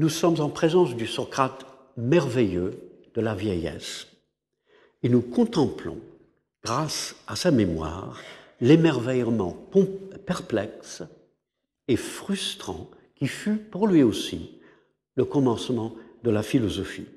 nous 0.00 0.08
sommes 0.08 0.40
en 0.40 0.48
présence 0.48 0.96
du 0.96 1.06
Socrate 1.06 1.66
merveilleux 1.98 2.80
de 3.14 3.20
la 3.20 3.34
vieillesse 3.34 4.06
et 5.02 5.10
nous 5.10 5.20
contemplons, 5.20 5.98
grâce 6.64 7.16
à 7.26 7.36
sa 7.36 7.50
mémoire, 7.50 8.18
l'émerveillement 8.62 9.54
perplexe 10.24 11.02
et 11.86 11.96
frustrant 11.96 12.88
qui 13.14 13.26
fut 13.26 13.56
pour 13.56 13.86
lui 13.88 14.02
aussi 14.02 14.52
le 15.16 15.26
commencement 15.26 15.94
de 16.24 16.30
la 16.30 16.42
philosophie. 16.42 17.08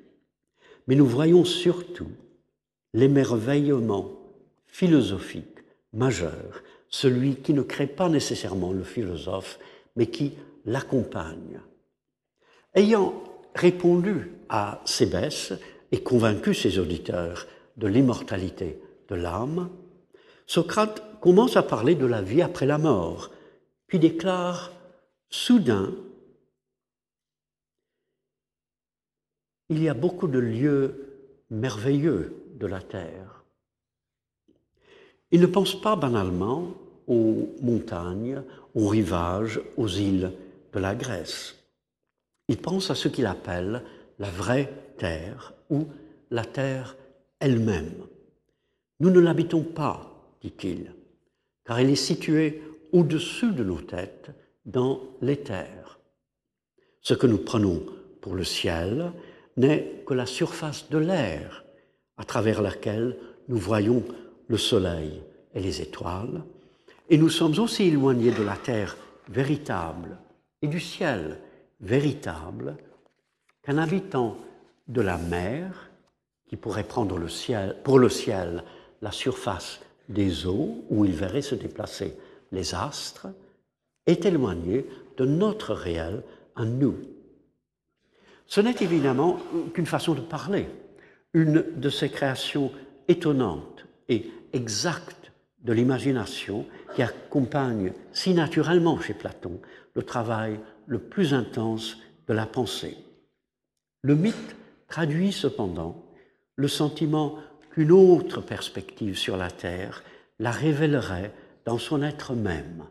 Mais 0.88 0.96
nous 0.96 1.08
voyons 1.08 1.46
surtout 1.46 2.12
l'émerveillement 2.94 4.12
philosophique 4.68 5.60
majeur, 5.94 6.62
celui 6.90 7.38
qui 7.38 7.54
ne 7.54 7.62
crée 7.62 7.88
pas 7.88 8.10
nécessairement 8.10 8.74
le 8.74 8.84
philosophe, 8.84 9.58
mais 9.96 10.08
qui 10.08 10.34
l'accompagne. 10.66 11.62
Ayant 12.76 13.14
répondu 13.54 14.32
à 14.50 14.82
Sébès 14.86 15.54
et 15.92 16.02
convaincu 16.02 16.56
ses 16.56 16.80
auditeurs 16.80 17.46
de 17.78 17.88
l'immortalité 17.88 18.80
de 19.10 19.16
l'âme, 19.16 19.70
Socrate 20.48 21.20
commence 21.22 21.56
à 21.56 21.64
parler 21.64 21.96
de 21.96 22.06
la 22.06 22.22
vie 22.22 22.42
après 22.42 22.66
la 22.66 22.78
mort, 22.78 23.32
puis 23.88 24.00
déclare 24.00 24.72
soudain 25.30 25.94
Il 29.70 29.82
y 29.82 29.90
a 29.90 29.94
beaucoup 29.94 30.28
de 30.28 30.40
lieux 30.40 31.14
merveilleux 31.50 32.36
de 32.56 32.68
la 32.68 32.82
terre. 32.82 33.44
Il 35.32 35.42
ne 35.42 35.48
pense 35.48 35.80
pas 35.80 35.96
banalement 35.96 36.74
aux 37.08 37.50
montagnes, 37.62 38.44
aux 38.76 38.88
rivages, 38.88 39.62
aux 39.78 39.88
îles 39.88 40.34
de 40.74 40.80
la 40.80 40.94
Grèce. 40.94 41.63
Il 42.48 42.58
pense 42.58 42.90
à 42.90 42.96
ce 42.96 43.08
qu'il 43.08 43.26
appelle 43.26 43.84
la 44.20 44.30
vraie 44.30 44.72
terre 44.98 45.54
ou 45.70 45.88
la 46.30 46.46
terre 46.46 46.98
elle-même. 47.40 48.06
Nous 49.00 49.10
ne 49.10 49.20
l'habitons 49.20 49.64
pas, 49.64 50.38
dit-il, 50.42 50.94
car 51.66 51.80
elle 51.80 51.90
est 51.90 51.96
située 51.96 52.62
au-dessus 52.92 53.52
de 53.52 53.64
nos 53.64 53.82
têtes 53.82 54.32
dans 54.66 55.02
l'éther. 55.22 56.00
Ce 57.02 57.14
que 57.14 57.28
nous 57.28 57.40
prenons 57.40 57.84
pour 58.22 58.36
le 58.36 58.44
ciel 58.44 59.12
n'est 59.58 60.04
que 60.06 60.14
la 60.14 60.26
surface 60.26 60.90
de 60.90 60.98
l'air 60.98 61.66
à 62.18 62.24
travers 62.24 62.62
laquelle 62.62 63.18
nous 63.48 63.58
voyons 63.58 64.04
le 64.48 64.58
soleil 64.58 65.22
et 65.54 65.60
les 65.60 65.82
étoiles, 65.82 66.44
et 67.10 67.18
nous 67.18 67.30
sommes 67.30 67.60
aussi 67.60 67.84
éloignés 67.84 68.32
de 68.32 68.44
la 68.44 68.56
terre 68.56 68.98
véritable 69.28 70.18
et 70.62 70.68
du 70.68 70.80
ciel 70.80 71.40
véritable 71.82 72.78
qu'un 73.62 73.78
habitant 73.78 74.38
de 74.88 75.02
la 75.02 75.18
mer, 75.18 75.90
qui 76.48 76.58
pourrait 76.58 76.84
prendre 76.84 77.18
pour 77.84 78.00
le 78.00 78.10
ciel 78.10 78.64
la 79.02 79.12
surface 79.12 79.80
des 80.10 80.46
eaux 80.46 80.84
où 80.90 81.06
il 81.06 81.14
verrait 81.14 81.42
se 81.42 81.56
déplacer 81.56 82.18
les 82.52 82.76
astres, 82.76 83.28
est 84.06 84.26
éloigné 84.26 84.86
de 85.18 85.26
notre 85.26 85.74
réel 85.74 86.24
à 86.56 86.66
nous. 86.66 86.96
Ce 88.46 88.62
n'est 88.62 88.76
évidemment 88.82 89.40
qu'une 89.74 89.86
façon 89.86 90.14
de 90.14 90.22
parler, 90.22 90.68
une 91.34 91.64
de 91.78 91.90
ces 91.90 92.10
créations 92.10 92.72
étonnantes 93.08 93.86
et 94.10 94.30
exactes 94.52 95.32
de 95.64 95.74
l'imagination 95.74 96.66
qui 96.96 97.02
accompagne 97.02 97.94
si 98.12 98.34
naturellement 98.34 99.00
chez 99.00 99.14
Platon 99.14 99.60
le 99.96 100.04
travail 100.04 100.60
le 100.88 101.00
plus 101.00 101.34
intense 101.34 101.98
de 102.28 102.34
la 102.34 102.46
pensée. 102.46 102.98
Le 104.02 104.16
mythe 104.16 104.56
traduit 104.88 105.32
cependant 105.32 106.04
le 106.56 106.68
sentiment 106.68 107.38
qu'une 107.72 107.92
autre 107.92 108.42
perspective 108.42 109.18
sur 109.18 109.38
la 109.38 109.50
Terre 109.50 110.04
la 110.40 110.52
révélerait 110.52 111.34
dans 111.66 111.78
son 111.78 112.04
être 112.04 112.34
même, 112.34 112.84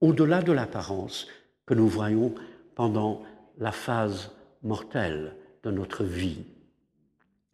au-delà 0.00 0.42
de 0.42 0.52
l'apparence 0.52 1.28
que 1.66 1.74
nous 1.74 1.88
voyons 1.88 2.34
pendant 2.74 3.22
la 3.58 3.72
phase 3.72 4.30
mortelle 4.62 5.36
de 5.62 5.70
notre 5.70 6.04
vie. 6.04 6.44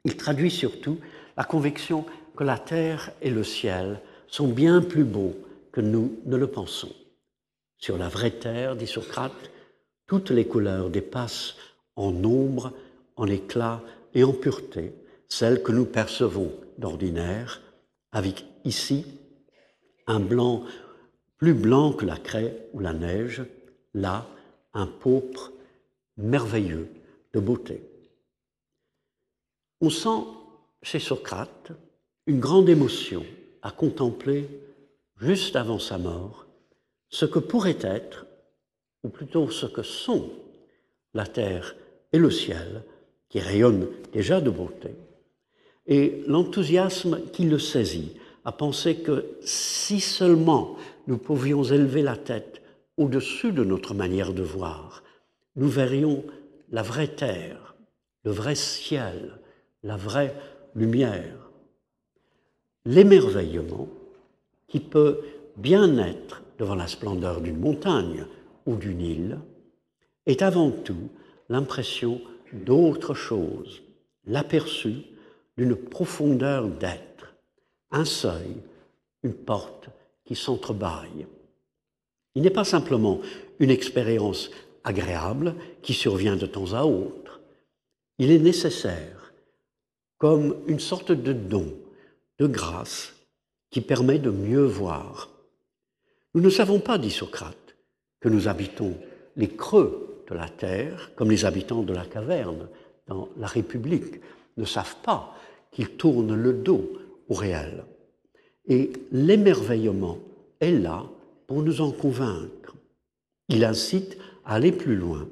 Il 0.05 0.17
traduit 0.17 0.51
surtout 0.51 0.99
la 1.37 1.45
conviction 1.45 2.07
que 2.37 2.45
la 2.45 2.59
terre 2.59 3.11
et 3.21 3.31
le 3.31 3.45
ciel 3.45 4.01
sont 4.29 4.49
bien 4.49 4.81
plus 4.81 5.05
beaux 5.05 5.37
que 5.73 5.81
nous 5.81 6.19
ne 6.25 6.37
le 6.37 6.47
pensons. 6.47 6.95
Sur 7.77 7.99
la 7.99 8.09
vraie 8.09 8.31
terre, 8.31 8.77
dit 8.77 8.87
Socrate, 8.87 9.51
toutes 10.09 10.31
les 10.31 10.49
couleurs 10.49 10.91
dépassent 10.91 11.55
en 11.95 12.11
nombre, 12.11 12.73
en 13.15 13.29
éclat 13.29 13.81
et 14.15 14.25
en 14.25 14.33
pureté 14.33 14.93
celles 15.29 15.63
que 15.63 15.73
nous 15.73 15.85
percevons 15.85 16.51
d'ordinaire, 16.79 17.61
avec 18.13 18.45
ici 18.65 19.05
un 20.07 20.21
blanc 20.21 20.65
plus 21.37 21.55
blanc 21.55 21.93
que 21.93 22.07
la 22.07 22.17
craie 22.17 22.69
ou 22.73 22.81
la 22.81 22.95
neige, 22.95 23.45
là 23.95 24.27
un 24.73 24.87
pourpre 24.87 25.53
merveilleux 26.17 26.89
de 27.35 27.41
beauté. 27.41 27.83
On 29.81 29.91
sent 29.91 30.25
chez 30.83 30.99
Socrate 30.99 31.73
une 32.27 32.41
grande 32.41 32.69
émotion 32.69 33.25
à 33.63 33.71
contempler, 33.71 34.49
juste 35.21 35.57
avant 35.57 35.79
sa 35.79 35.99
mort, 35.99 36.47
ce 37.11 37.27
que 37.27 37.39
pourrait 37.39 37.79
être, 37.83 38.27
ou 39.05 39.09
plutôt 39.09 39.51
ce 39.51 39.67
que 39.67 39.83
sont, 39.83 40.31
la 41.15 41.27
terre 41.27 41.77
et 42.13 42.19
le 42.19 42.31
ciel, 42.31 42.83
qui 43.29 43.41
rayonnent 43.41 43.89
déjà 44.13 44.41
de 44.41 44.51
beauté, 44.51 44.95
et 45.87 46.23
l'enthousiasme 46.27 47.21
qui 47.33 47.45
le 47.45 47.59
saisit 47.59 48.13
à 48.45 48.53
penser 48.53 48.97
que 48.97 49.27
si 49.43 50.01
seulement 50.01 50.77
nous 51.07 51.19
pouvions 51.19 51.65
élever 51.65 52.03
la 52.03 52.17
tête 52.17 52.63
au-dessus 52.97 53.53
de 53.53 53.65
notre 53.65 53.95
manière 53.95 54.33
de 54.33 54.43
voir, 54.43 55.03
nous 55.57 55.69
verrions 55.69 56.25
la 56.71 56.83
vraie 56.83 57.09
terre, 57.09 57.75
le 58.25 58.31
vrai 58.31 58.55
ciel, 58.55 59.39
la 59.83 59.97
vraie 59.97 60.35
lumière. 60.75 61.51
L'émerveillement 62.85 63.89
qui 64.67 64.81
peut 64.81 65.21
bien 65.57 65.99
être 65.99 66.43
devant 66.59 66.75
la 66.75 66.87
splendeur 66.87 67.41
d'une 67.41 67.59
montagne 67.59 68.27
ou 68.69 68.77
d'une 68.77 69.01
île 69.01 69.41
est 70.27 70.43
avant 70.43 70.71
tout 70.71 71.09
l'impression 71.49 72.21
d'autre 72.53 73.15
chose, 73.15 73.83
l'aperçu 74.27 75.05
d'une 75.57 75.75
profondeur 75.75 76.69
d'être, 76.69 77.35
un 77.91 78.05
seuil, 78.05 78.57
une 79.23 79.33
porte 79.33 79.89
qui 80.27 80.35
s'entrebâille. 80.35 81.27
Il 82.35 82.43
n'est 82.43 82.51
pas 82.51 82.65
simplement 82.65 83.21
une 83.59 83.71
expérience 83.71 84.51
agréable 84.85 85.55
qui 85.81 85.95
survient 85.95 86.37
de 86.37 86.47
temps 86.47 86.75
à 86.75 86.85
autre. 86.85 87.41
Il 88.19 88.31
est 88.31 88.39
nécessaire 88.39 89.33
comme 90.19 90.57
une 90.67 90.81
sorte 90.81 91.11
de 91.11 91.33
don, 91.33 91.73
de 92.39 92.47
grâce, 92.47 93.15
qui 93.71 93.81
permet 93.81 94.19
de 94.19 94.31
mieux 94.31 94.65
voir. 94.65 95.31
Nous 96.35 96.43
ne 96.43 96.51
savons 96.51 96.81
pas, 96.81 96.99
dit 96.99 97.11
Socrate, 97.11 97.68
que 98.21 98.29
nous 98.29 98.49
habitons 98.49 98.95
les 99.37 99.49
creux 99.49 100.23
de 100.29 100.35
la 100.35 100.49
terre, 100.49 101.13
comme 101.15 101.31
les 101.31 101.45
habitants 101.45 101.83
de 101.83 101.95
la 101.95 102.05
caverne 102.05 102.69
dans 103.07 103.29
la 103.39 103.47
République 103.47 104.21
ne 104.57 104.65
savent 104.65 104.97
pas 105.03 105.35
qu'ils 105.71 105.91
tournent 105.91 106.35
le 106.35 106.53
dos 106.53 106.93
au 107.29 107.35
réel. 107.35 107.85
Et 108.67 108.93
l'émerveillement 109.13 110.19
est 110.61 110.73
là 110.73 111.07
pour 111.47 111.63
nous 111.63 111.81
en 111.81 111.93
convaincre. 111.93 112.75
Il 113.49 113.65
incite 113.65 114.19
à 114.45 114.55
aller 114.57 114.73
plus 114.73 114.97
loin, 114.97 115.27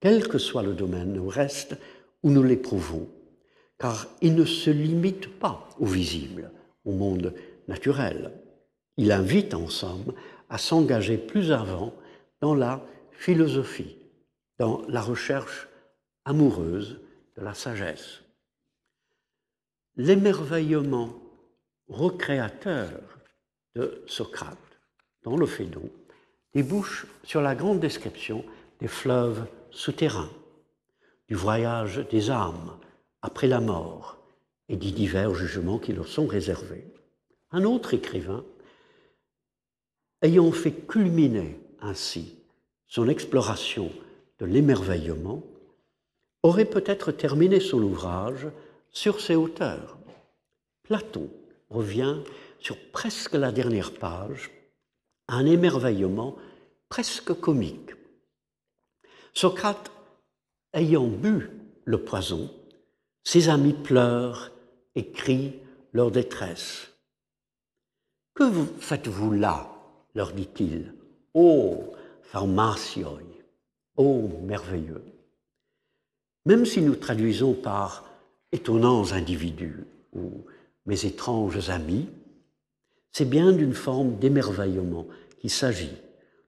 quel 0.00 0.26
que 0.26 0.38
soit 0.38 0.62
le 0.62 0.72
domaine 0.72 1.18
ou 1.18 1.28
reste 1.28 1.76
où 2.22 2.30
nous 2.30 2.42
l'éprouvons, 2.42 3.06
car 3.78 4.08
il 4.20 4.34
ne 4.34 4.44
se 4.44 4.70
limite 4.70 5.28
pas 5.38 5.68
au 5.78 5.86
visible, 5.86 6.50
au 6.84 6.92
monde 6.92 7.32
naturel. 7.68 8.32
Il 8.96 9.12
invite 9.12 9.54
en 9.54 9.68
somme 9.68 10.12
à 10.48 10.58
s'engager 10.58 11.16
plus 11.16 11.52
avant 11.52 11.94
dans 12.40 12.54
la 12.54 12.84
philosophie, 13.12 13.96
dans 14.58 14.82
la 14.88 15.00
recherche 15.00 15.68
amoureuse 16.24 17.00
de 17.36 17.42
la 17.42 17.54
sagesse. 17.54 18.20
L'émerveillement 19.96 21.14
recréateur 21.88 22.90
de 23.74 24.02
Socrate 24.06 24.58
dans 25.22 25.36
le 25.36 25.46
Phédon 25.46 25.90
débouche 26.54 27.06
sur 27.22 27.40
la 27.40 27.54
grande 27.54 27.80
description 27.80 28.44
des 28.80 28.88
fleuves 28.88 29.46
souterrains, 29.70 30.30
du 31.28 31.34
voyage 31.34 32.06
des 32.10 32.30
âmes 32.30 32.78
après 33.22 33.46
la 33.46 33.60
mort 33.60 34.18
et 34.68 34.76
des 34.76 34.90
divers 34.90 35.34
jugements 35.34 35.78
qui 35.78 35.92
leur 35.92 36.08
sont 36.08 36.26
réservés. 36.26 36.84
Un 37.50 37.64
autre 37.64 37.94
écrivain, 37.94 38.44
ayant 40.22 40.52
fait 40.52 40.72
culminer 40.72 41.58
ainsi 41.82 42.40
son 42.90 43.08
exploration 43.08 43.90
de 44.40 44.46
l'émerveillement, 44.46 45.44
aurait 46.42 46.64
peut-être 46.64 47.12
terminé 47.12 47.60
son 47.60 47.80
ouvrage 47.82 48.48
sur 48.90 49.20
ces 49.20 49.36
hauteurs. 49.36 49.96
Platon 50.82 51.30
revient 51.68 52.16
sur 52.58 52.76
presque 52.90 53.34
la 53.34 53.52
dernière 53.52 53.94
page 53.94 54.50
un 55.28 55.46
émerveillement 55.46 56.36
presque 56.88 57.32
comique. 57.34 57.92
Socrate, 59.34 59.92
ayant 60.72 61.06
bu 61.06 61.50
le 61.84 62.02
poison, 62.02 62.52
ses 63.22 63.48
amis 63.48 63.74
pleurent 63.74 64.50
et 64.96 65.12
crient 65.12 65.54
leur 65.92 66.10
détresse. 66.10 66.90
Que 68.34 68.50
faites-vous 68.80 69.32
là? 69.32 69.76
leur 70.16 70.32
dit-il. 70.32 70.92
Ô 71.34 71.92
pharmacioi, 72.22 73.20
ô 73.96 74.28
merveilleux. 74.42 75.04
Même 76.46 76.64
si 76.64 76.80
nous 76.80 76.96
traduisons 76.96 77.54
par 77.54 78.04
étonnants 78.50 79.12
individus 79.12 79.84
ou 80.12 80.44
mes 80.86 81.06
étranges 81.06 81.70
amis, 81.70 82.08
c'est 83.12 83.28
bien 83.28 83.52
d'une 83.52 83.74
forme 83.74 84.16
d'émerveillement 84.18 85.06
qu'il 85.38 85.50
s'agit, 85.50 85.96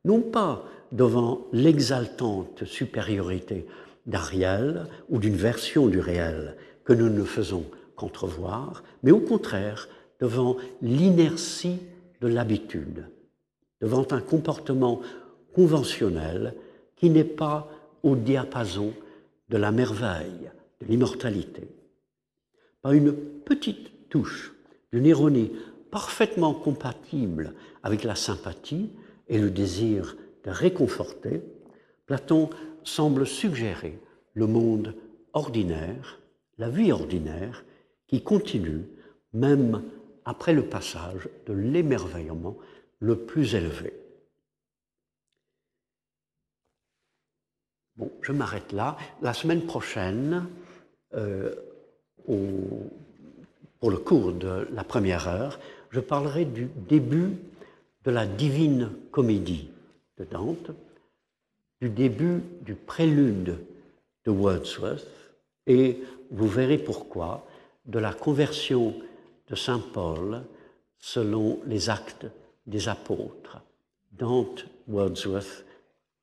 non 0.05 0.21
pas 0.21 0.65
devant 0.91 1.47
l'exaltante 1.53 2.65
supériorité 2.65 3.67
d'Ariel 4.07 4.87
ou 5.09 5.19
d'une 5.19 5.37
version 5.37 5.87
du 5.87 6.01
réel 6.01 6.57
que 6.85 6.93
nous 6.93 7.09
ne 7.09 7.25
faisons 7.25 7.65
qu'entrevoir, 7.97 8.83
mais 9.03 9.13
au 9.13 9.21
contraire 9.21 9.89
devant 10.21 10.57
l'inertie 10.81 11.79
de 12.21 12.29
l'habitude, 12.29 13.07
devant 13.83 14.07
un 14.13 14.21
comportement 14.21 15.01
conventionnel 15.55 16.55
qui 16.97 17.11
n'est 17.11 17.25
pas 17.25 17.69
au 18.03 18.15
diapason 18.17 18.95
de 19.49 19.57
la 19.57 19.73
merveille, 19.73 20.51
de 20.81 20.87
l'immortalité. 20.87 21.69
Par 22.81 22.93
une 22.93 23.13
petite 23.13 24.09
touche 24.09 24.55
d'une 24.93 25.07
ironie 25.07 25.53
parfaitement 25.91 26.55
compatible 26.55 27.55
avec 27.83 28.05
la 28.05 28.15
sympathie 28.15 28.91
et 29.29 29.39
le 29.39 29.51
désir 29.51 30.17
de 30.45 30.51
réconforter, 30.51 31.43
Platon 32.07 32.51
semble 32.85 33.27
suggérer 33.27 33.99
le 34.35 34.47
monde 34.47 34.95
ordinaire, 35.33 36.21
la 36.59 36.69
vie 36.69 36.93
ordinaire, 36.93 37.65
qui 38.07 38.23
continue 38.23 38.85
même 39.33 39.83
après 40.25 40.53
le 40.53 40.65
passage 40.65 41.29
de 41.47 41.53
l'émerveillement 41.53 42.57
le 43.03 43.17
plus 43.17 43.57
élevé. 43.57 43.93
Bon, 47.97 48.11
je 48.23 48.31
m'arrête 48.31 48.73
là. 48.73 48.97
La 49.21 49.35
semaine 49.35 49.67
prochaine, 49.67 50.47
euh, 51.15 51.53
pour 52.25 53.91
le 53.91 53.97
cours 53.99 54.33
de 54.33 54.69
la 54.73 54.85
première 54.85 55.27
heure, 55.27 55.59
je 55.91 55.99
parlerai 55.99 56.45
du 56.45 56.69
début 56.89 57.37
de 58.05 58.11
la 58.13 58.25
divine 58.25 58.93
comédie 59.11 59.69
de 60.19 60.25
Dante, 60.25 60.71
du 61.81 61.91
début 61.91 62.41
du 62.61 62.77
prélude 62.77 63.59
de 64.25 64.31
Wordsworth, 64.31 65.09
et 65.67 65.99
vous 66.31 66.49
verrez 66.49 66.79
pourquoi, 66.79 67.45
de 67.85 67.99
la 67.99 68.13
conversion 68.13 68.95
de 69.49 69.57
Saint 69.57 69.83
Paul 69.93 70.45
selon 70.99 71.59
les 71.67 71.91
actes 71.91 72.27
des 72.67 72.89
apôtres. 72.89 73.61
Dante, 74.13 74.67
Wordsworth, 74.89 75.65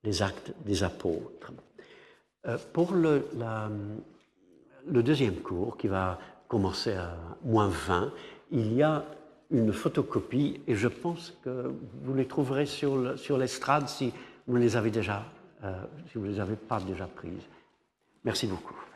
les 0.03 0.21
actes 0.21 0.53
des 0.65 0.83
apôtres. 0.83 1.51
Euh, 2.47 2.57
pour 2.73 2.93
le, 2.93 3.25
deuxième 4.85 5.35
cours, 5.35 5.77
qui 5.77 5.87
va 5.87 6.19
commencer 6.47 6.93
à 6.93 7.17
moins 7.43 7.69
20, 7.69 8.11
il 8.51 8.73
y 8.73 8.83
a 8.83 9.03
une 9.51 9.73
photocopie 9.73 10.61
et 10.67 10.75
je 10.75 10.87
pense 10.87 11.33
que 11.43 11.73
vous 12.03 12.13
les 12.13 12.27
trouverez 12.27 12.65
sur 12.65 13.37
l'estrade 13.37 13.87
si 13.87 14.13
vous 14.47 14.55
les 14.55 14.75
avez 14.75 14.91
déjà, 14.91 15.25
euh, 15.63 15.83
si 16.11 16.17
vous 16.17 16.25
les 16.25 16.39
avez 16.39 16.55
pas 16.55 16.79
déjà 16.79 17.07
prises. 17.07 17.47
Merci 18.23 18.47
beaucoup. 18.47 18.88